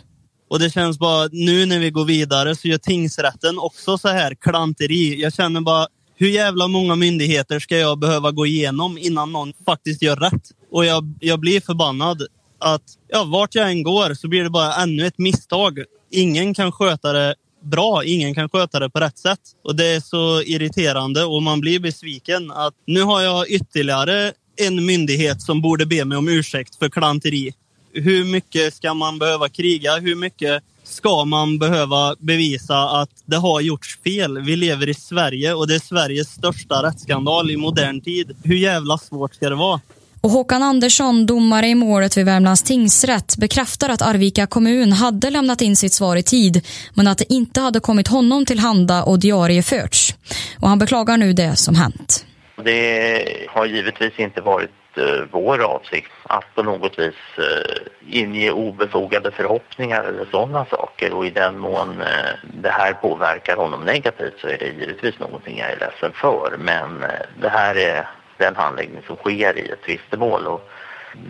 Och 0.52 0.58
det 0.58 0.70
känns 0.70 0.98
bara, 0.98 1.28
nu 1.32 1.66
när 1.66 1.78
vi 1.78 1.90
går 1.90 2.04
vidare 2.04 2.56
så 2.56 2.68
gör 2.68 2.78
tingsrätten 2.78 3.58
också 3.58 3.98
så 3.98 4.08
här 4.08 4.34
klanteri. 4.34 5.22
Jag 5.22 5.34
känner 5.34 5.60
bara, 5.60 5.86
hur 6.16 6.28
jävla 6.28 6.68
många 6.68 6.96
myndigheter 6.96 7.58
ska 7.58 7.78
jag 7.78 7.98
behöva 7.98 8.30
gå 8.30 8.46
igenom 8.46 8.98
innan 8.98 9.32
någon 9.32 9.52
faktiskt 9.66 10.02
gör 10.02 10.16
rätt? 10.16 10.42
Och 10.70 10.84
jag, 10.84 11.14
jag 11.20 11.40
blir 11.40 11.60
förbannad 11.60 12.22
att 12.58 12.82
ja, 13.08 13.24
vart 13.24 13.54
jag 13.54 13.70
än 13.70 13.82
går 13.82 14.14
så 14.14 14.28
blir 14.28 14.42
det 14.42 14.50
bara 14.50 14.74
ännu 14.74 15.06
ett 15.06 15.18
misstag. 15.18 15.84
Ingen 16.10 16.54
kan 16.54 16.72
sköta 16.72 17.12
det 17.12 17.34
bra, 17.62 18.04
ingen 18.04 18.34
kan 18.34 18.48
sköta 18.48 18.80
det 18.80 18.90
på 18.90 19.00
rätt 19.00 19.18
sätt. 19.18 19.40
Och 19.64 19.76
det 19.76 19.86
är 19.86 20.00
så 20.00 20.42
irriterande 20.42 21.24
och 21.24 21.42
man 21.42 21.60
blir 21.60 21.80
besviken 21.80 22.50
att 22.50 22.74
nu 22.86 23.02
har 23.02 23.22
jag 23.22 23.50
ytterligare 23.50 24.32
en 24.56 24.86
myndighet 24.86 25.42
som 25.42 25.62
borde 25.62 25.86
be 25.86 26.04
mig 26.04 26.18
om 26.18 26.28
ursäkt 26.28 26.76
för 26.78 26.88
klanteri 26.88 27.52
hur 27.92 28.24
mycket 28.24 28.74
ska 28.74 28.94
man 28.94 29.18
behöva 29.18 29.48
kriga? 29.48 29.96
Hur 29.96 30.14
mycket 30.14 30.62
ska 30.84 31.24
man 31.24 31.58
behöva 31.58 32.14
bevisa 32.18 32.78
att 32.78 33.10
det 33.24 33.36
har 33.36 33.60
gjorts 33.60 33.98
fel? 34.04 34.38
Vi 34.38 34.56
lever 34.56 34.88
i 34.88 34.94
Sverige 34.94 35.54
och 35.54 35.68
det 35.68 35.74
är 35.74 35.78
Sveriges 35.78 36.28
största 36.28 36.82
rättsskandal 36.82 37.50
i 37.50 37.56
modern 37.56 38.00
tid. 38.00 38.36
Hur 38.44 38.56
jävla 38.56 38.98
svårt 38.98 39.34
ska 39.34 39.48
det 39.48 39.54
vara? 39.54 39.80
Och 40.20 40.30
Håkan 40.30 40.62
Andersson, 40.62 41.26
domare 41.26 41.66
i 41.66 41.74
målet 41.74 42.16
vid 42.16 42.24
Värmlands 42.24 42.62
tingsrätt, 42.62 43.36
bekräftar 43.38 43.88
att 43.88 44.02
Arvika 44.02 44.46
kommun 44.46 44.92
hade 44.92 45.30
lämnat 45.30 45.60
in 45.60 45.76
sitt 45.76 45.92
svar 45.92 46.16
i 46.16 46.22
tid, 46.22 46.66
men 46.94 47.06
att 47.06 47.18
det 47.18 47.32
inte 47.32 47.60
hade 47.60 47.80
kommit 47.80 48.08
honom 48.08 48.46
till 48.46 48.58
handa 48.58 49.02
och 49.02 49.18
diarieförts. 49.18 50.14
Och 50.60 50.68
han 50.68 50.78
beklagar 50.78 51.16
nu 51.16 51.32
det 51.32 51.56
som 51.56 51.74
hänt. 51.74 52.26
Det 52.64 53.46
har 53.48 53.66
givetvis 53.66 54.18
inte 54.18 54.40
varit 54.40 54.70
eh, 54.96 55.04
vår 55.32 55.58
avsikt 55.58 56.10
att 56.32 56.54
på 56.54 56.62
något 56.62 56.98
vis 56.98 57.14
eh, 57.38 58.20
inge 58.20 58.50
obefogade 58.50 59.30
förhoppningar 59.30 60.04
eller 60.04 60.26
sådana 60.30 60.64
saker 60.70 61.12
och 61.12 61.26
i 61.26 61.30
den 61.30 61.58
mån 61.58 61.88
eh, 62.00 62.32
det 62.62 62.70
här 62.70 62.92
påverkar 62.92 63.56
honom 63.56 63.80
negativt 63.84 64.34
så 64.40 64.46
är 64.48 64.58
det 64.58 64.66
givetvis 64.80 65.18
någonting 65.18 65.58
jag 65.58 65.70
är 65.70 65.78
ledsen 65.78 66.12
för 66.14 66.56
men 66.58 67.02
eh, 67.02 67.08
det 67.40 67.48
här 67.48 67.74
är 67.74 68.08
den 68.38 68.56
handläggning 68.56 69.02
som 69.06 69.16
sker 69.16 69.58
i 69.58 69.70
ett 69.70 69.82
tvistemål 69.86 70.46
och 70.46 70.68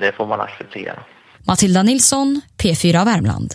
det 0.00 0.12
får 0.12 0.26
man 0.26 0.40
acceptera. 0.40 0.98
Matilda 1.46 1.82
Nilsson, 1.82 2.40
P4 2.58 3.04
Värmland. 3.04 3.54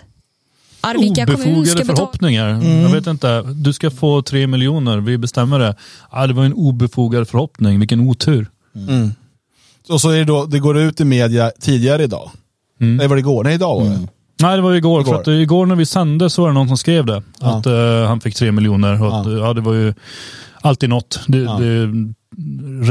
Arvika 0.82 1.24
Obefogade 1.24 1.86
förhoppningar. 1.86 2.48
Jag 2.82 2.89
vet 2.89 3.08
inte. 3.08 3.41
Du 3.41 3.74
ska 3.74 3.91
få 3.91 4.22
tre 4.22 4.48
miljoner. 4.48 4.98
Vi 4.98 5.18
bestämmer 5.18 5.60
det. 5.60 5.76
Ah, 6.10 6.28
det 6.28 6.34
var 6.34 6.45
en 6.45 6.54
obefogad 6.54 7.30
förhoppning. 7.30 7.80
Vilken 7.80 8.00
otur. 8.00 8.48
Och 9.90 10.02
så 10.02 10.10
är 10.10 10.18
det 10.18 10.24
då, 10.26 10.46
det 10.46 10.60
går 10.60 10.78
ut 10.78 11.02
i 11.02 11.06
media 11.06 11.52
tidigare 11.62 12.04
idag. 12.04 12.32
Mm. 12.82 12.98
Nej, 12.98 13.08
var 13.08 13.16
det 13.16 13.20
igår? 13.20 13.44
Nej, 13.44 13.54
idag 13.54 13.76
var 13.80 13.86
det. 13.90 14.08
Nej, 14.42 14.56
det 14.56 14.62
var 14.62 14.74
igår. 14.74 15.02
Igår. 15.02 15.14
För 15.14 15.22
att, 15.22 15.28
eh, 15.28 15.34
igår 15.34 15.66
när 15.66 15.76
vi 15.76 15.86
sände 15.86 16.30
så 16.30 16.42
var 16.42 16.50
det 16.50 16.54
någon 16.54 16.68
som 16.68 16.78
skrev 16.78 17.06
det. 17.06 17.24
Ja. 17.40 17.58
Att 17.58 17.66
eh, 17.66 18.08
han 18.08 18.20
fick 18.22 18.36
tre 18.36 18.52
miljoner. 18.52 19.04
Och 19.04 19.20
att, 19.20 19.26
Ja. 19.28 19.32
ja. 19.38 19.54
det 19.54 19.62
var 19.62 19.74
ju 19.74 19.94
alltid 20.62 20.90
något. 20.90 21.20
Det, 21.28 21.38
Ja. 21.38 21.60
det 21.60 21.90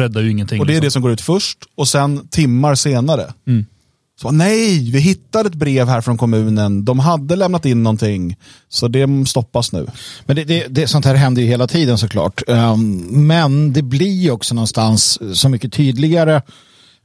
räddar 0.01 0.21
ju 0.23 0.31
ingenting. 0.31 0.61
Och 0.61 0.67
det 0.67 0.73
är 0.73 0.75
det 0.75 0.81
liksom. 0.81 0.91
som 0.91 1.03
går 1.03 1.13
ut 1.13 1.21
först 1.21 1.59
och 1.75 1.89
sen 1.89 2.29
timmar 2.29 2.75
senare. 2.75 3.33
Mm. 3.47 3.67
Så 4.21 4.31
nej, 4.31 4.91
vi 4.91 4.99
hittade 4.99 5.47
ett 5.47 5.55
brev 5.55 5.89
här 5.89 6.01
från 6.01 6.19
kommunen. 6.19 6.85
De 6.85 6.99
hade 6.99 7.37
lämnat 7.37 7.65
in 7.67 7.83
någonting. 7.83 8.37
Så 8.69 8.89
det 8.89 9.29
stoppas 9.29 9.73
nu. 9.73 9.87
Men 10.27 10.37
det, 10.37 10.45
det, 10.45 10.67
det, 10.69 10.87
sånt 10.87 11.05
här 11.05 11.15
händer 11.15 11.43
ju 11.43 11.49
hela 11.49 11.67
tiden 11.67 11.99
såklart. 11.99 12.43
Um, 12.47 13.27
men 13.27 13.73
det 13.73 13.83
blir 13.83 14.23
ju 14.23 14.31
också 14.31 14.55
någonstans 14.55 15.19
så 15.39 15.49
mycket 15.49 15.73
tydligare 15.73 16.35
eh, 16.35 16.43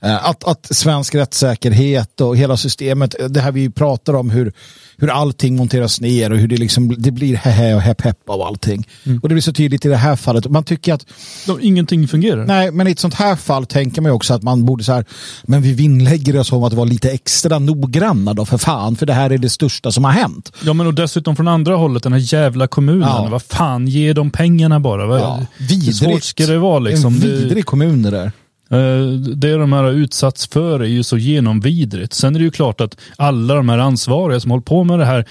att, 0.02 0.44
att 0.44 0.68
svensk 0.76 1.16
rättssäkerhet 1.16 2.22
och 2.22 2.38
hela 2.38 2.58
systemet, 2.58 3.20
eh, 3.20 3.28
det 3.28 3.42
här 3.42 3.52
vi 3.52 3.70
pratar 3.70 4.14
om 4.14 4.30
hur, 4.30 4.54
hur 4.98 5.10
allting 5.10 5.56
monteras 5.56 6.02
ner 6.02 6.32
och 6.32 6.38
hur 6.38 6.48
det, 6.48 6.58
liksom, 6.58 6.96
det 6.98 7.12
blir 7.12 7.36
hehe 7.36 7.76
och 7.76 7.82
hepp 7.82 8.02
hepp 8.02 8.30
av 8.30 8.42
allting. 8.42 8.88
Och 9.22 9.30
det 9.30 9.36
blir 9.36 9.42
så 9.42 9.54
tydligt 9.54 9.86
i 9.86 9.90
det 9.90 9.96
här 9.98 10.16
fallet. 10.16 10.50
Man 10.50 10.64
tycker 10.64 10.94
att 10.94 11.06
De, 11.46 11.60
ingenting 11.62 12.08
fungerar. 12.08 12.46
Nej, 12.46 12.72
men 12.72 12.88
i 12.88 12.92
ett 12.92 13.00
sånt 13.00 13.14
här 13.14 13.36
fall 13.36 13.66
tänker 13.66 14.02
man 14.02 14.10
ju 14.12 14.16
också 14.16 14.34
att 14.34 14.44
man 14.44 14.66
borde 14.66 14.84
så 14.84 14.94
här, 14.94 15.06
men 15.44 15.62
vi 15.62 15.74
vinnlägger 15.74 16.40
oss 16.40 16.52
om 16.52 16.64
att 16.64 16.74
vara 16.74 16.86
lite 16.86 17.12
extra 17.12 17.60
noggranna 17.60 18.34
då 18.34 18.46
för 18.46 18.58
fan, 18.58 18.96
för 18.96 19.06
det 19.06 19.14
här 19.14 19.30
är 19.30 19.38
det 19.38 19.50
största 19.50 19.92
som 19.92 20.04
har 20.04 20.12
hänt. 20.12 20.52
Ja, 20.64 20.74
men 20.74 20.88
och 20.88 20.94
dessutom 20.94 21.36
från 21.36 21.48
andra 21.48 21.76
hållet, 21.76 22.04
den 22.04 22.14
här 22.14 22.34
jävla 22.34 22.68
kommunen. 22.68 23.10
Ja. 23.10 23.28
Vad 23.32 23.42
fan, 23.42 23.88
ge 23.88 24.14
dem 24.14 24.32
pengarna 24.32 24.80
bara. 24.80 25.20
Ja, 25.20 25.40
Hur 25.58 25.92
svårt 25.92 26.24
ska 26.24 26.46
det 26.46 26.58
vara 26.58 26.80
liksom? 26.80 27.14
En 27.14 27.20
vidrig 27.20 27.66
kommun 27.66 28.02
det 28.02 28.12
där. 28.12 28.32
Eh, 28.72 29.06
Det 29.36 29.54
de 29.54 29.74
här 29.74 29.84
har 29.84 29.92
utsatts 29.92 30.48
för 30.48 30.80
är 30.80 30.86
ju 30.86 31.04
så 31.04 31.18
genomvidrigt. 31.18 32.14
Sen 32.14 32.36
är 32.36 32.40
det 32.40 32.46
ju 32.46 32.52
klart 32.52 32.82
att 32.82 32.98
alla 33.16 33.56
de 33.56 33.70
här 33.70 33.78
ansvariga 33.78 34.40
som 34.40 34.52
håller 34.52 34.64
på 34.64 34.84
med 34.84 35.00
det 35.00 35.06
här, 35.06 35.26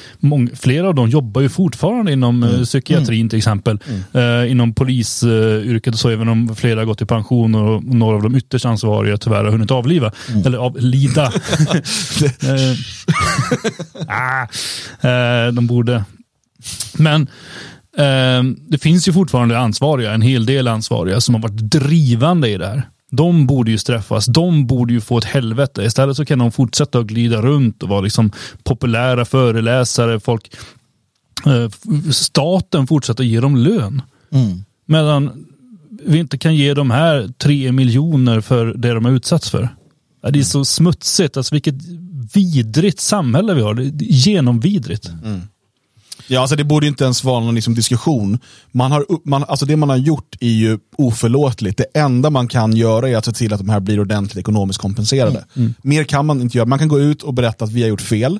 flera 0.56 0.88
av 0.88 0.94
dem 0.94 1.08
jobbar 1.08 1.40
ju 1.40 1.48
fortfarande 1.48 2.12
inom 2.12 2.42
mm. 2.42 2.64
psykiatrin 2.64 3.28
till 3.28 3.38
exempel. 3.38 3.78
Eh, 4.12 4.50
inom 4.50 4.74
polisyrket 4.74 5.94
och 5.94 6.00
så, 6.00 6.08
även 6.08 6.28
om 6.28 6.56
flera 6.56 6.80
har 6.80 6.84
gått 6.84 7.02
i 7.02 7.06
pension 7.06 7.54
och 7.54 7.84
några 7.84 8.16
av 8.16 8.22
de 8.22 8.36
ytterst 8.36 8.64
ansvariga 8.64 9.16
tyvärr 9.16 9.44
har 9.44 9.50
hunnit 9.50 9.70
avliva. 9.70 10.12
Eller 10.44 10.58
avlida. 10.58 11.32
Eh, 12.42 12.76
ah, 14.08 14.42
eh, 15.08 15.52
de 15.52 15.66
borde. 15.66 16.04
Men 16.98 17.22
eh, 17.96 18.42
det 18.68 18.78
finns 18.78 19.08
ju 19.08 19.12
fortfarande 19.12 19.58
ansvariga, 19.58 20.12
en 20.12 20.22
hel 20.22 20.46
del 20.46 20.68
ansvariga 20.68 21.20
som 21.20 21.34
har 21.34 21.42
varit 21.42 21.70
drivande 21.70 22.48
i 22.48 22.58
det 22.58 22.66
här. 22.66 22.88
De 23.10 23.46
borde 23.46 23.70
ju 23.70 23.78
straffas, 23.78 24.26
de 24.26 24.66
borde 24.66 24.92
ju 24.92 25.00
få 25.00 25.18
ett 25.18 25.24
helvete. 25.24 25.82
Istället 25.82 26.16
så 26.16 26.24
kan 26.24 26.38
de 26.38 26.52
fortsätta 26.52 26.98
att 26.98 27.06
glida 27.06 27.42
runt 27.42 27.82
och 27.82 27.88
vara 27.88 28.00
liksom 28.00 28.30
populära 28.62 29.24
föreläsare. 29.24 30.20
Folk, 30.20 30.54
eh, 31.46 31.68
staten 32.10 32.86
fortsätter 32.86 33.24
ge 33.24 33.40
dem 33.40 33.56
lön. 33.56 34.02
Medan 34.86 35.46
vi 36.06 36.18
inte 36.18 36.38
kan 36.38 36.54
ge 36.56 36.74
de 36.74 36.90
här 36.90 37.28
tre 37.38 37.72
miljoner 37.72 38.40
för 38.40 38.66
det 38.66 38.92
de 38.92 39.04
har 39.04 39.12
utsatts 39.12 39.50
för. 39.50 39.68
Det 40.32 40.38
är 40.38 40.42
så 40.42 40.64
smutsigt, 40.64 41.36
alltså 41.36 41.54
vilket 41.54 41.74
vidrigt 42.34 43.00
samhälle 43.00 43.54
vi 43.54 43.62
har. 43.62 43.80
Genomvidrigt. 44.02 45.10
Ja, 46.26 46.40
alltså 46.40 46.56
det 46.56 46.64
borde 46.64 46.86
inte 46.86 47.04
ens 47.04 47.24
vara 47.24 47.40
någon 47.40 47.54
liksom 47.54 47.74
diskussion. 47.74 48.38
Man 48.72 48.92
har, 48.92 49.04
man, 49.24 49.44
alltså 49.44 49.66
det 49.66 49.76
man 49.76 49.88
har 49.88 49.96
gjort 49.96 50.36
är 50.40 50.48
ju 50.48 50.78
oförlåtligt. 50.96 51.78
Det 51.78 52.00
enda 52.00 52.30
man 52.30 52.48
kan 52.48 52.76
göra 52.76 53.08
är 53.08 53.16
att 53.16 53.24
se 53.24 53.32
till 53.32 53.52
att 53.52 53.60
de 53.60 53.68
här 53.68 53.80
blir 53.80 54.00
ordentligt 54.00 54.38
ekonomiskt 54.38 54.80
kompenserade. 54.80 55.44
Mer 55.82 56.04
kan 56.04 56.26
man 56.26 56.40
inte 56.40 56.58
göra. 56.58 56.66
Man 56.66 56.78
kan 56.78 56.88
gå 56.88 57.00
ut 57.00 57.22
och 57.22 57.34
berätta 57.34 57.64
att 57.64 57.72
vi 57.72 57.82
har 57.82 57.88
gjort 57.88 58.00
fel. 58.00 58.38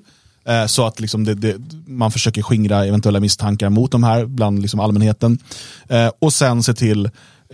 Eh, 0.49 0.66
så 0.66 0.87
att 0.87 1.01
liksom 1.01 1.24
det, 1.24 1.35
det, 1.35 1.57
man 1.87 2.11
försöker 2.11 2.43
skingra 2.43 2.87
eventuella 2.87 3.20
misstankar 3.20 3.70
mot 3.70 3.93
de 3.93 4.05
här 4.05 4.24
bland 4.24 4.62
liksom 4.62 4.81
allmänheten. 4.81 5.39
Eh, 5.89 6.11
och 6.18 6.33
sen 6.33 6.62
se 6.62 6.74
till, 6.74 7.11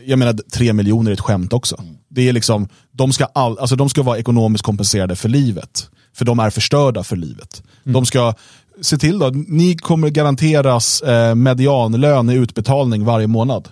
jag 0.06 0.18
menar 0.18 0.32
tre 0.32 0.72
miljoner 0.72 1.10
är 1.10 1.14
ett 1.14 1.20
skämt 1.20 1.52
också. 1.52 1.82
Det 2.08 2.28
är 2.28 2.32
liksom, 2.32 2.68
de, 2.92 3.12
ska 3.12 3.24
all, 3.24 3.58
alltså 3.58 3.76
de 3.76 3.88
ska 3.88 4.02
vara 4.02 4.18
ekonomiskt 4.18 4.64
kompenserade 4.64 5.16
för 5.16 5.28
livet. 5.28 5.90
För 6.14 6.24
de 6.24 6.38
är 6.38 6.50
förstörda 6.50 7.04
för 7.04 7.16
livet. 7.16 7.62
De 7.84 8.06
ska 8.06 8.34
se 8.80 8.98
till 8.98 9.18
då, 9.18 9.30
ni 9.30 9.76
kommer 9.76 10.08
garanteras 10.08 11.00
eh, 11.02 11.34
medianlön 11.34 12.30
i 12.30 12.34
utbetalning 12.34 13.04
varje 13.04 13.26
månad. 13.26 13.68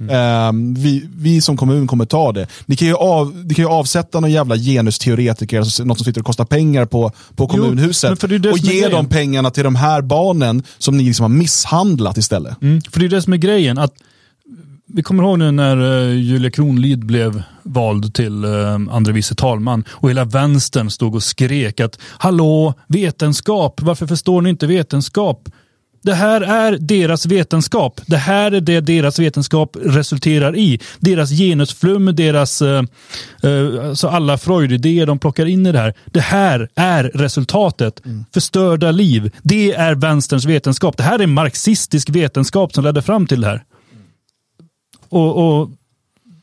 Eh, 0.00 0.52
vi, 0.76 1.08
vi 1.16 1.40
som 1.40 1.56
kommun 1.56 1.86
kommer 1.86 2.04
ta 2.04 2.32
det. 2.32 2.46
Ni 2.66 2.76
kan 2.76 2.88
ju, 2.88 2.94
av, 2.94 3.44
ni 3.44 3.54
kan 3.54 3.64
ju 3.64 3.70
avsätta 3.70 4.20
någon 4.20 4.30
jävla 4.30 4.56
genusteoretiker, 4.56 5.58
alltså 5.58 5.84
något 5.84 5.98
som 5.98 6.04
sitter 6.04 6.20
och 6.20 6.26
kostar 6.26 6.44
pengar 6.44 6.84
på, 6.84 7.12
på 7.36 7.46
kommunhuset 7.46 8.20
för 8.20 8.28
det 8.28 8.38
det 8.38 8.50
och 8.50 8.58
ge 8.58 8.88
de 8.88 9.08
pengarna 9.08 9.50
till 9.50 9.64
de 9.64 9.74
här 9.74 10.02
barnen 10.02 10.62
som 10.78 10.96
ni 10.96 11.04
liksom 11.04 11.22
har 11.22 11.38
misshandlat 11.38 12.16
istället. 12.16 12.62
Mm, 12.62 12.80
för 12.90 13.00
det 13.00 13.06
är 13.06 13.10
det 13.10 13.22
som 13.22 13.32
är 13.32 13.36
grejen. 13.36 13.78
Att 13.78 13.94
vi 14.94 15.02
kommer 15.02 15.22
ihåg 15.22 15.38
nu 15.38 15.50
när 15.50 15.80
uh, 15.80 16.14
Julia 16.14 16.50
Kronlid 16.50 17.06
blev 17.06 17.42
vald 17.62 18.14
till 18.14 18.44
uh, 18.44 18.74
andre 18.90 19.12
vice 19.12 19.34
talman 19.34 19.84
och 19.90 20.10
hela 20.10 20.24
vänstern 20.24 20.90
stod 20.90 21.14
och 21.14 21.22
skrek 21.22 21.80
att 21.80 21.98
hallå, 22.18 22.74
vetenskap, 22.86 23.80
varför 23.82 24.06
förstår 24.06 24.42
ni 24.42 24.50
inte 24.50 24.66
vetenskap? 24.66 25.48
Det 26.02 26.14
här 26.14 26.40
är 26.40 26.78
deras 26.80 27.26
vetenskap. 27.26 28.00
Det 28.06 28.16
här 28.16 28.52
är 28.52 28.60
det 28.60 28.80
deras 28.80 29.18
vetenskap 29.18 29.76
resulterar 29.82 30.56
i. 30.56 30.80
Deras 30.98 31.30
genusflum, 31.30 32.16
deras, 32.16 32.62
uh, 32.62 32.82
uh, 33.44 33.88
alltså 33.88 34.08
alla 34.08 34.38
Freud-idéer 34.38 35.06
de 35.06 35.18
plockar 35.18 35.46
in 35.46 35.66
i 35.66 35.72
det 35.72 35.78
här. 35.78 35.94
Det 36.06 36.20
här 36.20 36.68
är 36.74 37.04
resultatet. 37.04 38.02
Förstörda 38.34 38.90
liv. 38.90 39.30
Det 39.42 39.72
är 39.72 39.94
vänsterns 39.94 40.44
vetenskap. 40.44 40.96
Det 40.96 41.02
här 41.02 41.18
är 41.18 41.26
marxistisk 41.26 42.10
vetenskap 42.10 42.74
som 42.74 42.84
ledde 42.84 43.02
fram 43.02 43.26
till 43.26 43.40
det 43.40 43.46
här. 43.46 43.64
Och, 45.14 45.60
och 45.60 45.70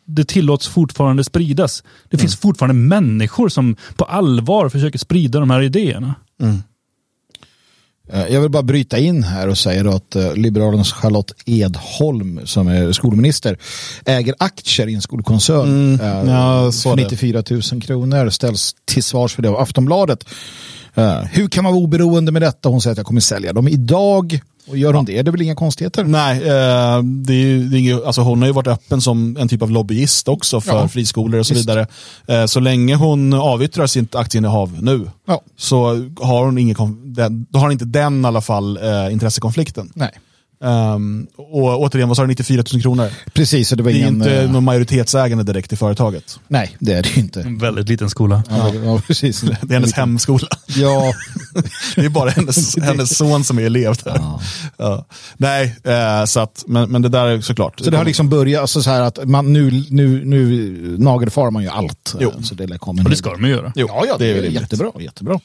det 0.06 0.28
tillåts 0.28 0.68
fortfarande 0.68 1.24
spridas. 1.24 1.84
Det 2.10 2.18
finns 2.18 2.36
fortfarande 2.36 2.74
människor 2.74 3.50
som 3.50 3.76
på 3.96 4.06
allvar 4.06 4.70
försöker 4.70 5.00
sprida 5.00 5.40
de 5.40 5.50
här 5.50 5.62
idéerna. 5.62 6.16
Eh, 8.14 8.28
Jag 8.28 8.42
vill 8.42 8.50
bara 8.52 8.64
bryta 8.64 8.98
in 8.98 9.24
här 9.24 9.48
och 9.48 9.58
säga 9.58 9.84
då 9.84 9.92
att 9.92 10.16
eh, 10.16 10.36
Liberalernas 10.36 10.92
Charlotte 10.92 11.32
Edholm 11.46 12.40
som 12.46 12.68
är 12.68 12.92
skolminister 12.92 13.58
äger 14.06 14.36
aktier 14.40 14.88
i 14.88 14.94
en 14.94 15.02
skolkoncern. 15.02 16.00
eh, 16.00 16.12
Mm. 16.18 16.28
ja, 16.30 16.72
så 16.72 16.90
för 16.90 16.96
det. 16.98 17.04
94 17.04 17.44
000 17.72 17.82
kronor 17.82 18.30
ställs 18.30 18.76
till 18.86 19.04
svars 19.04 19.34
för 19.36 19.42
det 19.42 19.50
av 19.50 19.60
Aftonbladet. 19.60 20.26
Eh, 20.96 21.22
Hur 21.24 21.48
kan 21.48 21.64
man 21.64 21.74
vara 21.74 21.84
oberoende 21.84 22.32
med 22.32 22.42
detta? 22.42 22.70
Hon 22.70 22.82
säger 22.82 22.92
att 22.92 22.98
jag 22.98 23.06
kommer 23.06 23.22
sälja 23.22 23.54
dem 23.54 23.68
idag. 23.68 24.40
Och 24.68 24.78
gör 24.78 24.94
hon 24.94 25.06
det, 25.06 25.22
det 25.22 25.30
är 25.30 25.32
väl 25.32 25.42
inga 25.42 25.56
konstigheter? 25.56 26.04
Nej, 26.04 26.38
eh, 26.38 27.04
det 27.04 27.34
är, 27.34 27.58
det 27.70 27.78
är 27.78 27.80
inget, 27.80 28.04
alltså 28.04 28.22
hon 28.22 28.40
har 28.40 28.48
ju 28.48 28.54
varit 28.54 28.68
öppen 28.68 29.02
som 29.02 29.38
en 29.40 29.48
typ 29.48 29.62
av 29.62 29.72
lobbyist 29.72 30.28
också 30.28 30.62
för 30.62 30.76
Ja, 30.76 30.88
friskolor 30.88 31.40
och 31.40 31.46
så 31.46 31.54
visst. 31.54 31.70
vidare. 31.70 31.88
Eh, 32.28 32.46
så 32.46 32.60
länge 32.60 32.96
hon 32.96 33.34
avyttrar 33.34 33.88
sitt 33.88 34.16
aktieinnehav 34.16 34.78
nu 34.84 35.10
Ja. 35.28 35.42
så 35.58 35.84
har 36.22 36.46
hon, 36.46 36.58
ingen, 36.58 36.76
den, 37.14 37.46
då 37.50 37.60
har 37.60 37.66
hon 37.66 37.72
inte 37.72 37.86
den 37.86 38.24
i 38.24 38.28
alla 38.28 38.42
fall 38.42 38.78
eh, 38.78 39.14
intressekonflikten. 39.14 39.92
Nej. 39.96 40.12
Ehm, 40.64 41.28
och 41.38 41.82
återigen, 41.82 42.08
vad 42.08 42.18
sa 42.18 42.24
du, 42.24 42.28
94 42.28 42.64
000 42.74 42.82
kronor? 42.82 43.10
Precis, 43.34 43.72
och 43.72 43.78
det 43.78 43.84
var 43.84 43.92
Det 43.92 43.98
är 43.98 44.00
ingen... 44.02 44.14
inte 44.16 44.42
eh, 44.42 44.52
någon 44.52 44.64
majoritetsägande 44.64 45.44
direkt 45.44 45.74
i 45.74 45.76
företaget. 45.76 46.40
Nej, 46.48 46.76
det 46.80 46.94
är 46.94 47.04
det 47.04 47.18
inte. 47.18 47.42
En 47.42 47.58
väldigt 47.58 47.90
liten 47.90 48.10
skola. 48.10 48.44
Ja, 48.50 48.74
ja, 48.74 49.02
precis. 49.08 49.42
Det 49.42 49.52
är 49.70 49.74
hennes 49.74 49.94
hemskola. 49.94 50.48
Ja, 50.68 51.14
Det 51.96 52.06
är 52.06 52.10
bara 52.10 52.30
hennes, 52.30 52.78
hennes 52.84 53.18
son 53.18 53.44
som 53.44 53.60
är 53.60 53.64
elev 53.64 53.96
där. 54.04 54.22
Ja. 54.78 55.06
Nej, 55.38 55.76
eh, 55.84 56.26
så 56.26 56.40
att, 56.40 56.64
men, 56.68 56.92
men 56.92 57.02
det 57.02 57.10
där 57.10 57.26
är 57.28 57.42
såklart. 57.42 57.80
så 57.80 57.90
det 57.90 57.98
har 57.98 58.06
liksom 58.06 58.30
börjat 58.30 58.62
alltså 58.62 58.82
så 58.82 58.90
här 58.90 59.02
att 59.02 59.26
man 59.30 59.54
nu, 59.54 59.84
nu, 59.90 60.26
nu 60.26 60.96
nagelfar 60.98 61.52
man 61.52 61.64
ju 61.64 61.70
allt. 61.70 62.16
Jo. 62.20 62.34
Så 62.44 62.56
det 62.56 62.64
en 62.64 62.72
Och 63.04 63.10
det 63.10 63.16
ska 63.16 63.32
de 63.32 63.44
ju 63.46 63.50
göra. 63.50 63.72
Jo, 63.76 63.88
Ja, 63.90 64.04
ja, 64.08 64.16
det, 64.18 64.26
är 64.26 64.34
väl 64.34 64.44
rimligt. 64.44 64.62
jättebra. 64.62 64.92
jättebra. 65.00 65.40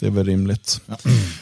Det 0.00 0.06
är 0.06 0.10
väl 0.10 0.26
rimligt. 0.26 0.80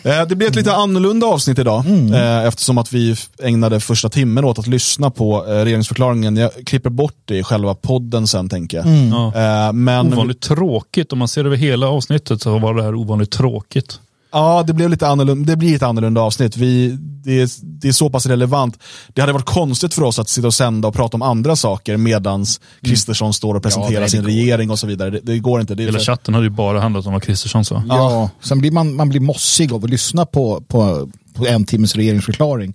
Eh, 0.02 0.26
Det 0.28 0.36
blir 0.36 0.48
ett 0.48 0.54
lite 0.56 0.74
annorlunda 0.74 1.26
avsnitt 1.26 1.58
idag 1.58 1.84
eh, 2.14 2.44
eftersom 2.46 2.78
att 2.78 2.92
vi 2.92 3.16
ägnade 3.42 3.80
första 3.80 4.08
timmen 4.08 4.44
åt 4.44 4.58
att 4.58 4.66
lyssna 4.66 5.10
på 5.10 5.46
eh, 5.46 5.50
regeringsförklaringen. 5.64 6.36
Jag 6.36 6.50
klipper 6.66 6.90
bort 6.90 7.14
det 7.24 7.36
i 7.38 7.42
själva 7.42 7.74
podden 7.74 8.26
sen 8.26 8.48
tänker 8.48 8.76
jag. 8.76 8.86
Ja. 8.86 9.26
Eh, 9.68 9.72
Men 9.72 10.12
Ovanligt 10.12 10.40
tråkigt. 10.40 11.12
Om 11.12 11.18
man 11.18 11.28
ser 11.28 11.44
över 11.44 11.56
hela 11.56 11.88
avsnittet 11.88 12.42
så 12.42 12.58
var 12.58 12.74
det 12.74 12.82
här 12.82 12.94
ovanligt 12.94 13.30
tråkigt. 13.30 14.00
Ja, 14.36 14.62
det, 14.62 14.72
blev 14.72 14.90
lite 14.90 15.08
annorlunda, 15.08 15.52
det 15.52 15.56
blir 15.56 15.76
ett 15.76 15.82
annorlunda 15.82 16.20
avsnitt. 16.20 16.56
Vi, 16.56 16.96
det, 17.24 17.40
är, 17.40 17.48
det 17.62 17.88
är 17.88 17.92
så 17.92 18.10
pass 18.10 18.26
relevant. 18.26 18.78
Det 19.08 19.20
hade 19.20 19.32
varit 19.32 19.44
konstigt 19.44 19.94
för 19.94 20.02
oss 20.02 20.18
att 20.18 20.28
sitta 20.28 20.46
och 20.46 20.54
sända 20.54 20.88
och 20.88 20.94
prata 20.94 21.16
om 21.16 21.22
andra 21.22 21.56
saker 21.56 21.96
medans 21.96 22.60
Kristersson 22.82 23.34
står 23.34 23.54
och 23.54 23.62
presenterar 23.62 23.92
Ja, 23.92 24.00
nej, 24.00 24.10
sin 24.10 24.24
regering 24.24 24.70
och 24.70 24.78
så 24.78 24.86
vidare. 24.86 25.10
Det, 25.10 25.20
det 25.22 25.38
går 25.38 25.60
inte. 25.60 25.74
Det 25.74 25.82
Hela 25.82 25.98
chatten 25.98 26.34
hade 26.34 26.46
ju 26.46 26.50
bara 26.50 26.80
handlat 26.80 27.06
om 27.06 27.12
vad 27.12 27.22
Kristersson 27.22 27.64
sa. 27.64 27.82
Ja, 27.88 28.30
sen 28.40 28.58
blir 28.58 28.70
man, 28.70 28.94
man 28.94 29.08
blir 29.08 29.20
mossig 29.20 29.72
av 29.72 29.84
att 29.84 29.90
lyssna 29.90 30.26
på, 30.26 30.60
på, 30.60 31.10
på 31.34 31.46
en 31.46 31.64
timmes 31.64 31.96
regeringsförklaring. 31.96 32.74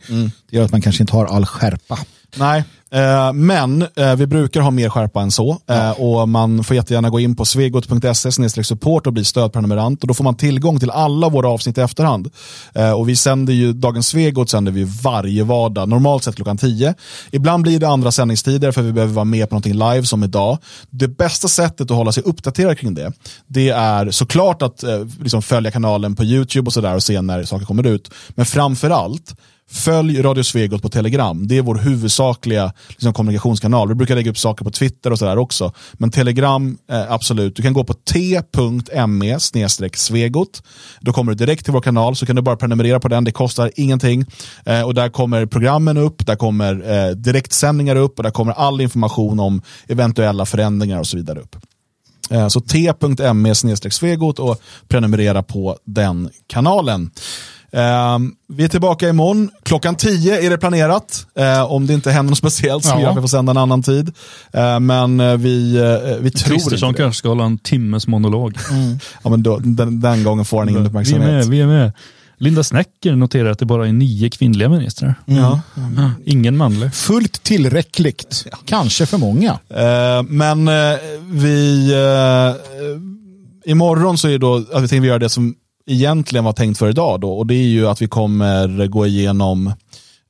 Det 0.49 0.57
gör 0.57 0.65
att 0.65 0.71
man 0.71 0.81
kanske 0.81 1.03
inte 1.03 1.13
har 1.13 1.25
all 1.25 1.45
skärpa. 1.45 1.99
Nej, 2.35 2.63
eh, 2.91 3.33
men 3.33 3.85
eh, 3.95 4.15
vi 4.15 4.27
brukar 4.27 4.61
ha 4.61 4.71
mer 4.71 4.89
skärpa 4.89 5.21
än 5.21 5.31
så. 5.31 5.57
Eh, 5.67 5.91
och 5.91 6.29
Man 6.29 6.63
får 6.63 6.75
jättegärna 6.75 7.09
gå 7.09 7.19
in 7.19 7.35
på 7.35 7.45
svegot.se 7.45 8.63
support 8.63 9.07
och 9.07 9.13
bli 9.13 9.25
stödprenumerant. 9.25 10.01
Och 10.01 10.07
Då 10.07 10.13
får 10.13 10.23
man 10.23 10.35
tillgång 10.35 10.79
till 10.79 10.89
alla 10.89 11.29
våra 11.29 11.49
avsnitt 11.49 11.77
i 11.77 11.81
efterhand. 11.81 12.29
Eh, 12.75 12.91
och 12.91 13.09
Vi 13.09 13.15
sänder 13.15 13.53
ju, 13.53 13.73
Dagens 13.73 14.07
Svegot 14.07 14.49
sänder 14.49 14.71
vi 14.71 14.83
varje 15.03 15.43
vardag, 15.43 15.89
normalt 15.89 16.23
sett 16.23 16.35
klockan 16.35 16.57
10. 16.57 16.93
Ibland 17.31 17.63
blir 17.63 17.79
det 17.79 17.87
andra 17.87 18.11
sändningstider 18.11 18.71
för 18.71 18.81
vi 18.81 18.93
behöver 18.93 19.13
vara 19.13 19.25
med 19.25 19.49
på 19.49 19.55
någonting 19.55 19.73
live 19.73 20.03
som 20.03 20.23
idag. 20.23 20.57
Det 20.89 21.07
bästa 21.07 21.47
sättet 21.47 21.91
att 21.91 21.97
hålla 21.97 22.11
sig 22.11 22.23
uppdaterad 22.23 22.77
kring 22.77 22.93
det, 22.93 23.11
det 23.47 23.69
är 23.69 24.11
såklart 24.11 24.61
att 24.61 24.83
eh, 24.83 25.05
liksom 25.23 25.41
följa 25.41 25.71
kanalen 25.71 26.15
på 26.15 26.23
YouTube 26.23 26.67
och 26.67 26.73
sådär 26.73 26.95
och 26.95 27.03
se 27.03 27.21
när 27.21 27.43
saker 27.43 27.65
kommer 27.65 27.87
ut. 27.87 28.11
Men 28.29 28.45
framför 28.45 28.89
allt, 28.89 29.35
Följ 29.71 30.21
Radio 30.21 30.43
Svegot 30.43 30.81
på 30.81 30.89
Telegram. 30.89 31.47
Det 31.47 31.57
är 31.57 31.61
vår 31.61 31.75
huvudsakliga 31.75 32.73
liksom, 32.89 33.13
kommunikationskanal. 33.13 33.87
Vi 33.87 33.95
brukar 33.95 34.15
lägga 34.15 34.31
upp 34.31 34.37
saker 34.37 34.65
på 34.65 34.71
Twitter 34.71 35.11
och 35.11 35.19
sådär 35.19 35.37
också. 35.37 35.73
Men 35.93 36.11
Telegram, 36.11 36.77
eh, 36.91 37.11
absolut. 37.11 37.55
Du 37.55 37.61
kan 37.61 37.73
gå 37.73 37.83
på 37.83 37.93
t.me 37.93 39.39
svegot. 39.93 40.63
Då 41.01 41.13
kommer 41.13 41.31
du 41.31 41.35
direkt 41.35 41.65
till 41.65 41.73
vår 41.73 41.81
kanal, 41.81 42.15
så 42.15 42.25
kan 42.25 42.35
du 42.35 42.41
bara 42.41 42.55
prenumerera 42.55 42.99
på 42.99 43.07
den. 43.07 43.23
Det 43.23 43.31
kostar 43.31 43.71
ingenting. 43.75 44.25
Eh, 44.65 44.81
och 44.81 44.93
där 44.93 45.09
kommer 45.09 45.45
programmen 45.45 45.97
upp, 45.97 46.25
där 46.25 46.35
kommer 46.35 46.91
eh, 46.91 47.11
direktsändningar 47.15 47.95
upp 47.95 48.17
och 48.19 48.23
där 48.23 48.31
kommer 48.31 48.51
all 48.51 48.81
information 48.81 49.39
om 49.39 49.61
eventuella 49.87 50.45
förändringar 50.45 50.99
och 50.99 51.07
så 51.07 51.17
vidare 51.17 51.39
upp. 51.39 51.55
Eh, 52.31 52.47
Så 52.47 52.61
t.me 52.61 53.55
svegot 53.55 54.39
och 54.39 54.61
prenumerera 54.87 55.43
på 55.43 55.77
den 55.85 56.29
kanalen. 56.47 57.11
Eh, 57.73 58.19
vi 58.53 58.63
är 58.63 58.67
tillbaka 58.67 59.09
imorgon. 59.09 59.49
Klockan 59.63 59.95
10 59.95 60.45
är 60.45 60.49
det 60.49 60.57
planerat. 60.57 61.25
Eh, 61.35 61.71
om 61.71 61.87
det 61.87 61.93
inte 61.93 62.11
händer 62.11 62.29
något 62.29 62.37
speciellt 62.37 62.85
som 62.85 62.99
Ja. 62.99 63.05
gör 63.07 63.15
vi 63.15 63.21
får 63.21 63.27
sända 63.27 63.51
en 63.51 63.57
annan 63.57 63.83
tid. 63.83 64.11
Eh, 64.53 64.79
men 64.79 65.19
eh, 65.19 65.35
vi, 65.37 65.75
eh, 65.77 66.15
vi 66.21 66.31
tror 66.31 66.53
Kristersson 66.55 66.89
inte 66.89 67.01
kanske 67.01 67.17
ska 67.19 67.29
hålla 67.29 67.43
en 67.43 67.57
timmes 67.57 68.07
monolog. 68.07 68.57
Ja, 69.23 69.29
men 69.29 69.43
då, 69.43 69.57
den, 69.57 69.99
den 70.01 70.23
gången 70.23 70.45
får 70.45 70.59
han 70.59 70.69
ingen 70.69 70.81
Vi 70.81 70.85
är 70.85 70.89
uppmärksamhet. 70.89 71.29
med, 71.29 71.45
vi 71.45 71.61
är 71.61 71.67
med. 71.67 71.91
Linda 72.37 72.63
Snäcker 72.63 73.15
noterar 73.15 73.49
att 73.51 73.59
det 73.59 73.65
bara 73.65 73.87
är 73.87 73.91
nio 73.93 74.29
kvinnliga 74.29 74.69
ministrar. 74.69 75.15
Ja. 75.25 75.61
Ja, 75.97 76.11
Ingen 76.25 76.57
manlig. 76.57 76.93
Fullt 76.93 77.43
tillräckligt. 77.43 78.45
Kanske 78.65 79.05
för 79.05 79.17
många. 79.17 79.51
Eh, 79.69 80.23
men 80.27 80.67
eh, 80.67 80.73
vi, 81.31 81.91
eh, 81.93 83.71
imorgon 83.71 84.17
så 84.17 84.27
är 84.27 84.31
det 84.31 84.37
då 84.37 84.55
att 84.73 84.83
vi 84.83 84.87
tänkte 84.87 85.07
göra 85.07 85.19
det 85.19 85.29
som 85.29 85.55
egentligen 85.91 86.43
var 86.45 86.53
tänkt 86.53 86.77
för 86.79 86.89
idag 86.89 87.19
då, 87.19 87.33
och 87.33 87.47
det 87.47 87.53
är 87.53 87.67
ju 87.67 87.87
att 87.87 88.01
vi 88.01 88.07
kommer 88.07 88.87
gå 88.87 89.05
igenom 89.07 89.67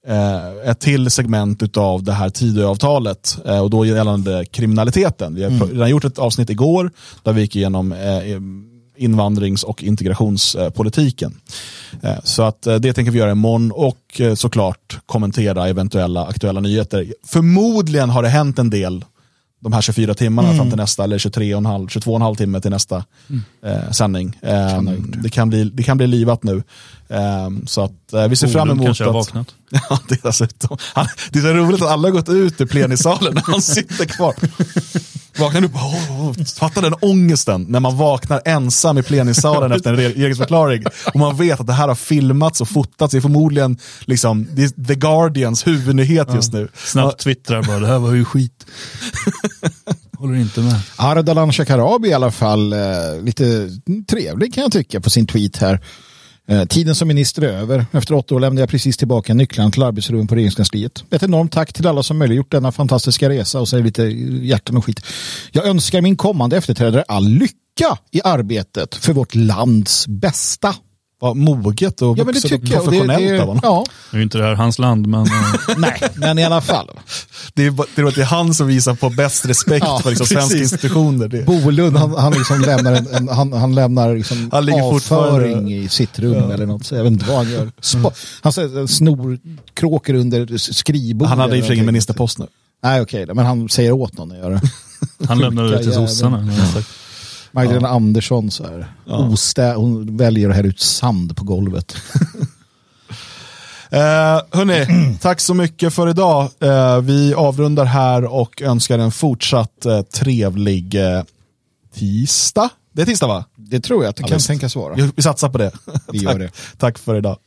eh, 0.07 0.69
ett 0.69 0.79
till 0.79 1.11
segment 1.11 1.77
av 1.77 2.03
det 2.03 2.13
här 2.13 2.29
Tidöavtalet 2.29 3.37
eh, 3.45 3.59
och 3.59 3.69
då 3.69 3.85
gällande 3.85 4.45
kriminaliteten. 4.51 5.35
Vi 5.35 5.43
har 5.43 5.51
Mm. 5.51 5.69
redan 5.69 5.89
gjort 5.89 6.05
ett 6.05 6.19
avsnitt 6.19 6.49
igår 6.49 6.91
där 7.23 7.33
vi 7.33 7.41
gick 7.41 7.55
igenom 7.55 7.91
eh, 7.91 7.97
invandrings 8.97 9.63
och 9.63 9.83
integrationspolitiken. 9.83 11.33
Så 12.23 12.43
att 12.43 12.61
det 12.61 12.93
tänker 12.93 13.11
vi 13.11 13.19
göra 13.19 13.31
imorgon 13.31 13.71
och 13.71 14.21
såklart 14.35 14.99
kommentera 15.05 15.67
eventuella 15.67 16.25
aktuella 16.25 16.59
nyheter. 16.59 17.13
Förmodligen 17.27 18.09
har 18.09 18.23
det 18.23 18.29
hänt 18.29 18.59
en 18.59 18.69
del 18.69 19.05
de 19.61 19.73
här 19.73 19.81
24 19.81 20.13
timmarna 20.13 20.47
Mm. 20.47 20.57
fram 20.57 20.69
till 20.69 20.77
nästa, 20.77 21.03
eller 21.03 21.17
23,5, 21.17 21.87
22,5 21.87 22.35
timme 22.35 22.61
till 22.61 22.71
nästa 22.71 23.03
eh, 23.65 23.91
sändning. 23.91 24.37
Eh, 24.41 24.81
det, 25.23 25.29
kan 25.29 25.49
bli, 25.49 25.63
det 25.63 25.83
kan 25.83 25.97
bli 25.97 26.07
livat 26.07 26.43
nu. 26.43 26.63
Eh, 27.09 27.49
så 27.65 27.83
att 27.83 28.13
eh, 28.13 28.27
vi 28.27 28.35
ser 28.35 28.47
fram 28.47 28.69
emot 28.69 28.85
kanske 28.85 29.03
har 29.03 29.09
att... 29.09 29.15
vaknat. 29.15 29.47
Ja, 29.89 29.99
det, 30.09 30.15
är 30.15 30.19
dessutom. 30.23 30.77
Han, 30.93 31.07
det 31.31 31.39
är 31.39 31.43
så 31.43 31.53
roligt 31.53 31.81
att 31.81 31.89
alla 31.89 32.07
har 32.07 32.11
gått 32.13 32.29
ut 32.29 32.61
ur 32.61 32.65
plenisalen 32.65 33.33
när 33.33 33.41
han 33.41 33.61
sitter 33.61 34.05
kvar. 34.05 34.35
Vaknar 35.39 35.63
upp, 35.63 35.75
oh, 35.75 36.21
oh, 36.29 36.43
fatta 36.59 36.81
den 36.81 36.93
ångesten 37.01 37.65
när 37.69 37.79
man 37.79 37.97
vaknar 37.97 38.41
ensam 38.45 38.97
i 38.97 39.03
plenisalen 39.03 39.71
efter 39.71 39.93
en 39.93 39.99
re- 39.99 40.13
regeringsförklaring. 40.13 40.83
Och 41.13 41.19
man 41.19 41.37
vet 41.37 41.59
att 41.59 41.67
det 41.67 41.73
här 41.73 41.87
har 41.87 41.95
filmats 41.95 42.61
och 42.61 42.69
fotats. 42.69 43.11
Det 43.11 43.17
är 43.17 43.21
förmodligen 43.21 43.77
liksom, 44.05 44.47
det 44.51 44.63
är 44.63 44.85
The 44.87 44.95
Guardians 44.95 45.67
huvudnyhet 45.67 46.33
just 46.33 46.53
nu. 46.53 46.67
Snabbt 46.75 47.19
twittrar 47.19 47.63
bara, 47.63 47.79
det 47.79 47.87
här 47.87 47.99
var 47.99 48.13
ju 48.13 48.25
skit. 48.25 48.65
Håller 50.17 50.35
inte 50.35 50.59
med. 50.59 50.79
Ardalan 50.95 51.53
Shekarabi 51.53 52.09
i 52.09 52.13
alla 52.13 52.31
fall 52.31 52.73
eh, 52.73 52.79
lite 53.23 53.69
trevlig 54.09 54.53
kan 54.53 54.61
jag 54.61 54.71
tycka 54.71 55.01
på 55.01 55.09
sin 55.09 55.27
tweet 55.27 55.57
här. 55.57 55.79
Eh, 56.47 56.65
tiden 56.65 56.95
som 56.95 57.07
minister 57.07 57.41
är 57.41 57.47
över. 57.47 57.85
Efter 57.91 58.13
åtta 58.13 58.35
år 58.35 58.39
lämnade 58.39 58.61
jag 58.61 58.69
precis 58.69 58.97
tillbaka 58.97 59.33
nycklarna 59.33 59.71
till 59.71 59.83
arbetsrummet 59.83 60.29
på 60.29 60.35
regeringskansliet. 60.35 61.03
Ett 61.11 61.23
enormt 61.23 61.51
tack 61.51 61.73
till 61.73 61.87
alla 61.87 62.03
som 62.03 62.17
möjliggjort 62.17 62.51
denna 62.51 62.71
fantastiska 62.71 63.29
resa 63.29 63.59
och 63.59 63.67
säger 63.67 63.83
lite 63.83 64.03
hjärtan 64.03 64.77
och 64.77 64.85
skit. 64.85 65.05
Jag 65.51 65.67
önskar 65.67 66.01
min 66.01 66.17
kommande 66.17 66.57
efterträdare 66.57 67.03
all 67.07 67.27
lycka 67.27 67.97
i 68.11 68.21
arbetet 68.23 68.95
för 68.95 69.13
vårt 69.13 69.35
lands 69.35 70.07
bästa. 70.07 70.75
Vad 71.21 71.37
moget 71.37 72.01
och 72.01 72.17
Ja, 72.17 72.23
men 72.23 72.33
det 72.33 72.39
och 72.39 72.43
tycker. 72.43 72.55
Och 72.55 72.61
det- 72.69 72.75
professionellt 72.89 73.27
det- 73.27 73.41
av 73.41 73.47
honom. 73.47 73.59
Ja, 73.63 73.85
Nu 74.11 74.19
är 74.19 74.23
inte 74.23 74.37
det 74.37 74.43
här 74.43 74.53
hans 74.55 74.79
land, 74.79 75.07
men 75.07 75.21
eh, 75.25 75.31
nej, 75.77 76.01
men 76.15 76.39
i 76.39 76.43
alla 76.43 76.61
fall. 76.61 76.87
Det 77.53 77.65
är, 77.65 77.71
det 78.15 78.21
är, 78.21 78.25
han 78.25 78.53
som 78.53 78.67
visar 78.67 78.95
på 78.95 79.09
bäst 79.09 79.45
respekt 79.45 79.85
Ja, 79.85 79.99
för 80.03 80.09
liksom 80.09 80.27
svenska 80.27 80.57
institutioner. 80.57 81.27
Det. 81.27 81.45
Bolund, 81.45 81.97
han, 81.97 82.15
han, 82.15 82.33
liksom 82.33 82.61
lämnar, 82.61 82.93
en, 82.93 83.07
en, 83.07 83.27
han, 83.29 83.53
han 83.53 83.75
lämnar 83.75 84.15
liksom 84.15 84.49
Han 84.51 84.73
avföring 84.83 85.73
i 85.73 85.89
sitt 85.89 86.19
rum 86.19 86.51
eller 86.51 86.65
något. 86.65 86.91
Jag 86.91 87.03
vet 87.03 87.11
inte 87.11 87.25
vad 87.25 87.37
han 87.37 87.51
gör. 87.51 87.71
Spa, 87.81 88.11
han 88.41 88.53
säger, 88.53 88.87
snor 88.87 89.39
kråkor 89.73 90.13
under 90.13 90.57
skrivbordet. 90.57 91.29
Han 91.29 91.39
hade 91.39 91.57
i 91.57 91.61
och 91.61 91.65
för 91.65 91.75
sig 91.75 91.85
ministerpost 91.85 92.39
nu. 92.39 92.47
Nej, 92.83 93.01
okej, 93.01 93.25
då, 93.25 93.33
men 93.33 93.45
han 93.45 93.69
säger 93.69 93.91
åt 93.91 94.17
någon 94.17 94.31
att 94.31 94.37
göra 94.37 94.53
det. 94.53 94.61
han 95.27 95.39
lämnar 95.39 95.63
det 95.63 95.83
till 95.83 95.93
sossarna. 95.93 96.47
Magdalena 97.51 97.87
Andersson 97.89 98.51
så 98.51 98.63
här. 98.63 98.85
Ostä, 99.05 99.73
hon 99.75 100.17
väljer 100.17 100.49
att 100.49 100.55
hälla 100.55 100.67
ut 100.67 100.79
sand 100.79 101.35
på 101.35 101.43
golvet. 101.43 101.95
Eh, 103.93 104.41
hörni, 104.51 105.17
tack 105.21 105.39
så 105.39 105.53
mycket 105.53 105.93
för 105.93 106.09
idag. 106.09 106.49
Eh, 106.59 107.01
vi 107.01 107.33
avrundar 107.33 107.85
här 107.85 108.25
och 108.33 108.61
önskar 108.61 108.99
en 108.99 109.11
fortsatt 109.11 109.85
eh, 109.85 110.01
trevlig 110.01 110.95
eh, 110.95 111.23
tisdag. 111.95 112.69
Det 112.93 113.01
är 113.01 113.05
tisdag 113.05 113.27
va? 113.27 113.45
Det 113.55 113.79
tror 113.79 114.03
jag 114.03 114.09
att 114.09 114.15
det 114.15 114.23
kan 114.23 114.37
visst. 114.37 114.47
tänkas 114.47 114.75
vara. 114.75 114.95
Vi, 115.15 115.21
satsar 115.21 115.49
på 115.49 115.57
det. 115.57 115.71
Vi 116.11 116.17
gör 116.19 116.39
det. 116.39 116.51
tack 116.77 116.97
för 116.97 117.15
idag. 117.15 117.37